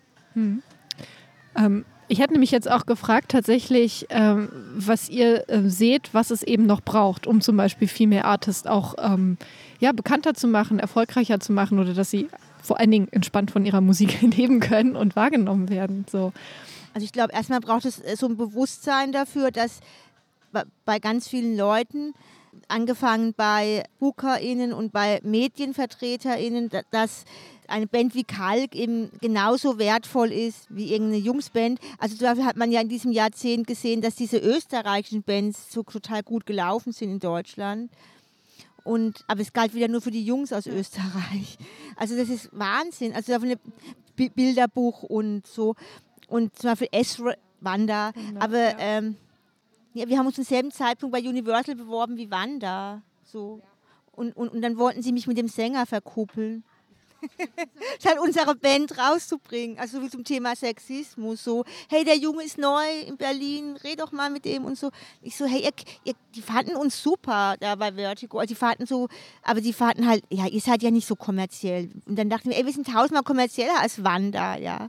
Ähm, 1.56 1.84
ich 2.10 2.20
hätte 2.20 2.32
nämlich 2.32 2.50
jetzt 2.50 2.70
auch 2.70 2.86
gefragt, 2.86 3.30
tatsächlich, 3.30 4.06
ähm, 4.10 4.48
was 4.74 5.08
ihr 5.08 5.48
äh, 5.48 5.68
seht, 5.68 6.14
was 6.14 6.30
es 6.30 6.42
eben 6.42 6.64
noch 6.64 6.80
braucht, 6.80 7.26
um 7.26 7.40
zum 7.40 7.56
Beispiel 7.56 7.86
Female 7.86 8.24
Artists 8.24 8.66
auch 8.66 8.94
ähm, 8.98 9.36
ja, 9.78 9.92
bekannter 9.92 10.34
zu 10.34 10.48
machen, 10.48 10.78
erfolgreicher 10.78 11.38
zu 11.38 11.52
machen 11.52 11.78
oder 11.78 11.92
dass 11.92 12.10
sie 12.10 12.28
vor 12.62 12.80
allen 12.80 12.90
Dingen 12.90 13.08
entspannt 13.10 13.50
von 13.50 13.66
ihrer 13.66 13.80
Musik 13.80 14.22
leben 14.36 14.60
können 14.60 14.96
und 14.96 15.16
wahrgenommen 15.16 15.68
werden. 15.68 16.06
So. 16.10 16.32
Also 16.94 17.04
ich 17.04 17.12
glaube, 17.12 17.32
erstmal 17.32 17.60
braucht 17.60 17.84
es 17.84 18.00
äh, 18.00 18.16
so 18.16 18.26
ein 18.26 18.36
Bewusstsein 18.36 19.12
dafür, 19.12 19.50
dass 19.50 19.80
bei 20.86 20.98
ganz 20.98 21.28
vielen 21.28 21.58
Leuten, 21.58 22.14
angefangen 22.68 23.34
bei 23.34 23.84
BookerInnen 23.98 24.72
und 24.72 24.92
bei 24.92 25.20
MedienvertreterInnen, 25.22 26.68
da- 26.68 26.82
dass 26.90 27.24
eine 27.66 27.86
Band 27.86 28.14
wie 28.14 28.24
Kalk 28.24 28.74
eben 28.74 29.10
genauso 29.20 29.78
wertvoll 29.78 30.32
ist 30.32 30.66
wie 30.70 30.90
irgendeine 30.92 31.22
Jungsband. 31.22 31.78
Also 31.98 32.16
dafür 32.16 32.46
hat 32.46 32.56
man 32.56 32.72
ja 32.72 32.80
in 32.80 32.88
diesem 32.88 33.12
Jahrzehnt 33.12 33.66
gesehen, 33.66 34.00
dass 34.00 34.14
diese 34.14 34.38
österreichischen 34.38 35.22
Bands 35.22 35.70
so 35.72 35.82
total 35.82 36.22
gut 36.22 36.46
gelaufen 36.46 36.92
sind 36.92 37.10
in 37.10 37.18
Deutschland. 37.18 37.90
Und, 38.84 39.22
aber 39.26 39.42
es 39.42 39.52
galt 39.52 39.74
wieder 39.74 39.88
nur 39.88 40.00
für 40.00 40.10
die 40.10 40.24
Jungs 40.24 40.50
aus 40.52 40.66
Österreich. 40.66 41.58
Also 41.96 42.16
das 42.16 42.30
ist 42.30 42.48
Wahnsinn. 42.52 43.12
Also 43.14 43.34
Bi- 44.16 44.30
Bilderbuch 44.30 45.02
und 45.02 45.46
so. 45.46 45.74
Und 46.26 46.56
zum 46.58 46.70
Beispiel 46.70 46.88
Ezra 46.92 47.34
Wanda. 47.60 48.12
aber 48.38 48.78
ähm, 48.78 49.16
ja, 49.98 50.08
wir 50.08 50.18
haben 50.18 50.26
uns 50.26 50.36
zum 50.36 50.44
selben 50.44 50.70
Zeitpunkt 50.70 51.12
bei 51.12 51.20
Universal 51.20 51.74
beworben 51.74 52.16
wie 52.16 52.30
Wanda. 52.30 53.02
So. 53.24 53.60
Und, 54.12 54.36
und, 54.36 54.48
und 54.48 54.62
dann 54.62 54.78
wollten 54.78 55.02
sie 55.02 55.12
mich 55.12 55.26
mit 55.26 55.38
dem 55.38 55.48
Sänger 55.48 55.86
verkuppeln. 55.86 56.64
ist 57.98 58.06
halt 58.06 58.20
unsere 58.20 58.54
Band 58.54 58.96
rauszubringen. 58.96 59.78
Also 59.78 60.00
wie 60.02 60.08
zum 60.08 60.24
Thema 60.24 60.54
Sexismus. 60.54 61.42
So, 61.42 61.64
hey, 61.88 62.04
der 62.04 62.16
Junge 62.16 62.44
ist 62.44 62.58
neu 62.58 62.84
in 63.06 63.16
Berlin, 63.16 63.76
red 63.82 64.00
doch 64.00 64.12
mal 64.12 64.30
mit 64.30 64.44
dem 64.44 64.64
und 64.64 64.78
so. 64.78 64.90
Ich 65.20 65.36
so, 65.36 65.46
hey, 65.46 65.62
ihr, 65.62 65.72
ihr, 66.04 66.14
die 66.34 66.42
fanden 66.42 66.76
uns 66.76 67.02
super 67.02 67.56
da 67.58 67.74
bei 67.74 67.92
Vertigo. 67.92 68.38
Also 68.38 68.54
die 68.54 68.58
fanden 68.58 68.86
so, 68.86 69.08
aber 69.42 69.60
die 69.60 69.72
fanden 69.72 70.06
halt, 70.06 70.24
ja, 70.30 70.46
ihr 70.46 70.60
seid 70.60 70.82
ja 70.82 70.90
nicht 70.90 71.08
so 71.08 71.16
kommerziell. 71.16 71.90
Und 72.06 72.16
dann 72.16 72.30
dachten 72.30 72.50
wir, 72.50 72.56
ey, 72.56 72.66
wir 72.66 72.72
sind 72.72 72.86
tausendmal 72.86 73.24
kommerzieller 73.24 73.80
als 73.80 74.04
Wanda, 74.04 74.56
ja. 74.56 74.88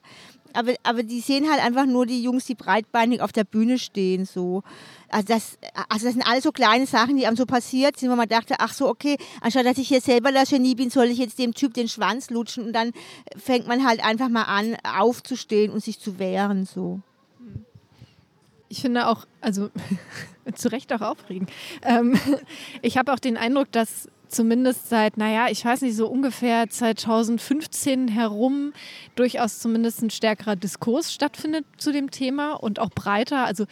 Aber, 0.54 0.74
aber 0.84 1.04
die 1.04 1.20
sehen 1.20 1.50
halt 1.50 1.64
einfach 1.64 1.86
nur 1.86 2.06
die 2.06 2.22
Jungs, 2.22 2.46
die 2.46 2.56
breitbeinig 2.56 3.22
auf 3.22 3.32
der 3.32 3.44
Bühne 3.44 3.78
stehen, 3.78 4.26
so. 4.26 4.64
Also 5.10 5.28
das, 5.28 5.58
also 5.90 6.06
das 6.06 6.14
sind 6.14 6.28
alles 6.28 6.44
so 6.44 6.52
kleine 6.52 6.86
Sachen, 6.86 7.18
die 7.18 7.26
einem 7.26 7.36
so 7.36 7.46
passiert 7.46 7.98
sind, 7.98 8.12
wo 8.12 8.16
man 8.16 8.28
dachte, 8.28 8.56
ach 8.60 8.74
so, 8.74 8.88
okay, 8.88 9.18
anstatt 9.42 9.66
dass 9.66 9.78
ich 9.78 9.88
hier 9.88 10.02
selber 10.02 10.32
das 10.32 10.50
Genie 10.50 10.76
bin, 10.76 10.90
soll 10.90 11.06
ich 11.06 11.18
jetzt 11.18 11.40
dem 11.40 11.54
Typ 11.54 11.74
den 11.74 11.88
Schwanz 11.88 12.30
lutschen 12.30 12.66
und 12.66 12.74
dann 12.74 12.92
fängt 13.36 13.68
man 13.68 13.86
halt 13.86 14.04
einfach 14.04 14.30
mal 14.30 14.44
an, 14.44 14.76
aufzustehen 14.84 15.72
und 15.72 15.84
sich 15.84 16.00
zu 16.00 16.20
wehren, 16.20 16.66
so. 16.66 17.02
Ich 18.72 18.82
finde 18.82 19.08
auch, 19.08 19.26
also 19.42 19.70
zu 20.54 20.72
Recht 20.72 20.94
auch 20.94 21.02
aufregend. 21.02 21.50
Ähm, 21.82 22.20
ich 22.84 22.98
habe 22.98 23.12
auch 23.14 23.20
den 23.20 23.36
Eindruck, 23.36 23.72
dass 23.72 24.08
zumindest 24.30 24.90
seit, 24.90 25.18
naja, 25.18 25.48
ich 25.50 25.64
weiß 25.64 25.82
nicht, 25.82 25.96
so 25.96 26.08
ungefähr 26.08 26.70
2015 26.70 28.08
herum 28.08 28.74
durchaus 29.16 29.60
zumindest 29.60 30.02
ein 30.02 30.10
stärkerer 30.10 30.56
Diskurs 30.56 31.14
stattfindet 31.14 31.66
zu 31.78 31.92
dem 31.92 32.12
Thema 32.12 32.54
und 32.54 32.80
auch 32.80 32.90
breiter. 32.90 33.46
Also 33.46 33.66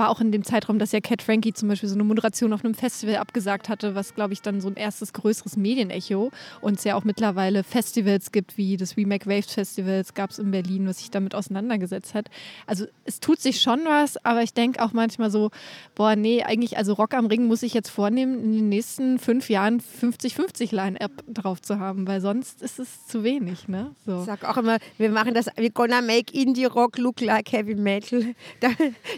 war 0.00 0.08
auch 0.08 0.22
in 0.22 0.32
dem 0.32 0.44
Zeitraum, 0.44 0.78
dass 0.78 0.92
ja 0.92 1.00
Cat 1.00 1.20
Frankie 1.20 1.52
zum 1.52 1.68
Beispiel 1.68 1.88
so 1.88 1.94
eine 1.94 2.04
Moderation 2.04 2.54
auf 2.54 2.64
einem 2.64 2.72
Festival 2.72 3.16
abgesagt 3.16 3.68
hatte, 3.68 3.94
was, 3.94 4.14
glaube 4.14 4.32
ich, 4.32 4.40
dann 4.40 4.62
so 4.62 4.68
ein 4.68 4.76
erstes 4.76 5.12
größeres 5.12 5.58
Medienecho 5.58 6.30
und 6.62 6.78
es 6.78 6.84
ja 6.84 6.94
auch 6.94 7.04
mittlerweile 7.04 7.62
Festivals 7.64 8.32
gibt, 8.32 8.56
wie 8.56 8.78
das 8.78 8.96
Remake 8.96 9.26
Waves 9.26 9.52
Festivals 9.52 10.14
gab 10.14 10.30
es 10.30 10.38
in 10.38 10.50
Berlin, 10.50 10.88
was 10.88 11.00
sich 11.00 11.10
damit 11.10 11.34
auseinandergesetzt 11.34 12.14
hat. 12.14 12.30
Also 12.66 12.86
es 13.04 13.20
tut 13.20 13.40
sich 13.40 13.60
schon 13.60 13.80
was, 13.84 14.16
aber 14.24 14.42
ich 14.42 14.54
denke 14.54 14.82
auch 14.82 14.94
manchmal 14.94 15.30
so, 15.30 15.50
boah, 15.94 16.16
nee, 16.16 16.42
eigentlich, 16.42 16.78
also 16.78 16.94
Rock 16.94 17.12
am 17.12 17.26
Ring 17.26 17.46
muss 17.46 17.62
ich 17.62 17.74
jetzt 17.74 17.90
vornehmen, 17.90 18.42
in 18.42 18.52
den 18.54 18.68
nächsten 18.70 19.18
fünf 19.18 19.50
Jahren 19.50 19.82
50-50 19.82 20.74
Line-Up 20.74 21.12
drauf 21.28 21.60
zu 21.60 21.78
haben, 21.78 22.06
weil 22.06 22.22
sonst 22.22 22.62
ist 22.62 22.78
es 22.78 23.06
zu 23.06 23.22
wenig, 23.22 23.68
ne? 23.68 23.94
So. 24.06 24.20
Ich 24.20 24.24
sag 24.24 24.48
auch 24.48 24.56
immer, 24.56 24.78
wir 24.96 25.10
machen 25.10 25.34
das, 25.34 25.48
we're 25.58 25.70
gonna 25.70 26.00
make 26.00 26.32
Indie 26.32 26.64
Rock 26.64 26.96
look 26.96 27.20
like 27.20 27.52
Heavy 27.52 27.74
Metal. 27.74 28.24
Da, 28.60 28.68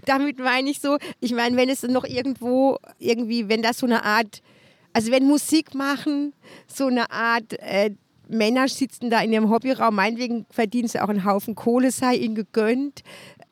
damit 0.04 0.38
meine 0.38 0.70
ich 0.70 0.71
so, 0.80 0.98
ich 1.20 1.32
meine, 1.32 1.56
wenn 1.56 1.68
es 1.68 1.82
noch 1.82 2.04
irgendwo, 2.04 2.78
irgendwie, 2.98 3.48
wenn 3.48 3.62
das 3.62 3.78
so 3.78 3.86
eine 3.86 4.04
Art, 4.04 4.42
also 4.92 5.10
wenn 5.10 5.26
Musik 5.26 5.74
machen, 5.74 6.34
so 6.66 6.86
eine 6.86 7.10
Art, 7.10 7.54
äh, 7.60 7.90
Männer 8.28 8.68
sitzen 8.68 9.10
da 9.10 9.20
in 9.20 9.32
ihrem 9.32 9.50
Hobbyraum, 9.50 9.94
meinetwegen 9.94 10.46
verdienen 10.50 10.88
sie 10.88 11.00
auch 11.00 11.08
einen 11.08 11.24
Haufen 11.24 11.54
Kohle, 11.54 11.90
sei 11.90 12.14
ihnen 12.16 12.34
gegönnt. 12.34 13.02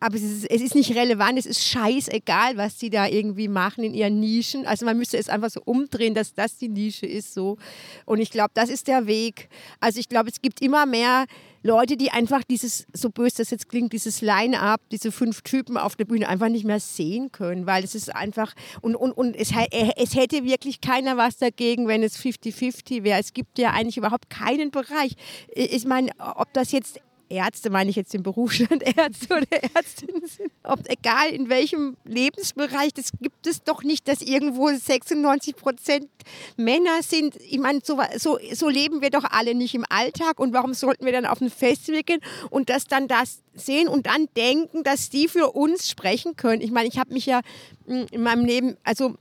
Aber 0.02 0.16
es 0.16 0.22
ist, 0.22 0.50
es 0.50 0.62
ist 0.62 0.74
nicht 0.74 0.94
relevant, 0.94 1.38
es 1.38 1.44
ist 1.44 1.62
scheißegal, 1.62 2.56
was 2.56 2.78
die 2.78 2.88
da 2.88 3.06
irgendwie 3.06 3.48
machen 3.48 3.84
in 3.84 3.92
ihren 3.92 4.18
Nischen. 4.18 4.66
Also 4.66 4.86
man 4.86 4.96
müsste 4.96 5.18
es 5.18 5.28
einfach 5.28 5.50
so 5.50 5.60
umdrehen, 5.62 6.14
dass 6.14 6.32
das 6.32 6.56
die 6.56 6.68
Nische 6.68 7.04
ist 7.04 7.34
so. 7.34 7.58
Und 8.06 8.18
ich 8.18 8.30
glaube, 8.30 8.52
das 8.54 8.70
ist 8.70 8.88
der 8.88 9.06
Weg. 9.06 9.50
Also 9.78 10.00
ich 10.00 10.08
glaube, 10.08 10.30
es 10.30 10.40
gibt 10.40 10.62
immer 10.62 10.86
mehr 10.86 11.26
Leute, 11.62 11.96
die 11.96 12.10
einfach 12.10 12.42
dieses, 12.42 12.86
so 12.92 13.10
böse 13.10 13.38
das 13.38 13.50
jetzt 13.50 13.68
klingt, 13.68 13.92
dieses 13.92 14.22
Line-up, 14.22 14.80
diese 14.90 15.12
fünf 15.12 15.42
Typen 15.42 15.76
auf 15.76 15.96
der 15.96 16.06
Bühne 16.06 16.28
einfach 16.28 16.48
nicht 16.48 16.64
mehr 16.64 16.80
sehen 16.80 17.32
können, 17.32 17.66
weil 17.66 17.84
es 17.84 17.94
ist 17.94 18.14
einfach, 18.14 18.54
und, 18.80 18.96
und, 18.96 19.12
und 19.12 19.36
es, 19.36 19.52
es 19.96 20.14
hätte 20.14 20.44
wirklich 20.44 20.80
keiner 20.80 21.16
was 21.16 21.36
dagegen, 21.36 21.86
wenn 21.86 22.02
es 22.02 22.18
50-50 22.18 23.04
wäre. 23.04 23.20
Es 23.20 23.32
gibt 23.32 23.58
ja 23.58 23.72
eigentlich 23.72 23.98
überhaupt 23.98 24.30
keinen 24.30 24.70
Bereich. 24.70 25.14
Ich 25.54 25.84
meine, 25.84 26.10
ob 26.18 26.52
das 26.54 26.72
jetzt 26.72 27.00
Ärzte, 27.30 27.70
meine 27.70 27.90
ich 27.90 27.96
jetzt 27.96 28.12
den 28.12 28.22
Berufsstand, 28.22 28.82
Ärzte 28.82 29.34
oder 29.36 29.62
Ärztinnen 29.74 30.26
sind, 30.26 30.50
ob 30.62 30.80
egal 30.88 31.30
in 31.30 31.48
welchem 31.48 31.96
Lebensbereich, 32.04 32.92
das 32.92 33.12
gibt 33.20 33.46
es 33.46 33.62
doch 33.62 33.82
nicht, 33.82 34.08
dass 34.08 34.20
irgendwo 34.20 34.68
96 34.68 35.56
Prozent 35.56 36.08
Männer 36.56 37.02
sind. 37.02 37.36
Ich 37.36 37.58
meine, 37.58 37.80
so, 37.82 37.98
so, 38.16 38.38
so 38.52 38.68
leben 38.68 39.00
wir 39.00 39.10
doch 39.10 39.24
alle 39.24 39.54
nicht 39.54 39.74
im 39.74 39.84
Alltag 39.88 40.38
und 40.38 40.52
warum 40.52 40.74
sollten 40.74 41.04
wir 41.04 41.12
dann 41.12 41.26
auf 41.26 41.40
ein 41.40 41.50
Festival 41.50 42.02
gehen 42.02 42.20
und 42.50 42.68
das 42.68 42.84
dann 42.84 43.08
das 43.08 43.42
sehen 43.54 43.88
und 43.88 44.06
dann 44.06 44.28
denken, 44.36 44.82
dass 44.82 45.10
die 45.10 45.28
für 45.28 45.52
uns 45.52 45.88
sprechen 45.88 46.36
können. 46.36 46.60
Ich 46.60 46.70
meine, 46.70 46.88
ich 46.88 46.98
habe 46.98 47.12
mich 47.12 47.26
ja 47.26 47.40
hm, 47.86 48.06
in 48.10 48.22
meinem 48.22 48.44
Leben, 48.44 48.76
also 48.84 49.14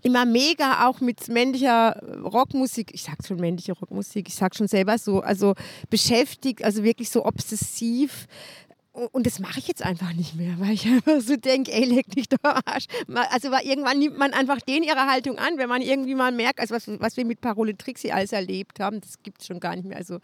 immer 0.00 0.24
mega 0.24 0.88
auch 0.88 1.00
mit 1.00 1.28
männlicher 1.28 2.00
Rockmusik, 2.24 2.94
ich 2.94 3.02
sag 3.02 3.24
schon 3.26 3.36
männliche 3.38 3.72
Rockmusik, 3.72 4.28
ich 4.28 4.34
sag 4.34 4.54
schon 4.54 4.68
selber 4.68 4.96
so, 4.98 5.20
also 5.20 5.54
beschäftigt, 5.90 6.64
also 6.64 6.82
wirklich 6.82 7.10
so 7.10 7.24
obsessiv 7.26 8.26
und 8.92 9.26
das 9.26 9.38
mache 9.38 9.58
ich 9.58 9.68
jetzt 9.68 9.82
einfach 9.82 10.12
nicht 10.12 10.34
mehr, 10.34 10.54
weil 10.58 10.72
ich 10.72 10.86
einfach 10.86 11.20
so 11.20 11.36
denke, 11.36 11.72
ey, 11.72 11.84
leg 11.84 12.06
dich 12.10 12.28
doch 12.28 12.38
Arsch. 12.42 12.86
Also 13.30 13.50
weil 13.50 13.66
irgendwann 13.66 13.98
nimmt 13.98 14.18
man 14.18 14.32
einfach 14.32 14.60
den 14.60 14.82
ihre 14.82 15.06
Haltung 15.06 15.38
an, 15.38 15.56
wenn 15.56 15.68
man 15.68 15.80
irgendwie 15.80 16.14
mal 16.14 16.30
merkt, 16.30 16.60
also 16.60 16.74
was, 16.74 16.88
was 17.00 17.16
wir 17.16 17.24
mit 17.24 17.40
Parole 17.40 17.76
Trixie 17.76 18.12
alles 18.12 18.32
erlebt 18.32 18.80
haben, 18.80 19.00
das 19.00 19.22
gibt 19.22 19.40
es 19.40 19.46
schon 19.46 19.60
gar 19.60 19.76
nicht 19.76 19.86
mehr. 19.86 19.96
Also 19.96 20.18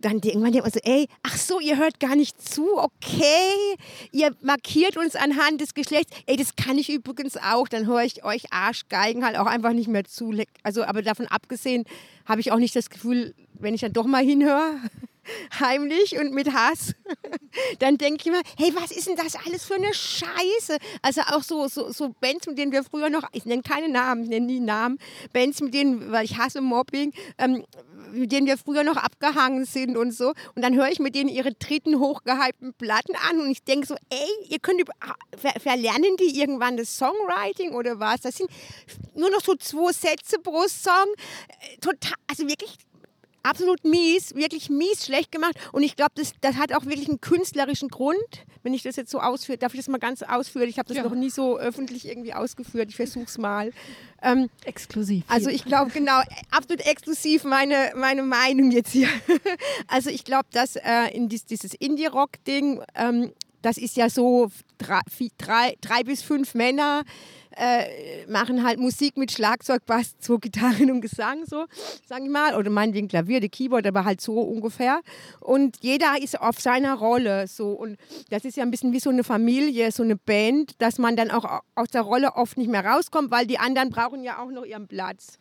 dann 0.00 0.14
irgendwann 0.14 0.52
denkt 0.52 0.64
man 0.64 0.72
so, 0.72 0.80
ey, 0.82 1.06
ach 1.22 1.36
so, 1.36 1.60
ihr 1.60 1.76
hört 1.76 2.00
gar 2.00 2.16
nicht 2.16 2.42
zu, 2.42 2.78
okay, 2.78 3.76
ihr 4.10 4.34
markiert 4.42 4.96
uns 4.96 5.14
anhand 5.14 5.60
des 5.60 5.74
Geschlechts, 5.74 6.16
ey, 6.26 6.36
das 6.36 6.56
kann 6.56 6.76
ich 6.76 6.90
übrigens 6.90 7.36
auch, 7.36 7.68
dann 7.68 7.86
höre 7.86 8.02
ich 8.02 8.24
euch 8.24 8.52
Arschgeigen 8.52 9.24
halt 9.24 9.36
auch 9.36 9.46
einfach 9.46 9.72
nicht 9.72 9.88
mehr 9.88 10.04
zu. 10.04 10.34
Also 10.62 10.82
aber 10.84 11.02
davon 11.02 11.26
abgesehen 11.26 11.84
habe 12.26 12.40
ich 12.40 12.50
auch 12.50 12.58
nicht 12.58 12.74
das 12.74 12.90
Gefühl, 12.90 13.34
wenn 13.54 13.74
ich 13.74 13.80
dann 13.80 13.92
doch 13.92 14.06
mal 14.06 14.24
hinhöre, 14.24 14.74
heimlich 15.60 16.18
und 16.18 16.32
mit 16.32 16.52
Hass, 16.52 16.94
dann 17.78 17.98
denke 17.98 18.20
ich 18.20 18.26
immer, 18.26 18.42
hey, 18.56 18.72
was 18.74 18.90
ist 18.90 19.06
denn 19.06 19.16
das 19.16 19.34
alles 19.46 19.64
für 19.64 19.74
eine 19.74 19.92
Scheiße? 19.92 20.78
Also 21.02 21.22
auch 21.22 21.42
so, 21.42 21.68
so, 21.68 21.90
so 21.90 22.14
Bands, 22.20 22.46
mit 22.46 22.58
denen 22.58 22.72
wir 22.72 22.84
früher 22.84 23.10
noch, 23.10 23.24
ich 23.32 23.44
nenne 23.44 23.62
keine 23.62 23.88
Namen, 23.88 24.24
ich 24.24 24.28
nenne 24.28 24.46
nie 24.46 24.60
Namen, 24.60 24.98
Bands, 25.32 25.60
mit 25.60 25.74
denen, 25.74 26.10
weil 26.12 26.24
ich 26.24 26.38
hasse 26.38 26.60
Mobbing, 26.60 27.12
ähm, 27.38 27.64
mit 28.12 28.32
denen 28.32 28.46
wir 28.46 28.58
früher 28.58 28.84
noch 28.84 28.96
abgehangen 28.96 29.64
sind 29.64 29.96
und 29.96 30.12
so. 30.12 30.32
Und 30.54 30.62
dann 30.62 30.74
höre 30.74 30.88
ich 30.88 30.98
mit 30.98 31.14
denen 31.14 31.28
ihre 31.28 31.52
dritten 31.52 31.98
hochgehypten 31.98 32.74
Platten 32.74 33.14
an 33.28 33.40
und 33.40 33.50
ich 33.50 33.62
denke 33.64 33.86
so, 33.86 33.94
ey, 34.10 34.46
ihr 34.48 34.58
könnt 34.58 34.80
über, 34.80 34.92
ver 35.36 35.52
verlernen 35.60 36.16
die 36.18 36.38
irgendwann 36.38 36.76
das 36.76 36.96
Songwriting 36.96 37.72
oder 37.72 38.00
was? 38.00 38.22
Das 38.22 38.36
sind 38.36 38.50
nur 39.14 39.30
noch 39.30 39.42
so 39.42 39.54
zwei 39.56 39.92
Sätze 39.92 40.38
pro 40.38 40.66
Song. 40.68 41.12
Äh, 41.48 41.76
total, 41.78 42.14
also 42.28 42.46
wirklich 42.46 42.76
absolut 43.42 43.84
mies, 43.84 44.34
wirklich 44.34 44.70
mies 44.70 45.04
schlecht 45.04 45.32
gemacht. 45.32 45.54
Und 45.72 45.82
ich 45.82 45.96
glaube, 45.96 46.12
das, 46.14 46.32
das 46.40 46.56
hat 46.56 46.72
auch 46.72 46.84
wirklich 46.84 47.08
einen 47.08 47.20
künstlerischen 47.20 47.88
Grund, 47.88 48.18
wenn 48.62 48.74
ich 48.74 48.82
das 48.82 48.96
jetzt 48.96 49.10
so 49.10 49.20
ausführe. 49.20 49.58
Darf 49.58 49.74
ich 49.74 49.80
das 49.80 49.88
mal 49.88 49.98
ganz 49.98 50.22
ausführen? 50.22 50.68
Ich 50.68 50.78
habe 50.78 50.88
das 50.88 50.96
ja. 50.96 51.02
noch 51.02 51.14
nie 51.14 51.30
so 51.30 51.58
öffentlich 51.58 52.06
irgendwie 52.06 52.34
ausgeführt. 52.34 52.88
Ich 52.90 52.96
versuche 52.96 53.24
es 53.24 53.38
mal. 53.38 53.72
Ähm, 54.22 54.50
exklusiv. 54.64 55.24
Also 55.28 55.50
ich 55.50 55.64
glaube, 55.64 55.90
genau, 55.90 56.20
absolut 56.50 56.84
exklusiv 56.86 57.44
meine, 57.44 57.92
meine 57.96 58.22
Meinung 58.22 58.70
jetzt 58.70 58.90
hier. 58.90 59.08
also 59.86 60.10
ich 60.10 60.24
glaube, 60.24 60.48
dass 60.52 60.76
äh, 60.76 61.08
in 61.12 61.28
dies, 61.28 61.44
dieses 61.44 61.74
Indie-Rock-Ding, 61.74 62.82
ähm, 62.94 63.32
das 63.62 63.78
ist 63.78 63.96
ja 63.96 64.08
so 64.08 64.50
drei, 64.78 65.00
drei, 65.38 65.76
drei 65.80 66.02
bis 66.04 66.22
fünf 66.22 66.54
Männer, 66.54 67.04
äh, 67.58 68.26
machen 68.26 68.64
halt 68.64 68.78
Musik 68.78 69.16
mit 69.16 69.32
Schlagzeug, 69.32 69.84
Bass, 69.86 70.14
so 70.20 70.38
Gitarren 70.38 70.90
und 70.90 71.00
Gesang, 71.00 71.44
so, 71.46 71.66
sag 72.06 72.22
ich 72.22 72.30
mal. 72.30 72.54
Oder 72.54 72.70
meinetwegen 72.70 73.08
Klavier, 73.08 73.40
die 73.40 73.48
Keyboard, 73.48 73.86
aber 73.86 74.04
halt 74.04 74.20
so 74.20 74.40
ungefähr. 74.40 75.00
Und 75.40 75.78
jeder 75.80 76.20
ist 76.22 76.40
auf 76.40 76.60
seiner 76.60 76.94
Rolle 76.94 77.46
so. 77.48 77.72
Und 77.72 77.98
das 78.30 78.44
ist 78.44 78.56
ja 78.56 78.62
ein 78.62 78.70
bisschen 78.70 78.92
wie 78.92 79.00
so 79.00 79.10
eine 79.10 79.24
Familie, 79.24 79.90
so 79.92 80.02
eine 80.02 80.16
Band, 80.16 80.80
dass 80.80 80.98
man 80.98 81.16
dann 81.16 81.30
auch 81.30 81.62
aus 81.74 81.88
der 81.88 82.02
Rolle 82.02 82.36
oft 82.36 82.56
nicht 82.56 82.70
mehr 82.70 82.84
rauskommt, 82.84 83.30
weil 83.30 83.46
die 83.46 83.58
anderen 83.58 83.90
brauchen 83.90 84.22
ja 84.22 84.42
auch 84.42 84.50
noch 84.50 84.64
ihren 84.64 84.86
Platz. 84.86 85.38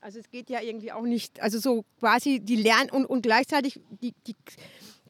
Also 0.00 0.20
es 0.20 0.30
geht 0.30 0.48
ja 0.48 0.60
irgendwie 0.60 0.92
auch 0.92 1.02
nicht, 1.02 1.42
also 1.42 1.58
so 1.58 1.84
quasi 1.98 2.38
die 2.40 2.56
lernen 2.56 2.90
und, 2.90 3.04
und 3.04 3.22
gleichzeitig 3.22 3.80
die, 4.00 4.14
die 4.26 4.36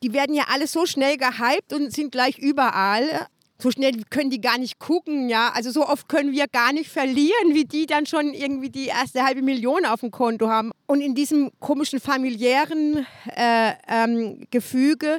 die 0.03 0.13
werden 0.13 0.35
ja 0.35 0.45
alle 0.49 0.67
so 0.67 0.87
schnell 0.87 1.17
gehypt 1.17 1.73
und 1.73 1.93
sind 1.93 2.13
gleich 2.13 2.39
überall 2.39 3.27
so 3.61 3.71
schnell 3.71 4.03
können 4.11 4.31
die 4.31 4.41
gar 4.41 4.57
nicht 4.57 4.79
gucken, 4.79 5.29
ja. 5.29 5.51
Also 5.55 5.71
so 5.71 5.87
oft 5.87 6.09
können 6.09 6.33
wir 6.33 6.47
gar 6.47 6.73
nicht 6.73 6.91
verlieren, 6.91 7.55
wie 7.55 7.65
die 7.65 7.87
dann 7.87 8.07
schon 8.07 8.33
irgendwie 8.33 8.71
die 8.71 8.87
erste 8.87 9.25
halbe 9.25 9.43
Million 9.43 9.85
auf 9.85 10.01
dem 10.01 10.13
Konto 10.13 10.49
haben. 10.49 10.71
Und 10.87 11.01
in 11.01 11.15
diesem 11.15 11.51
komischen 11.59 11.99
familiären 11.99 13.05
äh, 13.35 13.73
ähm, 13.89 14.47
Gefüge 14.51 15.19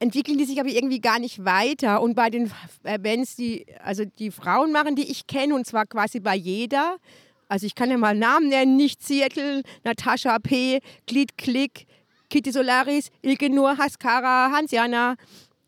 entwickeln 0.00 0.36
die 0.36 0.44
sich 0.44 0.58
aber 0.58 0.68
irgendwie 0.68 1.00
gar 1.00 1.20
nicht 1.20 1.44
weiter. 1.44 2.02
Und 2.02 2.16
bei 2.16 2.28
den 2.28 2.50
äh, 2.82 2.98
Bands, 2.98 3.36
die 3.36 3.66
also 3.84 4.04
die 4.04 4.32
Frauen 4.32 4.72
machen, 4.72 4.96
die 4.96 5.08
ich 5.08 5.28
kenne, 5.28 5.54
und 5.54 5.64
zwar 5.64 5.86
quasi 5.86 6.18
bei 6.18 6.34
jeder, 6.34 6.96
also 7.48 7.66
ich 7.66 7.76
kann 7.76 7.90
ja 7.90 7.96
mal 7.96 8.16
Namen 8.16 8.48
nennen, 8.48 8.76
nicht 8.76 9.02
Seattle, 9.02 9.62
Natascha 9.84 10.40
P., 10.40 10.80
Glied 11.06 11.38
Klick, 11.38 11.86
Kitty 12.30 12.50
Solaris, 12.50 13.10
Ilke 13.20 13.48
Nur, 13.50 13.78
Haskara, 13.78 14.50
Hansjana, 14.50 15.16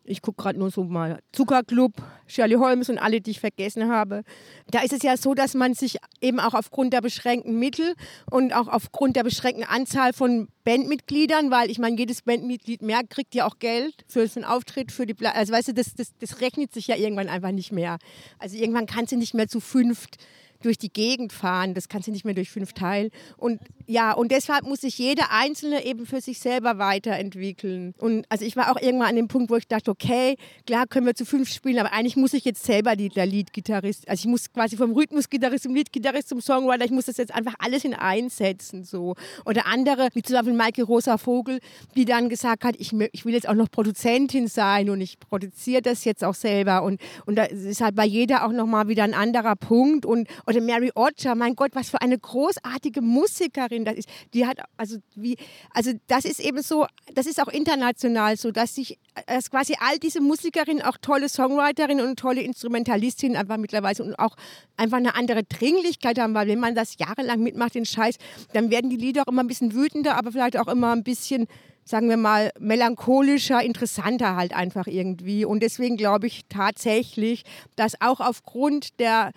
Ich 0.06 0.20
gucke 0.20 0.42
gerade 0.42 0.58
nur 0.58 0.70
so 0.70 0.84
mal 0.84 1.20
Zuckerclub, 1.32 1.92
Shirley 2.26 2.56
Holmes 2.56 2.90
und 2.90 2.98
alle, 2.98 3.20
die 3.20 3.32
ich 3.32 3.40
vergessen 3.40 3.88
habe. 3.88 4.22
Da 4.70 4.80
ist 4.80 4.92
es 4.92 5.02
ja 5.02 5.16
so, 5.16 5.34
dass 5.34 5.54
man 5.54 5.74
sich 5.74 5.96
eben 6.20 6.40
auch 6.40 6.54
aufgrund 6.54 6.92
der 6.92 7.00
beschränkten 7.00 7.58
Mittel 7.58 7.94
und 8.30 8.54
auch 8.54 8.68
aufgrund 8.68 9.16
der 9.16 9.22
beschränkten 9.24 9.64
Anzahl 9.64 10.12
von 10.12 10.48
Bandmitgliedern, 10.64 11.50
weil 11.50 11.70
ich 11.70 11.78
meine, 11.78 11.96
jedes 11.96 12.22
Bandmitglied 12.22 12.82
mehr 12.82 13.00
kriegt 13.08 13.34
ja 13.34 13.46
auch 13.46 13.58
Geld 13.58 14.04
für 14.06 14.26
so 14.28 14.40
Auftritt, 14.42 14.92
für 14.92 15.06
die, 15.06 15.14
Pla 15.14 15.30
also 15.30 15.52
weißt 15.52 15.68
du, 15.68 15.74
das, 15.74 15.94
das, 15.94 16.12
das 16.18 16.40
rechnet 16.40 16.72
sich 16.72 16.86
ja 16.86 16.96
irgendwann 16.96 17.28
einfach 17.28 17.52
nicht 17.52 17.72
mehr. 17.72 17.98
Also 18.38 18.56
irgendwann 18.56 18.86
kannst 18.86 19.12
du 19.12 19.16
nicht 19.16 19.34
mehr 19.34 19.48
zu 19.48 19.60
fünft 19.60 20.18
durch 20.64 20.78
die 20.78 20.92
Gegend 20.92 21.32
fahren. 21.32 21.74
Das 21.74 21.88
kannst 21.88 22.08
du 22.08 22.12
nicht 22.12 22.24
mehr 22.24 22.34
durch 22.34 22.50
fünf 22.50 22.72
teilen. 22.72 23.10
Und 23.36 23.60
ja, 23.86 24.12
und 24.12 24.30
deshalb 24.30 24.64
muss 24.64 24.80
sich 24.80 24.98
jeder 24.98 25.30
Einzelne 25.30 25.84
eben 25.84 26.06
für 26.06 26.20
sich 26.20 26.38
selber 26.38 26.78
weiterentwickeln. 26.78 27.94
Und 27.98 28.24
also 28.28 28.44
ich 28.44 28.56
war 28.56 28.72
auch 28.72 28.80
irgendwann 28.80 29.08
an 29.08 29.16
dem 29.16 29.28
Punkt, 29.28 29.50
wo 29.50 29.56
ich 29.56 29.68
dachte, 29.68 29.90
okay, 29.90 30.36
klar 30.66 30.86
können 30.86 31.06
wir 31.06 31.14
zu 31.14 31.26
fünf 31.26 31.50
spielen, 31.50 31.78
aber 31.78 31.92
eigentlich 31.92 32.16
muss 32.16 32.32
ich 32.32 32.44
jetzt 32.44 32.64
selber 32.64 32.96
die, 32.96 33.08
der 33.08 33.26
Leadgitarrist, 33.26 34.08
also 34.08 34.20
ich 34.20 34.26
muss 34.26 34.52
quasi 34.52 34.76
vom 34.76 34.92
Rhythmusgitarrist 34.92 35.64
zum 35.64 35.74
Leadgitarrist 35.74 36.28
zum 36.28 36.40
Songwriter, 36.40 36.84
ich 36.84 36.90
muss 36.90 37.06
das 37.06 37.16
jetzt 37.16 37.34
einfach 37.34 37.54
alles 37.58 37.84
in 37.84 37.94
einsetzen 37.94 38.84
so. 38.84 39.14
Oder 39.44 39.66
andere, 39.66 40.08
wie 40.14 40.22
zum 40.22 40.36
Beispiel 40.36 40.52
Maike 40.52 40.82
Rosa 40.84 41.18
Vogel, 41.18 41.60
die 41.96 42.04
dann 42.04 42.28
gesagt 42.28 42.64
hat, 42.64 42.76
ich, 42.78 42.92
ich 43.12 43.24
will 43.24 43.34
jetzt 43.34 43.48
auch 43.48 43.54
noch 43.54 43.70
Produzentin 43.70 44.48
sein 44.48 44.90
und 44.90 45.00
ich 45.00 45.18
produziere 45.18 45.82
das 45.82 46.04
jetzt 46.04 46.24
auch 46.24 46.34
selber. 46.34 46.82
Und, 46.82 47.00
und 47.26 47.36
da 47.36 47.44
ist 47.44 47.80
halt 47.80 47.96
bei 47.96 48.06
jeder 48.06 48.46
auch 48.46 48.52
nochmal 48.52 48.88
wieder 48.88 49.04
ein 49.04 49.14
anderer 49.14 49.56
Punkt. 49.56 50.06
Und, 50.06 50.28
oder 50.46 50.60
Mary 50.60 50.92
Orcher, 50.94 51.34
mein 51.34 51.56
Gott, 51.56 51.72
was 51.74 51.90
für 51.90 52.00
eine 52.00 52.18
großartige 52.18 53.00
Musikerin 53.00 53.73
das 53.82 53.94
ist. 53.94 54.08
Die 54.34 54.46
hat, 54.46 54.58
also 54.76 54.98
wie, 55.14 55.36
also 55.72 55.92
das 56.06 56.24
ist 56.24 56.40
eben 56.40 56.62
so, 56.62 56.86
das 57.14 57.26
ist 57.26 57.40
auch 57.40 57.48
international 57.48 58.36
so, 58.36 58.50
dass 58.50 58.74
sich, 58.74 58.98
dass 59.26 59.50
quasi 59.50 59.74
all 59.80 59.98
diese 59.98 60.20
Musikerinnen 60.20 60.82
auch 60.82 60.98
tolle 60.98 61.28
Songwriterinnen 61.28 62.06
und 62.06 62.18
tolle 62.18 62.42
Instrumentalistinnen 62.42 63.36
einfach 63.36 63.56
mittlerweile 63.56 64.04
und 64.04 64.18
auch 64.18 64.36
einfach 64.76 64.98
eine 64.98 65.14
andere 65.14 65.44
Dringlichkeit 65.44 66.18
haben, 66.18 66.34
weil 66.34 66.48
wenn 66.48 66.60
man 66.60 66.74
das 66.74 66.98
jahrelang 66.98 67.42
mitmacht, 67.42 67.74
den 67.74 67.86
Scheiß, 67.86 68.16
dann 68.52 68.70
werden 68.70 68.90
die 68.90 68.96
Lieder 68.96 69.22
auch 69.22 69.32
immer 69.32 69.42
ein 69.42 69.48
bisschen 69.48 69.74
wütender, 69.74 70.16
aber 70.16 70.32
vielleicht 70.32 70.58
auch 70.58 70.68
immer 70.68 70.92
ein 70.92 71.04
bisschen 71.04 71.46
sagen 71.86 72.08
wir 72.08 72.16
mal, 72.16 72.50
melancholischer, 72.58 73.62
interessanter 73.62 74.36
halt 74.36 74.54
einfach 74.54 74.86
irgendwie. 74.86 75.44
Und 75.44 75.62
deswegen 75.62 75.96
glaube 75.96 76.26
ich 76.26 76.42
tatsächlich, 76.48 77.44
dass 77.76 78.00
auch 78.00 78.20
aufgrund 78.20 78.98
der 79.00 79.32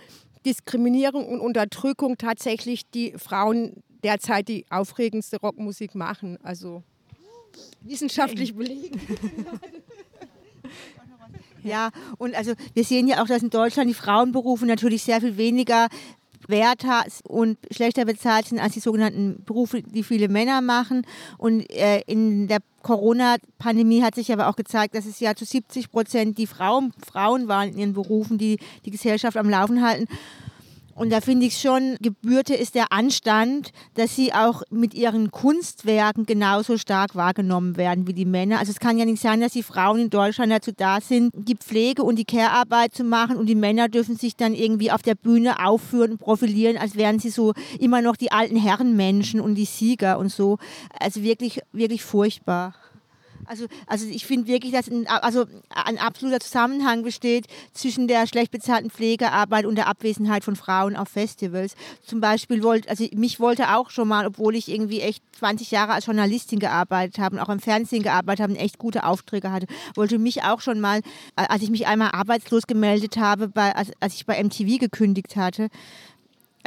Diskriminierung 0.45 1.27
und 1.27 1.41
Unterdrückung 1.41 2.17
tatsächlich 2.17 2.89
die 2.89 3.13
Frauen 3.17 3.83
derzeit 4.07 4.47
die 4.47 4.65
aufregendste 4.69 5.37
Rockmusik 5.37 5.93
machen. 5.93 6.37
Also 6.41 6.83
wissenschaftlich 7.81 8.55
belegen. 8.55 8.99
Ja, 11.63 11.89
und 12.17 12.33
also 12.33 12.53
wir 12.75 12.85
sehen 12.85 13.07
ja 13.07 13.21
auch, 13.21 13.27
dass 13.27 13.43
in 13.43 13.49
Deutschland 13.49 13.89
die 13.89 13.93
Frauenberufe 13.93 14.65
natürlich 14.65 15.03
sehr 15.03 15.19
viel 15.19 15.35
weniger 15.35 15.89
Wert 16.47 16.85
und 17.23 17.57
schlechter 17.71 18.05
bezahlt 18.05 18.45
sind 18.45 18.59
als 18.59 18.73
die 18.73 18.79
sogenannten 18.79 19.43
Berufe, 19.43 19.81
die 19.81 20.03
viele 20.03 20.29
Männer 20.29 20.61
machen. 20.61 21.05
Und 21.37 21.69
äh, 21.71 22.03
in 22.07 22.47
der 22.47 22.59
Corona-Pandemie 22.83 24.01
hat 24.01 24.15
sich 24.15 24.31
aber 24.31 24.47
auch 24.47 24.55
gezeigt, 24.55 24.95
dass 24.95 25.05
es 25.05 25.19
ja 25.19 25.35
zu 25.35 25.43
70 25.43 25.91
Prozent 25.91 26.37
die 26.37 26.47
Frauen, 26.47 26.93
Frauen 27.05 27.49
waren 27.49 27.69
in 27.69 27.79
ihren 27.79 27.93
Berufen, 27.93 28.37
die 28.37 28.59
die 28.85 28.91
Gesellschaft 28.91 29.35
am 29.35 29.49
Laufen 29.49 29.81
halten. 29.81 30.07
Und 30.97 31.11
da 31.11 31.21
finde 31.21 31.45
ich 31.45 31.59
schon, 31.59 31.95
gebührte 32.01 32.55
ist 32.55 32.73
der 32.73 32.91
Anstand, 32.91 33.69
dass 33.93 34.15
sie 34.15 34.33
auch 34.33 34.63
mit 34.71 34.95
ihren 34.95 35.29
Kunstwerken 35.29 36.25
genauso 36.25 36.79
stark 36.79 37.13
wahrgenommen 37.13 37.77
werden 37.77 38.07
wie 38.07 38.13
die 38.13 38.25
Männer. 38.25 38.57
Also 38.57 38.71
es 38.71 38.79
kann 38.79 38.97
ja 38.97 39.05
nicht 39.05 39.21
sein, 39.21 39.39
dass 39.39 39.51
die 39.51 39.61
Frauen 39.61 39.99
in 39.99 40.09
Deutschland 40.09 40.51
dazu 40.51 40.71
da 40.75 40.99
sind, 40.99 41.31
die 41.35 41.55
Pflege 41.55 42.01
und 42.01 42.17
die 42.17 42.25
Care-Arbeit 42.25 42.95
zu 42.95 43.03
machen 43.03 43.37
und 43.37 43.45
die 43.45 43.53
Männer 43.53 43.89
dürfen 43.89 44.17
sich 44.17 44.35
dann 44.35 44.55
irgendwie 44.55 44.91
auf 44.91 45.03
der 45.03 45.13
Bühne 45.13 45.63
aufführen 45.63 46.13
und 46.13 46.17
profilieren, 46.17 46.77
als 46.77 46.95
wären 46.95 47.19
sie 47.19 47.29
so 47.29 47.53
immer 47.79 48.01
noch 48.01 48.15
die 48.15 48.31
alten 48.31 48.55
Herrenmenschen 48.55 49.39
und 49.39 49.53
die 49.53 49.65
Sieger 49.65 50.17
und 50.17 50.29
so. 50.29 50.57
Also 50.99 51.21
wirklich, 51.21 51.61
wirklich 51.73 52.03
furchtbar. 52.03 52.73
Also, 53.47 53.65
also 53.85 54.05
ich 54.07 54.25
finde 54.25 54.47
wirklich, 54.47 54.73
dass 54.73 54.87
ein, 54.87 55.07
also 55.07 55.45
ein 55.69 55.97
absoluter 55.97 56.39
Zusammenhang 56.39 57.03
besteht 57.03 57.47
zwischen 57.73 58.07
der 58.07 58.27
schlecht 58.27 58.51
bezahlten 58.51 58.89
Pflegearbeit 58.89 59.65
und 59.65 59.75
der 59.75 59.87
Abwesenheit 59.87 60.43
von 60.43 60.55
Frauen 60.55 60.95
auf 60.95 61.09
Festivals. 61.09 61.75
Zum 62.05 62.19
Beispiel 62.19 62.63
wollte, 62.63 62.89
also 62.89 63.05
mich 63.13 63.39
wollte 63.39 63.75
auch 63.75 63.89
schon 63.89 64.07
mal, 64.07 64.27
obwohl 64.27 64.55
ich 64.55 64.69
irgendwie 64.69 65.01
echt 65.01 65.23
20 65.39 65.71
Jahre 65.71 65.93
als 65.93 66.05
Journalistin 66.05 66.59
gearbeitet 66.59 67.19
habe 67.19 67.37
und 67.37 67.41
auch 67.41 67.49
im 67.49 67.59
Fernsehen 67.59 68.03
gearbeitet 68.03 68.43
habe 68.43 68.53
und 68.53 68.59
echt 68.59 68.77
gute 68.77 69.05
Aufträge 69.05 69.51
hatte, 69.51 69.67
wollte 69.95 70.19
mich 70.19 70.43
auch 70.43 70.61
schon 70.61 70.79
mal, 70.79 71.01
als 71.35 71.63
ich 71.63 71.69
mich 71.69 71.87
einmal 71.87 72.11
arbeitslos 72.11 72.67
gemeldet 72.67 73.17
habe, 73.17 73.47
bei, 73.47 73.75
als, 73.75 73.91
als 73.99 74.15
ich 74.15 74.25
bei 74.25 74.41
MTV 74.43 74.79
gekündigt 74.79 75.35
hatte, 75.35 75.69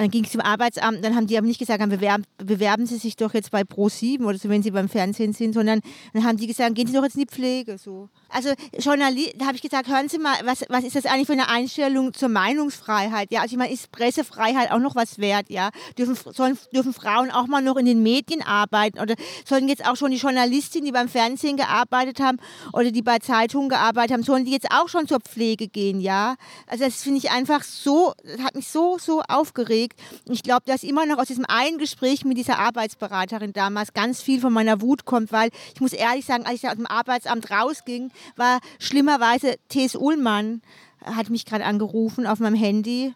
dann 0.00 0.10
ging 0.10 0.24
es 0.24 0.32
zum 0.32 0.40
Arbeitsamt, 0.40 1.04
dann 1.04 1.14
haben 1.14 1.26
die 1.26 1.36
aber 1.36 1.46
nicht 1.46 1.58
gesagt, 1.58 1.86
bewerben, 1.88 2.24
bewerben 2.38 2.86
Sie 2.86 2.96
sich 2.96 3.16
doch 3.16 3.34
jetzt 3.34 3.50
bei 3.50 3.62
Pro7 3.62 4.24
oder 4.24 4.38
so, 4.38 4.48
wenn 4.48 4.62
Sie 4.62 4.70
beim 4.70 4.88
Fernsehen 4.88 5.32
sind, 5.32 5.52
sondern 5.52 5.80
dann 6.12 6.24
haben 6.24 6.38
die 6.38 6.46
gesagt, 6.46 6.74
gehen 6.74 6.86
Sie 6.86 6.94
doch 6.94 7.02
jetzt 7.02 7.16
in 7.16 7.22
die 7.22 7.26
Pflege. 7.26 7.76
So. 7.76 8.08
Also 8.32 8.50
Journalist, 8.78 9.34
da 9.38 9.46
habe 9.46 9.56
ich 9.56 9.62
gesagt, 9.62 9.88
hören 9.88 10.08
Sie 10.08 10.18
mal, 10.18 10.34
was, 10.44 10.64
was 10.68 10.84
ist 10.84 10.94
das 10.94 11.06
eigentlich 11.06 11.26
für 11.26 11.32
eine 11.32 11.48
Einstellung 11.48 12.14
zur 12.14 12.28
Meinungsfreiheit? 12.28 13.32
Ja, 13.32 13.40
also 13.40 13.52
ich 13.52 13.58
meine, 13.58 13.72
ist 13.72 13.90
Pressefreiheit 13.90 14.70
auch 14.70 14.78
noch 14.78 14.94
was 14.94 15.18
wert? 15.18 15.50
Ja, 15.50 15.70
dürfen, 15.98 16.16
sollen, 16.32 16.56
dürfen 16.72 16.92
Frauen 16.92 17.30
auch 17.30 17.48
mal 17.48 17.60
noch 17.60 17.76
in 17.76 17.86
den 17.86 18.02
Medien 18.02 18.42
arbeiten 18.42 19.00
oder 19.00 19.14
sollen 19.44 19.68
jetzt 19.68 19.84
auch 19.86 19.96
schon 19.96 20.12
die 20.12 20.18
Journalistinnen, 20.18 20.86
die 20.86 20.92
beim 20.92 21.08
Fernsehen 21.08 21.56
gearbeitet 21.56 22.20
haben 22.20 22.38
oder 22.72 22.92
die 22.92 23.02
bei 23.02 23.18
Zeitungen 23.18 23.68
gearbeitet 23.68 24.12
haben, 24.12 24.22
sollen 24.22 24.44
die 24.44 24.52
jetzt 24.52 24.70
auch 24.70 24.88
schon 24.88 25.08
zur 25.08 25.20
Pflege 25.20 25.66
gehen? 25.66 26.00
Ja, 26.00 26.36
also 26.66 26.84
das 26.84 27.02
finde 27.02 27.18
ich 27.18 27.30
einfach 27.30 27.64
so, 27.64 28.14
hat 28.42 28.54
mich 28.54 28.68
so, 28.68 28.98
so 28.98 29.22
aufgeregt. 29.28 29.98
Ich 30.28 30.42
glaube, 30.42 30.62
dass 30.66 30.84
immer 30.84 31.04
noch 31.04 31.18
aus 31.18 31.26
diesem 31.26 31.46
einen 31.46 31.78
Gespräch 31.78 32.24
mit 32.24 32.36
dieser 32.36 32.58
Arbeitsberaterin 32.58 33.52
damals 33.52 33.92
ganz 33.92 34.22
viel 34.22 34.40
von 34.40 34.52
meiner 34.52 34.80
Wut 34.80 35.04
kommt, 35.04 35.32
weil 35.32 35.50
ich 35.74 35.80
muss 35.80 35.92
ehrlich 35.92 36.26
sagen, 36.26 36.46
als 36.46 36.56
ich 36.56 36.60
da 36.62 36.70
aus 36.70 36.76
dem 36.76 36.86
Arbeitsamt 36.86 37.50
rausging, 37.50 38.10
war 38.36 38.60
schlimmerweise 38.78 39.56
T.S. 39.68 39.96
Ullmann, 39.96 40.62
hat 41.04 41.30
mich 41.30 41.46
gerade 41.46 41.64
angerufen 41.64 42.26
auf 42.26 42.40
meinem 42.40 42.54
Handy 42.54 43.14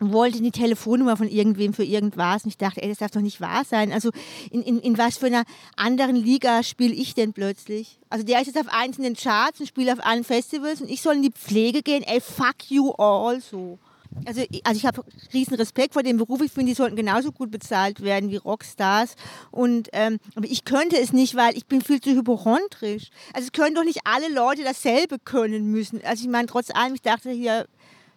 wollte 0.00 0.42
die 0.42 0.50
Telefonnummer 0.50 1.16
von 1.16 1.28
irgendwem 1.28 1.72
für 1.72 1.84
irgendwas. 1.84 2.44
Und 2.44 2.50
ich 2.50 2.58
dachte, 2.58 2.82
ey, 2.82 2.88
das 2.88 2.98
darf 2.98 3.10
doch 3.10 3.20
nicht 3.20 3.40
wahr 3.40 3.64
sein. 3.64 3.92
Also 3.92 4.10
in, 4.50 4.62
in, 4.62 4.78
in 4.80 4.98
was 4.98 5.18
für 5.18 5.26
einer 5.26 5.44
anderen 5.76 6.16
Liga 6.16 6.62
spiele 6.62 6.94
ich 6.94 7.14
denn 7.14 7.32
plötzlich? 7.32 7.98
Also 8.10 8.24
der 8.24 8.40
ist 8.40 8.48
jetzt 8.48 8.58
auf 8.58 8.68
einzelnen 8.68 9.14
Charts 9.14 9.60
und 9.60 9.66
spielt 9.66 9.90
auf 9.90 10.04
allen 10.04 10.24
Festivals 10.24 10.80
und 10.80 10.90
ich 10.90 11.00
soll 11.00 11.16
in 11.16 11.22
die 11.22 11.32
Pflege 11.32 11.82
gehen. 11.82 12.02
Ey, 12.02 12.20
fuck 12.20 12.70
you 12.70 12.90
all 12.92 13.40
so. 13.40 13.78
Also, 14.26 14.42
also 14.64 14.78
ich 14.78 14.86
habe 14.86 15.04
riesen 15.32 15.54
Respekt 15.54 15.94
vor 15.94 16.02
dem 16.02 16.16
Beruf. 16.16 16.40
Ich 16.40 16.52
finde, 16.52 16.70
die 16.70 16.76
sollten 16.76 16.96
genauso 16.96 17.32
gut 17.32 17.50
bezahlt 17.50 18.02
werden 18.02 18.30
wie 18.30 18.36
Rockstars. 18.36 19.16
Und 19.50 19.88
ähm, 19.92 20.18
aber 20.34 20.46
ich 20.46 20.64
könnte 20.64 20.98
es 20.98 21.12
nicht, 21.12 21.34
weil 21.34 21.56
ich 21.56 21.66
bin 21.66 21.82
viel 21.82 22.00
zu 22.00 22.10
hypochondrisch. 22.10 23.10
Also 23.32 23.46
es 23.46 23.52
können 23.52 23.74
doch 23.74 23.84
nicht 23.84 24.00
alle 24.04 24.32
Leute 24.32 24.62
dasselbe 24.64 25.18
können 25.18 25.70
müssen. 25.70 26.00
Also 26.04 26.24
ich 26.24 26.30
meine, 26.30 26.46
trotz 26.46 26.70
allem, 26.70 26.94
ich 26.94 27.02
dachte, 27.02 27.30
hier 27.30 27.66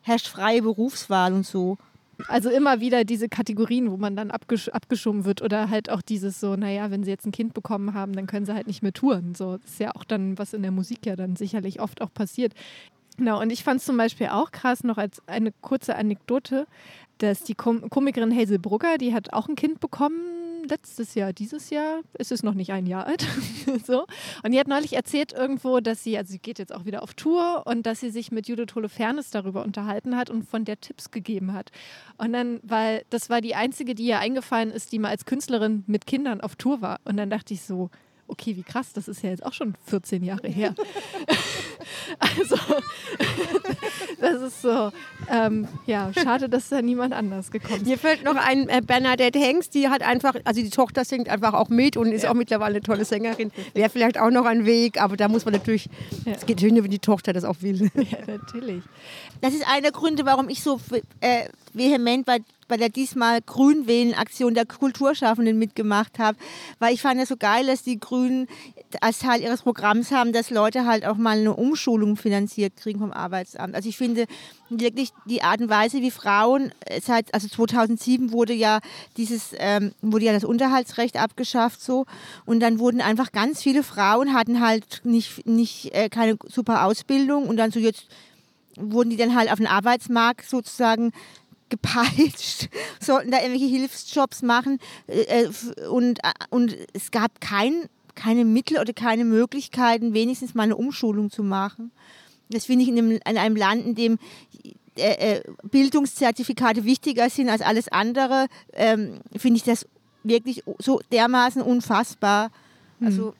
herrscht 0.01 0.27
freie 0.27 0.61
Berufswahl 0.61 1.33
und 1.33 1.45
so. 1.45 1.77
Also 2.27 2.49
immer 2.49 2.79
wieder 2.79 3.03
diese 3.03 3.29
Kategorien, 3.29 3.91
wo 3.91 3.97
man 3.97 4.15
dann 4.15 4.31
abgesch 4.31 4.69
abgeschoben 4.69 5.25
wird 5.25 5.43
oder 5.43 5.69
halt 5.69 5.91
auch 5.91 6.01
dieses 6.01 6.39
so, 6.39 6.55
naja, 6.55 6.89
wenn 6.89 7.03
sie 7.03 7.11
jetzt 7.11 7.27
ein 7.27 7.31
Kind 7.31 7.53
bekommen 7.53 7.93
haben, 7.93 8.13
dann 8.13 8.25
können 8.25 8.45
sie 8.45 8.55
halt 8.55 8.65
nicht 8.65 8.81
mehr 8.81 8.93
touren. 8.93 9.35
So, 9.35 9.57
das 9.57 9.71
ist 9.71 9.79
ja 9.79 9.95
auch 9.95 10.03
dann, 10.03 10.37
was 10.39 10.53
in 10.53 10.63
der 10.63 10.71
Musik 10.71 11.05
ja 11.05 11.15
dann 11.15 11.35
sicherlich 11.35 11.79
oft 11.79 12.01
auch 12.01 12.11
passiert. 12.11 12.53
Genau, 13.17 13.41
und 13.41 13.51
ich 13.51 13.63
fand 13.63 13.79
es 13.79 13.85
zum 13.85 13.97
Beispiel 13.97 14.27
auch 14.27 14.51
krass, 14.51 14.83
noch 14.83 14.97
als 14.97 15.21
eine 15.27 15.51
kurze 15.61 15.95
Anekdote, 15.95 16.67
dass 17.17 17.43
die 17.43 17.55
Kom 17.55 17.89
Komikerin 17.89 18.35
Hazel 18.35 18.59
Brugger, 18.59 18.97
die 18.97 19.13
hat 19.13 19.33
auch 19.33 19.47
ein 19.47 19.55
Kind 19.55 19.79
bekommen 19.79 20.21
letztes 20.67 21.15
Jahr, 21.15 21.33
dieses 21.33 21.69
Jahr 21.69 22.01
ist 22.17 22.31
es 22.31 22.43
noch 22.43 22.53
nicht 22.53 22.71
ein 22.71 22.85
Jahr 22.85 23.07
alt. 23.07 23.25
so. 23.85 24.05
Und 24.43 24.51
die 24.51 24.59
hat 24.59 24.67
neulich 24.67 24.93
erzählt 24.93 25.33
irgendwo, 25.33 25.79
dass 25.79 26.03
sie, 26.03 26.17
also 26.17 26.31
sie 26.31 26.39
geht 26.39 26.59
jetzt 26.59 26.73
auch 26.73 26.85
wieder 26.85 27.03
auf 27.03 27.13
Tour 27.13 27.63
und 27.65 27.85
dass 27.85 27.99
sie 27.99 28.09
sich 28.09 28.31
mit 28.31 28.47
Judith 28.47 28.75
Holofernes 28.75 29.29
darüber 29.29 29.63
unterhalten 29.63 30.15
hat 30.15 30.29
und 30.29 30.43
von 30.43 30.65
der 30.65 30.79
Tipps 30.79 31.11
gegeben 31.11 31.53
hat. 31.53 31.71
Und 32.17 32.33
dann, 32.33 32.59
weil 32.63 33.03
das 33.09 33.29
war 33.29 33.41
die 33.41 33.55
einzige, 33.55 33.95
die 33.95 34.05
ihr 34.05 34.19
eingefallen 34.19 34.71
ist, 34.71 34.91
die 34.91 34.99
mal 34.99 35.09
als 35.09 35.25
Künstlerin 35.25 35.83
mit 35.87 36.05
Kindern 36.05 36.41
auf 36.41 36.55
Tour 36.55 36.81
war. 36.81 36.99
Und 37.05 37.17
dann 37.17 37.29
dachte 37.29 37.53
ich 37.53 37.61
so, 37.61 37.89
okay, 38.27 38.55
wie 38.55 38.63
krass, 38.63 38.93
das 38.93 39.07
ist 39.07 39.23
ja 39.23 39.29
jetzt 39.29 39.45
auch 39.45 39.53
schon 39.53 39.75
14 39.85 40.23
Jahre 40.23 40.47
her. 40.47 40.75
also, 42.19 42.55
das 44.21 44.41
ist 44.41 44.61
so, 44.61 44.91
ähm, 45.31 45.67
ja, 45.85 46.11
schade, 46.13 46.49
dass 46.49 46.69
da 46.69 46.81
niemand 46.81 47.13
anders 47.13 47.51
gekommen 47.51 47.81
ist. 47.81 47.87
Mir 47.87 47.97
fällt 47.97 48.23
noch 48.23 48.35
ein, 48.35 48.69
äh, 48.69 48.81
Bernadette 48.85 49.39
Hengst, 49.39 49.73
die 49.73 49.89
hat 49.89 50.01
einfach, 50.01 50.35
also 50.43 50.61
die 50.61 50.69
Tochter 50.69 51.05
singt 51.05 51.29
einfach 51.29 51.53
auch 51.53 51.69
mit 51.69 51.97
und 51.97 52.11
ist 52.11 52.23
ja. 52.23 52.31
auch 52.31 52.35
mittlerweile 52.35 52.75
eine 52.75 52.81
tolle 52.81 53.05
Sängerin. 53.05 53.51
Wäre 53.73 53.89
vielleicht 53.89 54.19
auch 54.19 54.31
noch 54.31 54.45
ein 54.45 54.65
Weg, 54.65 55.01
aber 55.01 55.17
da 55.17 55.27
muss 55.27 55.45
man 55.45 55.53
natürlich, 55.53 55.89
es 56.25 56.41
ja. 56.41 56.47
geht 56.47 56.61
schön, 56.61 56.75
wenn 56.75 56.91
die 56.91 56.99
Tochter 56.99 57.33
das 57.33 57.43
auch 57.43 57.61
will. 57.61 57.89
Ja, 58.07 58.19
natürlich. 58.25 58.83
Das 59.41 59.53
ist 59.53 59.67
einer 59.67 59.81
der 59.81 59.91
Gründe, 59.91 60.25
warum 60.25 60.47
ich 60.49 60.61
so 60.61 60.79
äh, 61.19 61.49
vehement 61.73 62.25
bei 62.25 62.39
bei 62.67 62.77
der 62.77 62.89
diesmal 62.89 63.41
Grünwählen-Aktion 63.41 64.53
der 64.53 64.65
Kulturschaffenden 64.65 65.57
mitgemacht 65.57 66.19
habe, 66.19 66.37
weil 66.79 66.93
ich 66.93 67.01
fand 67.01 67.19
ja 67.19 67.25
so 67.25 67.37
geil, 67.37 67.67
dass 67.67 67.83
die 67.83 67.99
Grünen 67.99 68.47
als 69.01 69.19
Teil 69.19 69.41
ihres 69.41 69.61
Programms 69.61 70.11
haben, 70.11 70.31
dass 70.31 70.49
Leute 70.49 70.85
halt 70.85 71.05
auch 71.05 71.17
mal 71.17 71.37
eine 71.37 71.53
Umschulung 71.53 72.15
finanziert 72.15 72.75
kriegen 72.77 72.99
vom 72.99 73.11
Arbeitsamt. 73.11 73.75
Also 73.75 73.89
ich 73.89 73.97
finde 73.97 74.25
wirklich 74.69 75.11
die 75.25 75.41
Art 75.41 75.61
und 75.61 75.69
Weise, 75.69 76.01
wie 76.01 76.11
Frauen 76.11 76.71
äh, 76.85 77.01
seit 77.01 77.33
also 77.33 77.47
2007 77.47 78.31
wurde 78.31 78.53
ja 78.53 78.79
dieses 79.17 79.51
ähm, 79.57 79.93
wurde 80.01 80.25
ja 80.25 80.33
das 80.33 80.43
Unterhaltsrecht 80.43 81.17
abgeschafft 81.17 81.81
so 81.81 82.05
und 82.45 82.59
dann 82.59 82.79
wurden 82.79 83.01
einfach 83.01 83.31
ganz 83.31 83.61
viele 83.61 83.83
Frauen 83.83 84.33
hatten 84.33 84.61
halt 84.61 85.01
nicht 85.03 85.45
nicht 85.47 85.93
äh, 85.93 86.09
keine 86.09 86.37
super 86.47 86.85
Ausbildung 86.85 87.47
und 87.47 87.57
dann 87.57 87.71
so 87.71 87.79
jetzt 87.79 88.07
wurden 88.77 89.09
die 89.09 89.17
dann 89.17 89.35
halt 89.35 89.51
auf 89.51 89.57
den 89.57 89.67
Arbeitsmarkt 89.67 90.47
sozusagen 90.47 91.11
gepeitscht, 91.69 92.69
sollten 92.99 93.31
da 93.31 93.39
irgendwelche 93.39 93.67
Hilfsjobs 93.67 94.41
machen 94.41 94.79
äh, 95.07 95.43
äh 95.43 95.87
und, 95.87 96.19
äh, 96.19 96.31
und 96.49 96.75
es 96.93 97.11
gab 97.11 97.41
kein, 97.41 97.89
keine 98.15 98.45
Mittel 98.45 98.79
oder 98.79 98.93
keine 98.93 99.25
Möglichkeiten, 99.25 100.13
wenigstens 100.13 100.55
mal 100.55 100.63
eine 100.63 100.75
Umschulung 100.75 101.29
zu 101.29 101.43
machen. 101.43 101.91
Das 102.49 102.65
finde 102.65 102.83
ich 102.83 102.89
in 102.89 102.97
einem, 102.97 103.11
in 103.11 103.37
einem 103.37 103.55
Land, 103.55 103.85
in 103.85 103.95
dem 103.95 104.19
äh, 104.97 105.35
äh, 105.35 105.43
Bildungszertifikate 105.63 106.85
wichtiger 106.85 107.29
sind 107.29 107.49
als 107.49 107.61
alles 107.61 107.87
andere, 107.89 108.47
ähm, 108.73 109.19
finde 109.35 109.57
ich 109.57 109.63
das 109.63 109.85
wirklich 110.23 110.63
so 110.79 111.01
dermaßen 111.11 111.61
unfassbar. 111.61 112.51
Also 112.99 113.35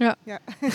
ja. 0.00 0.16
ja. 0.24 0.38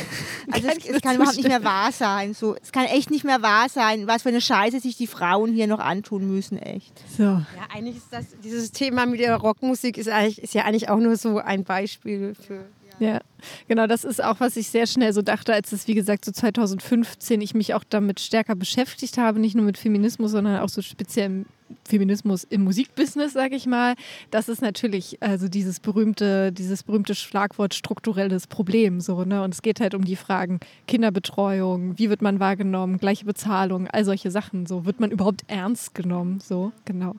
Also 0.52 0.68
es, 0.68 0.86
es, 0.86 1.02
kann 1.02 1.16
überhaupt 1.16 1.36
nicht 1.36 1.48
mehr 1.48 1.64
wahr 1.64 1.92
sein. 1.92 2.34
So, 2.34 2.56
es 2.62 2.72
kann 2.72 2.86
echt 2.86 3.10
nicht 3.10 3.26
mehr 3.26 3.42
wahr 3.42 3.68
sein, 3.68 4.08
was 4.08 4.22
für 4.22 4.30
eine 4.30 4.40
Scheiße 4.40 4.80
sich 4.80 4.96
die 4.96 5.08
Frauen 5.08 5.52
hier 5.52 5.68
noch 5.68 5.80
antun 5.80 6.28
müssen, 6.28 6.58
echt. 6.60 6.94
So. 7.18 7.24
Ja, 7.24 7.46
eigentlich 7.74 7.98
ist 7.98 8.08
das, 8.12 8.26
dieses 8.44 8.72
Thema 8.72 9.08
mit 9.08 9.20
der 9.20 9.36
Rockmusik 9.36 9.98
ist, 9.98 10.08
eigentlich, 10.08 10.42
ist 10.42 10.54
ja 10.54 10.64
eigentlich 10.64 10.90
auch 10.90 11.00
nur 11.00 11.18
so 11.18 11.40
ein 11.40 11.64
Beispiel 11.64 12.36
für. 12.36 12.66
Ja, 13.00 13.20
genau, 13.68 13.88
das 13.88 14.06
ist 14.06 14.24
auch, 14.24 14.40
was 14.40 14.56
ich 14.56 14.70
sehr 14.70 14.88
schnell 14.88 15.12
so 15.12 15.22
dachte, 15.22 15.54
als 15.54 15.74
es, 15.74 15.86
wie 15.88 15.96
gesagt, 15.96 16.24
so 16.24 16.32
2015 16.32 17.42
ich 17.42 17.54
mich 17.54 17.74
auch 17.74 17.84
damit 17.84 18.22
stärker 18.22 18.56
beschäftigt 18.56 19.18
habe, 19.18 19.40
nicht 19.40 19.56
nur 19.56 19.66
mit 19.66 19.78
Feminismus, 19.78 20.32
sondern 20.32 20.60
auch 20.62 20.70
so 20.70 20.82
speziell 20.82 21.46
Feminismus 21.88 22.44
im 22.44 22.64
Musikbusiness, 22.64 23.34
sage 23.34 23.56
ich 23.56 23.66
mal, 23.66 23.96
das 24.32 24.50
ist 24.50 24.62
natürlich 24.62 25.22
also 25.22 25.48
dieses 25.48 25.80
berühmte, 25.80 26.52
dieses 26.52 26.84
berühmte 26.84 27.16
Schlagwort 27.16 27.74
strukturelles 27.74 28.48
Problem 28.48 29.02
so, 29.02 29.24
ne? 29.24 29.44
Und 29.44 29.54
es 29.54 29.62
geht 29.62 29.80
halt 29.80 29.94
um 29.94 30.06
die 30.06 30.16
Fragen 30.16 30.60
Kinderbetreuung, 30.88 31.98
wie 31.98 32.10
wird 32.10 32.22
man 32.22 32.40
wahrgenommen, 32.40 32.98
gleiche 32.98 33.26
Bezahlung, 33.26 33.88
all 33.88 34.06
solche 34.06 34.32
Sachen. 34.32 34.66
So 34.66 34.86
wird 34.86 35.00
man 35.00 35.12
überhaupt 35.12 35.42
ernst 35.48 35.96
genommen, 35.96 36.40
so 36.40 36.72
genau. 36.86 37.16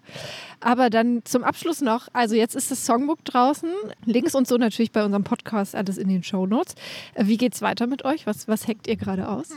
Aber 0.60 0.90
dann 0.90 1.22
zum 1.24 1.44
Abschluss 1.44 1.80
noch, 1.80 2.08
also 2.12 2.34
jetzt 2.34 2.56
ist 2.56 2.70
das 2.70 2.86
Songbook 2.86 3.24
draußen, 3.24 3.70
Links 4.04 4.34
und 4.34 4.48
so 4.48 4.56
natürlich 4.56 4.92
bei 4.92 5.04
unserem 5.04 5.24
Podcast 5.24 5.74
alles 5.74 5.98
in 5.98 6.08
den 6.08 6.22
Show 6.22 6.46
Notes. 6.46 6.74
Wie 7.16 7.36
geht's 7.36 7.62
weiter 7.62 7.86
mit 7.86 8.04
euch? 8.04 8.26
Was 8.26 8.48
was 8.48 8.66
hackt 8.66 8.86
ihr 8.86 8.96
gerade 8.96 9.28
aus? 9.28 9.50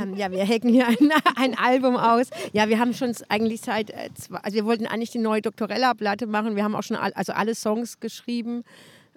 Ähm, 0.00 0.16
ja, 0.16 0.30
wir 0.30 0.46
hacken 0.46 0.70
hier 0.70 0.86
ein, 0.86 0.96
ein 1.36 1.58
Album 1.58 1.96
aus. 1.96 2.28
Ja, 2.52 2.68
wir 2.68 2.78
haben 2.78 2.94
schon 2.94 3.12
eigentlich 3.28 3.60
seit 3.60 3.90
äh, 3.90 4.07
also 4.42 4.54
wir 4.54 4.64
wollten 4.64 4.86
eigentlich 4.86 5.10
die 5.10 5.18
neue 5.18 5.42
Doktorella-Platte 5.42 6.26
machen. 6.26 6.56
Wir 6.56 6.64
haben 6.64 6.74
auch 6.74 6.82
schon 6.82 6.96
all, 6.96 7.12
also 7.14 7.32
alle 7.32 7.54
Songs 7.54 8.00
geschrieben, 8.00 8.64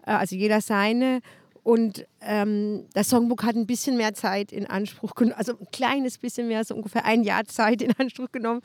äh, 0.06 0.12
also 0.12 0.36
jeder 0.36 0.62
seine. 0.62 1.22
Und 1.64 2.08
ähm, 2.22 2.86
das 2.94 3.10
Songbook 3.10 3.44
hat 3.44 3.56
ein 3.56 3.68
bisschen 3.68 3.96
mehr 3.96 4.16
Zeit 4.16 4.52
in 4.52 4.66
Anspruch 4.66 5.14
genommen, 5.14 5.36
also 5.38 5.54
ein 5.54 5.68
kleines 5.72 6.18
bisschen 6.18 6.48
mehr, 6.48 6.64
so 6.66 6.74
ungefähr 6.74 7.06
ein 7.06 7.24
Jahr 7.24 7.46
Zeit 7.46 7.84
in 7.84 7.94
Anspruch 8.00 8.32
genommen. 8.32 8.62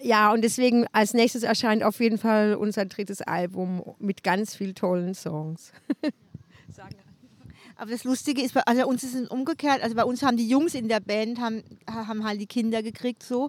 Ja, 0.00 0.32
und 0.32 0.42
deswegen 0.42 0.86
als 0.92 1.12
nächstes 1.12 1.42
erscheint 1.42 1.82
auf 1.82 2.00
jeden 2.00 2.16
Fall 2.16 2.54
unser 2.54 2.86
drittes 2.86 3.20
Album 3.20 3.82
mit 3.98 4.22
ganz 4.22 4.54
vielen 4.54 4.74
tollen 4.74 5.14
Songs. 5.14 5.72
Aber 7.80 7.92
das 7.92 8.04
Lustige 8.04 8.42
ist, 8.42 8.54
also 8.54 8.86
uns 8.86 9.02
ist 9.02 9.14
es 9.14 9.26
umgekehrt. 9.30 9.82
Also 9.82 9.96
bei 9.96 10.04
uns 10.04 10.22
haben 10.22 10.36
die 10.36 10.46
Jungs 10.46 10.74
in 10.74 10.88
der 10.88 11.00
Band 11.00 11.40
haben, 11.40 11.62
haben 11.86 12.24
halt 12.24 12.38
die 12.38 12.46
Kinder 12.46 12.82
gekriegt 12.82 13.22
so. 13.22 13.48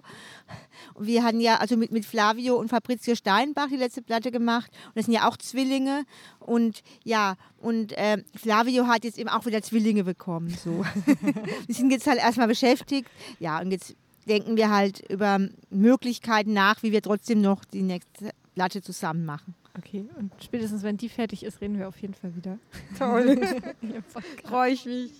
Und 0.94 1.06
wir 1.06 1.22
hatten 1.22 1.38
ja 1.38 1.56
also 1.56 1.76
mit, 1.76 1.92
mit 1.92 2.06
Flavio 2.06 2.56
und 2.56 2.70
Fabrizio 2.70 3.14
Steinbach 3.14 3.68
die 3.68 3.76
letzte 3.76 4.00
Platte 4.00 4.30
gemacht. 4.30 4.70
Und 4.86 4.96
das 4.96 5.04
sind 5.04 5.12
ja 5.12 5.28
auch 5.28 5.36
Zwillinge. 5.36 6.04
Und 6.40 6.82
ja, 7.04 7.34
und 7.60 7.92
äh, 7.92 8.24
Flavio 8.34 8.86
hat 8.86 9.04
jetzt 9.04 9.18
eben 9.18 9.28
auch 9.28 9.44
wieder 9.44 9.60
Zwillinge 9.60 10.02
bekommen. 10.02 10.48
So. 10.48 10.82
die 11.68 11.74
sind 11.74 11.90
jetzt 11.90 12.06
halt 12.06 12.18
erstmal 12.18 12.48
beschäftigt. 12.48 13.10
Ja, 13.38 13.60
und 13.60 13.70
jetzt 13.70 13.94
denken 14.26 14.56
wir 14.56 14.70
halt 14.70 15.04
über 15.10 15.40
Möglichkeiten 15.68 16.54
nach, 16.54 16.82
wie 16.82 16.92
wir 16.92 17.02
trotzdem 17.02 17.42
noch 17.42 17.66
die 17.66 17.82
nächste 17.82 18.30
Platte 18.54 18.80
zusammen 18.80 19.26
machen. 19.26 19.54
Okay, 19.92 20.08
und 20.16 20.32
spätestens 20.42 20.82
wenn 20.82 20.96
die 20.96 21.10
fertig 21.10 21.42
ist, 21.42 21.60
reden 21.60 21.78
wir 21.78 21.86
auf 21.86 21.98
jeden 22.00 22.14
Fall 22.14 22.34
wieder. 22.34 22.58
Toll. 22.96 23.38
Freue 24.44 24.72
ich 24.72 24.86
mich. 24.86 25.12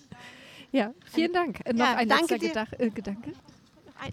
Ja, 0.71 0.95
vielen 1.13 1.35
Dank. 1.35 1.61
Äh, 1.67 1.75
noch 1.75 1.85
ja, 1.85 1.97
ein 1.97 2.09
letzter 2.09 2.39
Gedach 2.39 2.73
äh, 2.79 2.89
Gedanke. 2.89 3.33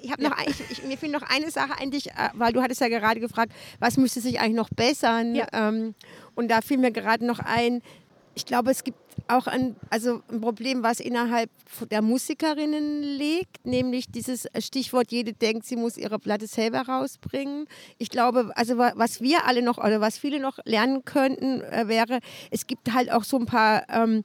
Ich 0.01 0.11
habe 0.11 0.21
noch, 0.21 0.37
ich, 0.45 0.59
ich, 0.69 0.83
mir 0.83 0.97
fehlt 0.97 1.13
noch 1.13 1.21
eine 1.21 1.49
Sache 1.49 1.79
eigentlich, 1.79 2.11
äh, 2.11 2.29
weil 2.33 2.51
du 2.51 2.61
hattest 2.61 2.81
ja 2.81 2.89
gerade 2.89 3.21
gefragt, 3.21 3.53
was 3.79 3.95
müsste 3.95 4.19
sich 4.19 4.41
eigentlich 4.41 4.57
noch 4.57 4.69
bessern? 4.69 5.33
Ja. 5.33 5.47
Ähm, 5.53 5.95
und 6.35 6.49
da 6.49 6.59
fiel 6.59 6.77
mir 6.77 6.91
gerade 6.91 7.25
noch 7.25 7.39
ein, 7.39 7.81
ich 8.35 8.45
glaube, 8.45 8.69
es 8.71 8.83
gibt 8.83 8.99
auch 9.27 9.47
ein, 9.47 9.75
also 9.89 10.21
ein 10.29 10.41
Problem, 10.41 10.83
was 10.83 10.99
innerhalb 10.99 11.49
der 11.91 12.01
Musikerinnen 12.01 13.01
liegt, 13.01 13.65
nämlich 13.65 14.11
dieses 14.11 14.47
Stichwort, 14.59 15.11
jede 15.11 15.33
denkt, 15.33 15.65
sie 15.65 15.75
muss 15.75 15.97
ihre 15.97 16.19
Platte 16.19 16.47
selber 16.47 16.81
rausbringen. 16.81 17.67
Ich 17.97 18.09
glaube, 18.09 18.51
also 18.55 18.77
was 18.77 19.21
wir 19.21 19.45
alle 19.45 19.61
noch 19.61 19.77
oder 19.77 20.01
was 20.01 20.17
viele 20.17 20.39
noch 20.39 20.59
lernen 20.65 21.05
könnten, 21.05 21.61
äh, 21.61 21.87
wäre, 21.87 22.19
es 22.51 22.67
gibt 22.67 22.93
halt 22.93 23.11
auch 23.11 23.23
so 23.23 23.37
ein 23.37 23.45
paar 23.45 23.83
ähm, 23.89 24.23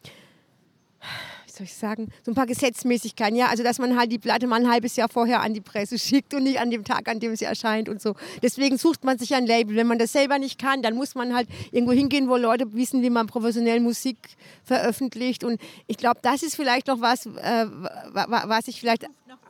soll 1.55 1.65
ich 1.65 1.75
sagen, 1.75 2.09
so 2.25 2.33
ein 2.33 2.35
paar 2.35 2.47
Gesetzmäßigkeiten. 2.47 3.37
Ja, 3.37 3.47
also 3.49 3.63
dass 3.63 3.79
man 3.79 3.97
halt 3.97 4.11
die 4.13 4.19
Platte 4.19 4.47
mal 4.47 4.61
ein 4.61 4.71
halbes 4.71 4.97
Jahr 4.97 5.09
vorher 5.09 5.41
an 5.43 5.55
die 5.55 5.61
Presse 5.61 5.99
schickt 5.99 6.35
und 6.35 6.45
nicht 6.45 6.61
an 6.61 6.71
dem 6.71 6.85
Tag, 6.85 7.09
an 7.09 7.21
dem 7.21 7.37
sie 7.37 7.45
erscheint 7.45 7.89
und 7.89 8.01
so. 8.01 8.15
Deswegen 8.43 8.79
sucht 8.79 9.05
man 9.05 9.19
sich 9.19 9.35
ein 9.35 9.47
Label. 9.47 9.77
Wenn 9.77 9.87
man 9.87 9.99
das 9.99 10.13
selber 10.13 10.39
nicht 10.39 10.59
kann, 10.61 10.83
dann 10.83 10.95
muss 10.95 11.15
man 11.15 11.35
halt 11.35 11.49
irgendwo 11.71 11.93
hingehen, 11.93 12.29
wo 12.29 12.37
Leute 12.37 12.73
wissen, 12.75 13.03
wie 13.03 13.11
man 13.11 13.27
professionell 13.27 13.81
Musik 13.81 14.17
veröffentlicht. 14.65 15.45
Und 15.45 15.61
ich 15.87 15.97
glaube, 15.97 16.21
das 16.23 16.43
ist 16.43 16.57
vielleicht 16.57 16.89
noch 16.89 17.01
was, 17.01 17.27
äh, 17.27 17.67
was 18.13 18.69
ich 18.69 18.81
vielleicht 18.81 19.07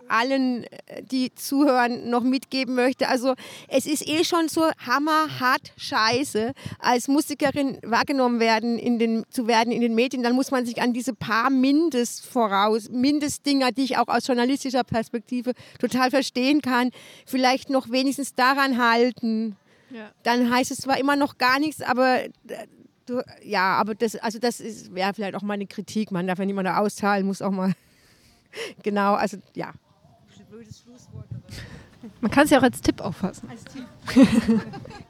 allen, 0.08 0.64
äh, 0.64 1.02
die 1.02 1.34
zuhören, 1.34 2.10
noch 2.10 2.22
mitgeben 2.22 2.74
möchte. 2.74 3.08
Also 3.08 3.34
es 3.68 3.86
ist 3.86 4.06
eh 4.06 4.24
schon 4.24 4.48
so 4.48 4.70
hammerhart 4.78 5.72
scheiße, 5.76 6.52
als 6.78 7.08
Musikerin 7.08 7.78
wahrgenommen 7.82 8.40
werden 8.40 8.78
in 8.78 8.98
den, 8.98 9.24
zu 9.30 9.46
werden 9.46 9.72
in 9.72 9.80
den 9.80 9.94
Medien. 9.94 10.22
Dann 10.22 10.34
muss 10.34 10.50
man 10.50 10.66
sich 10.66 10.80
an 10.80 10.92
diese 10.92 11.14
paar 11.14 11.50
Mindest 11.50 12.26
voraus, 12.26 12.88
Mindestdinger, 12.90 13.72
die 13.72 13.84
ich 13.84 13.98
auch 13.98 14.08
aus 14.08 14.26
journalistischer 14.26 14.84
Perspektive 14.84 15.52
total 15.78 16.10
verstehen 16.10 16.60
kann, 16.62 16.90
vielleicht 17.26 17.70
noch 17.70 17.90
wenigstens 17.90 18.34
daran 18.34 18.78
halten. 18.78 19.56
Ja. 19.90 20.10
Dann 20.22 20.50
heißt 20.50 20.70
es 20.70 20.78
zwar 20.78 20.98
immer 20.98 21.16
noch 21.16 21.38
gar 21.38 21.58
nichts, 21.58 21.80
aber 21.80 22.24
äh, 22.24 22.30
du, 23.06 23.22
ja, 23.42 23.76
aber 23.76 23.94
das, 23.94 24.16
also 24.16 24.38
das 24.38 24.60
wäre 24.92 25.14
vielleicht 25.14 25.34
auch 25.34 25.42
mal 25.42 25.54
eine 25.54 25.66
Kritik. 25.66 26.10
Man 26.10 26.26
darf 26.26 26.38
ja 26.38 26.44
niemand 26.44 26.68
auszahlen, 26.68 27.26
muss 27.26 27.42
auch 27.42 27.50
mal 27.50 27.72
genau, 28.82 29.14
also 29.14 29.38
ja 29.54 29.72
blödes 30.54 30.80
Schlusswort. 30.80 31.26
Man 32.20 32.30
kann 32.30 32.44
es 32.44 32.50
ja 32.50 32.58
auch 32.58 32.62
als 32.62 32.80
Tipp 32.80 33.00
auffassen. 33.00 33.48
Als 33.48 33.64
Tipp. 33.64 33.84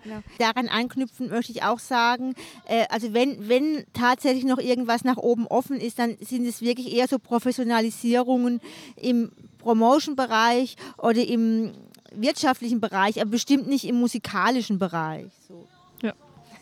genau. 0.04 0.22
Daran 0.38 0.68
anknüpfen 0.68 1.28
möchte 1.28 1.52
ich 1.52 1.62
auch 1.62 1.78
sagen, 1.78 2.34
äh, 2.66 2.86
also 2.88 3.12
wenn, 3.12 3.48
wenn 3.48 3.84
tatsächlich 3.92 4.44
noch 4.44 4.58
irgendwas 4.58 5.04
nach 5.04 5.16
oben 5.16 5.46
offen 5.46 5.80
ist, 5.80 5.98
dann 5.98 6.16
sind 6.20 6.46
es 6.46 6.62
wirklich 6.62 6.94
eher 6.94 7.08
so 7.08 7.18
Professionalisierungen 7.18 8.60
im 8.96 9.32
Promotion-Bereich 9.58 10.76
oder 10.98 11.26
im 11.26 11.72
wirtschaftlichen 12.12 12.80
Bereich, 12.80 13.20
aber 13.20 13.30
bestimmt 13.30 13.66
nicht 13.66 13.84
im 13.84 13.96
musikalischen 13.96 14.78
Bereich. 14.78 15.26
So. 15.48 15.66
Ja. 16.02 16.14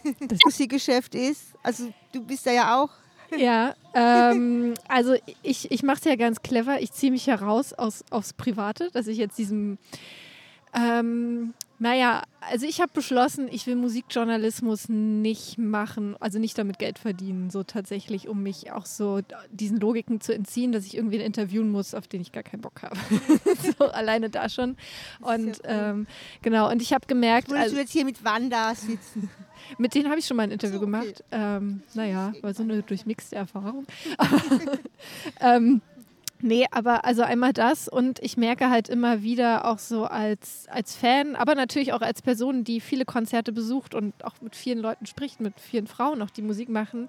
Das 0.26 0.39
Musikgeschäft 0.45 1.14
ist, 1.14 1.43
also 1.62 1.93
du 2.12 2.24
bist 2.24 2.47
da 2.47 2.53
ja 2.53 2.83
auch 2.83 2.91
ja, 3.37 3.74
ähm, 3.95 4.74
also 4.89 5.14
ich, 5.43 5.70
ich 5.70 5.83
mache 5.83 5.99
es 5.99 6.05
ja 6.05 6.16
ganz 6.16 6.43
clever. 6.43 6.80
Ich 6.80 6.93
ziehe 6.93 7.12
mich 7.12 7.26
heraus 7.26 7.72
aus, 7.72 8.05
aufs 8.11 8.33
Private, 8.33 8.91
dass 8.93 9.07
ich 9.07 9.18
jetzt 9.18 9.39
diesem, 9.39 9.78
ähm, 10.74 11.55
naja, 11.78 12.22
also 12.41 12.64
ich 12.66 12.80
habe 12.80 12.93
beschlossen, 12.95 13.49
ich 13.51 13.66
will 13.66 13.76
Musikjournalismus 13.76 14.89
nicht 14.89 15.59
machen, 15.59 16.16
also 16.20 16.39
nicht 16.39 16.57
damit 16.57 16.78
Geld 16.78 16.99
verdienen, 16.99 17.51
so 17.51 17.64
tatsächlich, 17.64 18.28
um 18.28 18.43
mich 18.43 18.72
auch 18.72 18.87
so 18.87 19.20
diesen 19.51 19.78
Logiken 19.78 20.20
zu 20.20 20.35
entziehen, 20.35 20.72
dass 20.72 20.87
ich 20.87 20.97
irgendwen 20.97 21.20
interviewen 21.20 21.70
muss, 21.70 21.95
auf 21.95 22.07
den 22.09 22.20
ich 22.20 22.33
gar 22.33 22.45
keinen 22.45 22.61
Bock 22.61 22.83
habe. 22.83 22.97
so 23.78 23.87
alleine 23.87 24.30
da 24.30 24.49
schon. 24.49 24.76
Und 25.20 25.61
ähm, 25.64 26.07
genau, 26.41 26.70
und 26.70 26.80
ich 26.83 26.93
habe 26.93 27.07
gemerkt. 27.07 27.49
Würdest 27.49 27.64
also, 27.64 27.74
du 27.74 27.80
jetzt 27.80 27.93
hier 27.93 28.05
mit 28.05 28.24
Wanda 28.24 28.74
sitzen? 28.74 29.28
Mit 29.79 29.95
denen 29.95 30.09
habe 30.09 30.19
ich 30.19 30.27
schon 30.27 30.37
mal 30.37 30.45
ein 30.45 30.51
Interview 30.51 30.79
so, 30.79 30.87
okay. 30.87 30.91
gemacht. 30.91 31.25
Ähm, 31.31 31.83
naja, 31.95 32.33
war 32.43 32.55
so 32.55 32.63
eine 32.63 32.83
durchmixte 32.83 33.37
Erfahrung. 33.37 33.87
ähm, 35.41 35.81
Nee, 36.45 36.67
aber 36.73 37.05
also 37.05 37.23
einmal 37.23 37.53
das 37.53 37.87
und 37.87 38.19
ich 38.21 38.37
merke 38.37 38.69
halt 38.69 38.89
immer 38.89 39.23
wieder 39.23 39.65
auch 39.65 39.79
so 39.79 40.07
als, 40.07 40.67
als 40.69 40.97
Fan, 40.97 41.37
aber 41.37 41.55
natürlich 41.55 41.93
auch 41.93 42.01
als 42.01 42.21
Person, 42.21 42.65
die 42.65 42.81
viele 42.81 43.05
Konzerte 43.05 43.53
besucht 43.53 43.95
und 43.95 44.13
auch 44.25 44.35
mit 44.41 44.57
vielen 44.57 44.81
Leuten 44.81 45.07
spricht, 45.07 45.41
mit 45.41 45.61
vielen 45.61 45.87
Frauen 45.87 46.21
auch, 46.21 46.31
die 46.31 46.43
Musik 46.43 46.69
machen, 46.69 47.09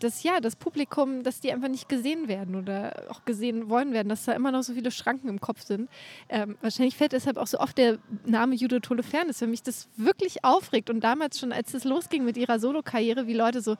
dass 0.00 0.22
ja, 0.22 0.40
das 0.40 0.56
Publikum, 0.56 1.22
dass 1.22 1.40
die 1.40 1.52
einfach 1.52 1.68
nicht 1.68 1.88
gesehen 1.88 2.28
werden 2.28 2.56
oder 2.56 3.04
auch 3.08 3.24
gesehen 3.24 3.68
wollen 3.68 3.92
werden, 3.92 4.08
dass 4.08 4.24
da 4.24 4.32
immer 4.32 4.52
noch 4.52 4.62
so 4.62 4.74
viele 4.74 4.90
Schranken 4.90 5.28
im 5.28 5.40
Kopf 5.40 5.62
sind. 5.62 5.88
Ähm, 6.28 6.56
wahrscheinlich 6.60 6.96
fällt 6.96 7.12
deshalb 7.12 7.36
auch 7.36 7.46
so 7.46 7.58
oft 7.58 7.78
der 7.78 7.98
Name 8.24 8.54
Judith 8.54 8.88
Holofernes, 8.88 9.40
weil 9.40 9.48
mich 9.48 9.62
das 9.62 9.88
wirklich 9.96 10.44
aufregt. 10.44 10.90
Und 10.90 11.00
damals 11.00 11.38
schon, 11.38 11.52
als 11.52 11.74
es 11.74 11.84
losging 11.84 12.24
mit 12.24 12.36
ihrer 12.36 12.58
Solokarriere, 12.58 13.26
wie 13.26 13.34
Leute 13.34 13.60
so, 13.60 13.76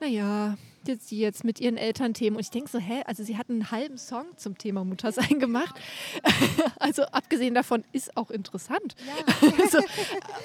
naja, 0.00 0.56
jetzt 0.86 1.08
sie 1.08 1.18
jetzt 1.18 1.44
mit 1.44 1.60
ihren 1.60 1.76
Elternthemen. 1.76 2.36
Und 2.36 2.40
ich 2.40 2.50
denke 2.50 2.70
so, 2.70 2.78
hä, 2.78 3.02
also 3.06 3.22
sie 3.22 3.36
hat 3.36 3.50
einen 3.50 3.70
halben 3.70 3.98
Song 3.98 4.24
zum 4.36 4.56
Thema 4.56 4.84
Muttersein 4.84 5.38
gemacht. 5.38 5.78
also 6.78 7.02
abgesehen 7.04 7.54
davon 7.54 7.84
ist 7.92 8.16
auch 8.16 8.30
interessant. 8.30 8.94
Ja. 9.06 9.68
so, 9.70 9.78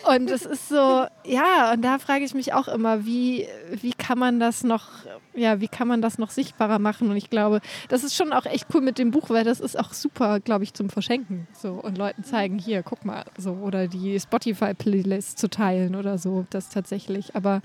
und 0.09 0.29
es 0.29 0.45
ist 0.45 0.69
so, 0.69 1.05
ja, 1.25 1.73
und 1.73 1.81
da 1.81 1.99
frage 1.99 2.25
ich 2.25 2.33
mich 2.33 2.53
auch 2.53 2.67
immer, 2.67 3.05
wie, 3.05 3.47
wie 3.81 3.93
kann 3.93 4.19
man 4.19 4.39
das 4.39 4.63
noch, 4.63 4.89
ja, 5.33 5.61
wie 5.61 5.67
kann 5.67 5.87
man 5.87 6.01
das 6.01 6.17
noch 6.17 6.31
sichtbarer 6.31 6.79
machen? 6.79 7.09
Und 7.09 7.17
ich 7.17 7.29
glaube, 7.29 7.61
das 7.87 8.03
ist 8.03 8.15
schon 8.15 8.33
auch 8.33 8.45
echt 8.45 8.67
cool 8.73 8.81
mit 8.81 8.97
dem 8.97 9.11
Buch, 9.11 9.29
weil 9.29 9.43
das 9.43 9.59
ist 9.59 9.77
auch 9.79 9.93
super, 9.93 10.39
glaube 10.39 10.63
ich, 10.63 10.73
zum 10.73 10.89
Verschenken. 10.89 11.47
So 11.53 11.73
und 11.73 11.97
Leuten 11.97 12.23
zeigen, 12.23 12.59
hier, 12.59 12.83
guck 12.83 13.05
mal, 13.05 13.23
so 13.37 13.53
oder 13.53 13.87
die 13.87 14.19
Spotify-Playlist 14.19 15.37
zu 15.37 15.49
teilen 15.49 15.95
oder 15.95 16.17
so, 16.17 16.45
das 16.49 16.69
tatsächlich. 16.69 17.35
Aber 17.35 17.61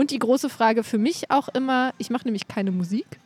und 0.00 0.12
die 0.12 0.18
große 0.18 0.48
Frage 0.48 0.82
für 0.82 0.96
mich 0.96 1.30
auch 1.30 1.48
immer, 1.48 1.92
ich 1.98 2.08
mache 2.08 2.24
nämlich 2.24 2.48
keine 2.48 2.70
Musik. 2.70 3.20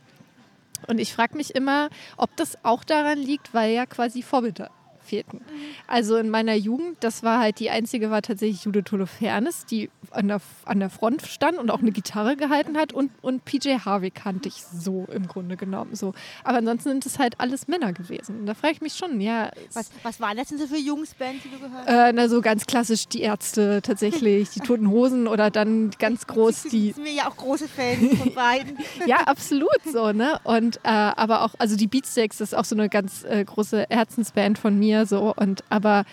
Und 0.88 0.98
ich 0.98 1.14
frage 1.14 1.36
mich 1.36 1.54
immer, 1.54 1.88
ob 2.16 2.34
das 2.34 2.58
auch 2.64 2.82
daran 2.82 3.18
liegt, 3.18 3.54
weil 3.54 3.72
ja 3.72 3.86
quasi 3.86 4.22
Vorbilder 4.22 4.72
fehlten. 5.04 5.40
Also 5.86 6.16
in 6.16 6.30
meiner 6.30 6.54
Jugend, 6.54 6.96
das 7.00 7.22
war 7.22 7.40
halt 7.40 7.60
die 7.60 7.70
einzige, 7.70 8.10
war 8.10 8.22
tatsächlich 8.22 8.64
Judith 8.64 8.90
Holofernes, 8.92 9.66
die 9.66 9.90
an 10.10 10.28
der, 10.28 10.40
an 10.64 10.80
der 10.80 10.90
Front 10.90 11.22
stand 11.22 11.58
und 11.58 11.70
auch 11.70 11.80
eine 11.80 11.92
Gitarre 11.92 12.36
gehalten 12.36 12.76
hat 12.76 12.92
und, 12.92 13.10
und 13.22 13.44
PJ 13.44 13.78
Harvey 13.84 14.10
kannte 14.10 14.48
ich 14.48 14.62
so 14.62 15.06
im 15.12 15.26
Grunde 15.26 15.56
genommen. 15.56 15.94
So. 15.94 16.14
Aber 16.42 16.58
ansonsten 16.58 16.90
sind 16.90 17.06
es 17.06 17.18
halt 17.18 17.40
alles 17.40 17.68
Männer 17.68 17.92
gewesen. 17.92 18.40
Und 18.40 18.46
da 18.46 18.54
frage 18.54 18.74
ich 18.74 18.80
mich 18.80 18.94
schon, 18.94 19.20
ja. 19.20 19.50
Was, 19.72 19.90
was 20.02 20.20
waren 20.20 20.36
das 20.36 20.48
denn 20.48 20.58
so 20.58 20.66
für 20.66 20.78
Jungsbands, 20.78 21.42
die 21.42 21.50
du 21.50 21.58
gehört 21.58 21.86
hast? 21.86 22.10
Äh, 22.10 22.12
na, 22.12 22.28
so 22.28 22.40
ganz 22.40 22.66
klassisch 22.66 23.08
die 23.08 23.20
Ärzte 23.20 23.80
tatsächlich, 23.82 24.50
die 24.50 24.60
Toten 24.60 24.88
Hosen 24.90 25.26
oder 25.26 25.50
dann 25.50 25.90
ganz 25.98 26.26
groß 26.26 26.64
die. 26.64 26.92
sind 26.92 27.04
wir 27.04 27.12
ja 27.12 27.28
auch 27.28 27.36
große 27.36 27.68
Fans 27.68 28.18
von 28.18 28.34
beiden. 28.34 28.78
ja, 29.06 29.18
absolut 29.18 29.82
so, 29.90 30.12
ne? 30.12 30.40
Und 30.44 30.76
äh, 30.84 30.88
aber 30.88 31.42
auch, 31.42 31.54
also 31.58 31.76
die 31.76 31.86
Beatsteaks, 31.86 32.38
das 32.38 32.52
ist 32.52 32.58
auch 32.58 32.64
so 32.64 32.74
eine 32.74 32.88
ganz 32.88 33.24
äh, 33.24 33.44
große 33.44 33.86
Herzensband 33.90 34.58
von 34.58 34.78
mir 34.78 34.93
mir 34.94 35.06
so. 35.06 35.34
Und 35.34 35.64
aber 35.68 36.04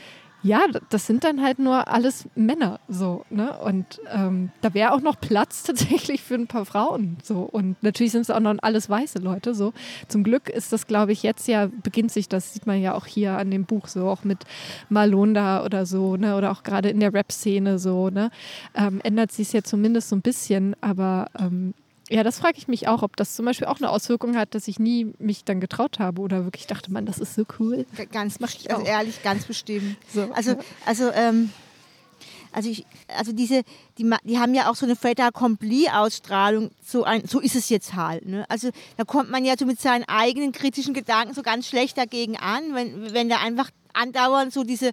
ja, 0.43 0.61
das 0.89 1.05
sind 1.05 1.23
dann 1.23 1.43
halt 1.43 1.59
nur 1.59 1.87
alles 1.87 2.27
Männer 2.33 2.79
so, 2.87 3.25
ne? 3.29 3.55
Und 3.59 4.01
ähm, 4.11 4.49
da 4.61 4.73
wäre 4.73 4.91
auch 4.91 5.01
noch 5.01 5.19
Platz 5.21 5.61
tatsächlich 5.67 6.23
für 6.23 6.33
ein 6.33 6.47
paar 6.47 6.65
Frauen 6.65 7.17
so. 7.21 7.41
Und 7.41 7.81
natürlich 7.83 8.11
sind 8.11 8.21
es 8.21 8.31
auch 8.31 8.39
noch 8.39 8.55
alles 8.61 8.89
weiße 8.89 9.19
Leute 9.19 9.53
so. 9.53 9.73
Zum 10.07 10.23
Glück 10.23 10.49
ist 10.49 10.73
das, 10.73 10.87
glaube 10.87 11.11
ich, 11.11 11.21
jetzt 11.21 11.47
ja, 11.47 11.69
beginnt 11.83 12.11
sich, 12.11 12.27
das 12.27 12.53
sieht 12.53 12.65
man 12.65 12.81
ja 12.81 12.95
auch 12.95 13.05
hier 13.05 13.37
an 13.37 13.51
dem 13.51 13.65
Buch 13.65 13.87
so, 13.87 14.07
auch 14.07 14.23
mit 14.23 14.39
Malonda 14.89 15.63
oder 15.63 15.85
so, 15.85 16.17
ne? 16.17 16.35
Oder 16.35 16.51
auch 16.51 16.63
gerade 16.63 16.89
in 16.89 16.99
der 16.99 17.13
Rap-Szene 17.13 17.77
so, 17.77 18.09
ne? 18.09 18.31
Ähm, 18.73 18.99
ändert 19.03 19.31
sich 19.31 19.47
es 19.47 19.53
ja 19.53 19.63
zumindest 19.63 20.09
so 20.09 20.15
ein 20.15 20.21
bisschen, 20.21 20.75
aber 20.81 21.27
ähm, 21.37 21.75
ja, 22.11 22.23
das 22.23 22.39
frage 22.39 22.57
ich 22.57 22.67
mich 22.67 22.89
auch, 22.89 23.03
ob 23.03 23.15
das 23.15 23.35
zum 23.35 23.45
Beispiel 23.45 23.67
auch 23.67 23.77
eine 23.77 23.89
Auswirkung 23.89 24.35
hat, 24.35 24.53
dass 24.53 24.67
ich 24.67 24.79
nie 24.79 25.13
mich 25.17 25.45
dann 25.45 25.61
getraut 25.61 25.99
habe 25.99 26.21
oder 26.21 26.43
wirklich 26.43 26.67
dachte, 26.67 26.91
man, 26.91 27.05
das 27.05 27.19
ist 27.19 27.35
so 27.35 27.43
cool. 27.57 27.85
Ganz, 28.11 28.37
das 28.37 28.55
ich 28.55 28.69
also 28.69 28.83
auch. 28.83 28.87
ehrlich, 28.87 29.23
ganz 29.23 29.45
bestimmt. 29.45 29.95
So. 30.13 30.29
Also, 30.33 30.57
also, 30.85 31.09
ähm, 31.11 31.51
also, 32.51 32.69
ich, 32.69 32.85
also 33.07 33.31
diese, 33.31 33.63
die, 33.97 34.09
die 34.25 34.39
haben 34.39 34.53
ja 34.53 34.69
auch 34.69 34.75
so 34.75 34.85
eine 34.85 34.97
Fait 34.97 35.21
accompli-Ausstrahlung, 35.21 36.71
so, 36.85 37.05
so 37.25 37.39
ist 37.39 37.55
es 37.55 37.69
jetzt 37.69 37.93
halt. 37.95 38.25
Ne? 38.25 38.45
Also 38.49 38.71
da 38.97 39.05
kommt 39.05 39.31
man 39.31 39.45
ja 39.45 39.53
so 39.57 39.65
mit 39.65 39.79
seinen 39.79 40.03
eigenen 40.03 40.51
kritischen 40.51 40.93
Gedanken 40.93 41.33
so 41.33 41.43
ganz 41.43 41.65
schlecht 41.67 41.97
dagegen 41.97 42.35
an, 42.35 42.75
wenn, 42.75 43.13
wenn 43.13 43.29
da 43.29 43.37
einfach 43.37 43.71
andauernd 43.93 44.51
so 44.51 44.65
diese 44.65 44.91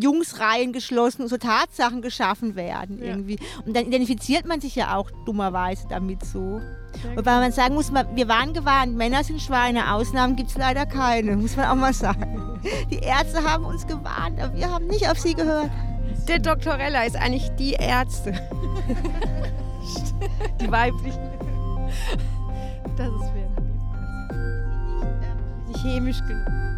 Jungsreihen 0.00 0.72
geschlossen 0.72 1.22
und 1.22 1.28
so 1.28 1.36
Tatsachen 1.36 2.02
geschaffen 2.02 2.56
werden 2.56 2.98
ja. 2.98 3.06
irgendwie. 3.06 3.38
Und 3.64 3.76
dann 3.76 3.86
identifiziert 3.86 4.46
man 4.46 4.60
sich 4.60 4.74
ja 4.74 4.96
auch 4.96 5.10
dummerweise 5.26 5.86
damit 5.88 6.24
so. 6.24 6.60
Wobei 7.14 7.40
man 7.40 7.52
sagen 7.52 7.74
muss, 7.74 7.92
wir 7.92 8.28
waren 8.28 8.54
gewarnt, 8.54 8.96
Männer 8.96 9.22
sind 9.22 9.40
Schweine, 9.40 9.92
Ausnahmen 9.92 10.36
gibt 10.36 10.50
es 10.50 10.56
leider 10.56 10.86
keine, 10.86 11.36
muss 11.36 11.56
man 11.56 11.66
auch 11.66 11.76
mal 11.76 11.92
sagen. 11.92 12.60
Die 12.90 12.98
Ärzte 12.98 13.44
haben 13.44 13.64
uns 13.64 13.86
gewarnt, 13.86 14.40
aber 14.40 14.54
wir 14.54 14.70
haben 14.70 14.86
nicht 14.86 15.08
auf 15.08 15.18
sie 15.18 15.34
gehört. 15.34 15.70
Der 16.26 16.38
Doktorella 16.38 17.04
ist 17.04 17.16
eigentlich 17.16 17.50
die 17.58 17.72
Ärzte. 17.72 18.32
die 20.60 20.70
weiblichen. 20.70 21.20
Das 22.96 23.08
ist 23.08 23.30
fair. 23.30 23.48
Nicht 25.68 25.82
chemisch 25.82 26.20
genug. 26.26 26.77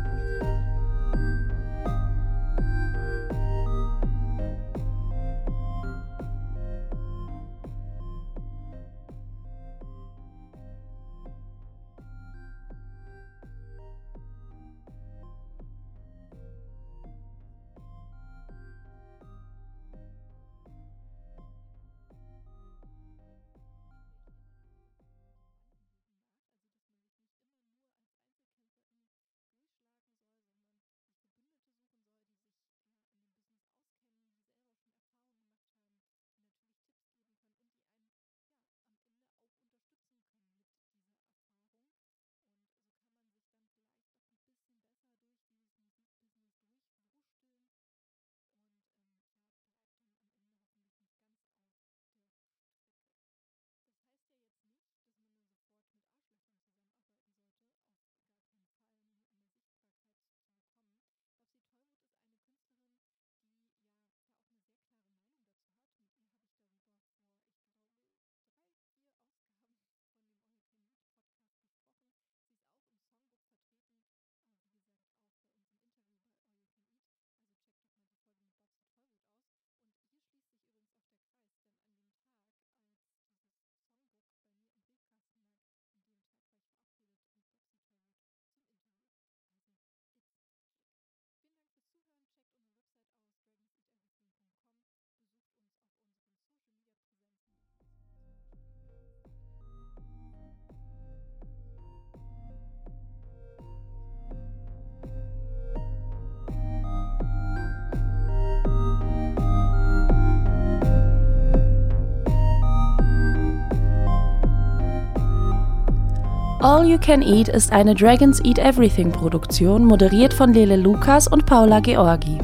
All 116.62 116.84
You 116.84 116.98
Can 116.98 117.22
Eat 117.22 117.48
ist 117.48 117.72
eine 117.72 117.94
Dragons 117.94 118.38
Eat 118.44 118.58
Everything 118.58 119.10
Produktion, 119.10 119.82
moderiert 119.82 120.34
von 120.34 120.52
Lele 120.52 120.76
Lukas 120.76 121.26
und 121.26 121.46
Paula 121.46 121.80
Georgi. 121.80 122.38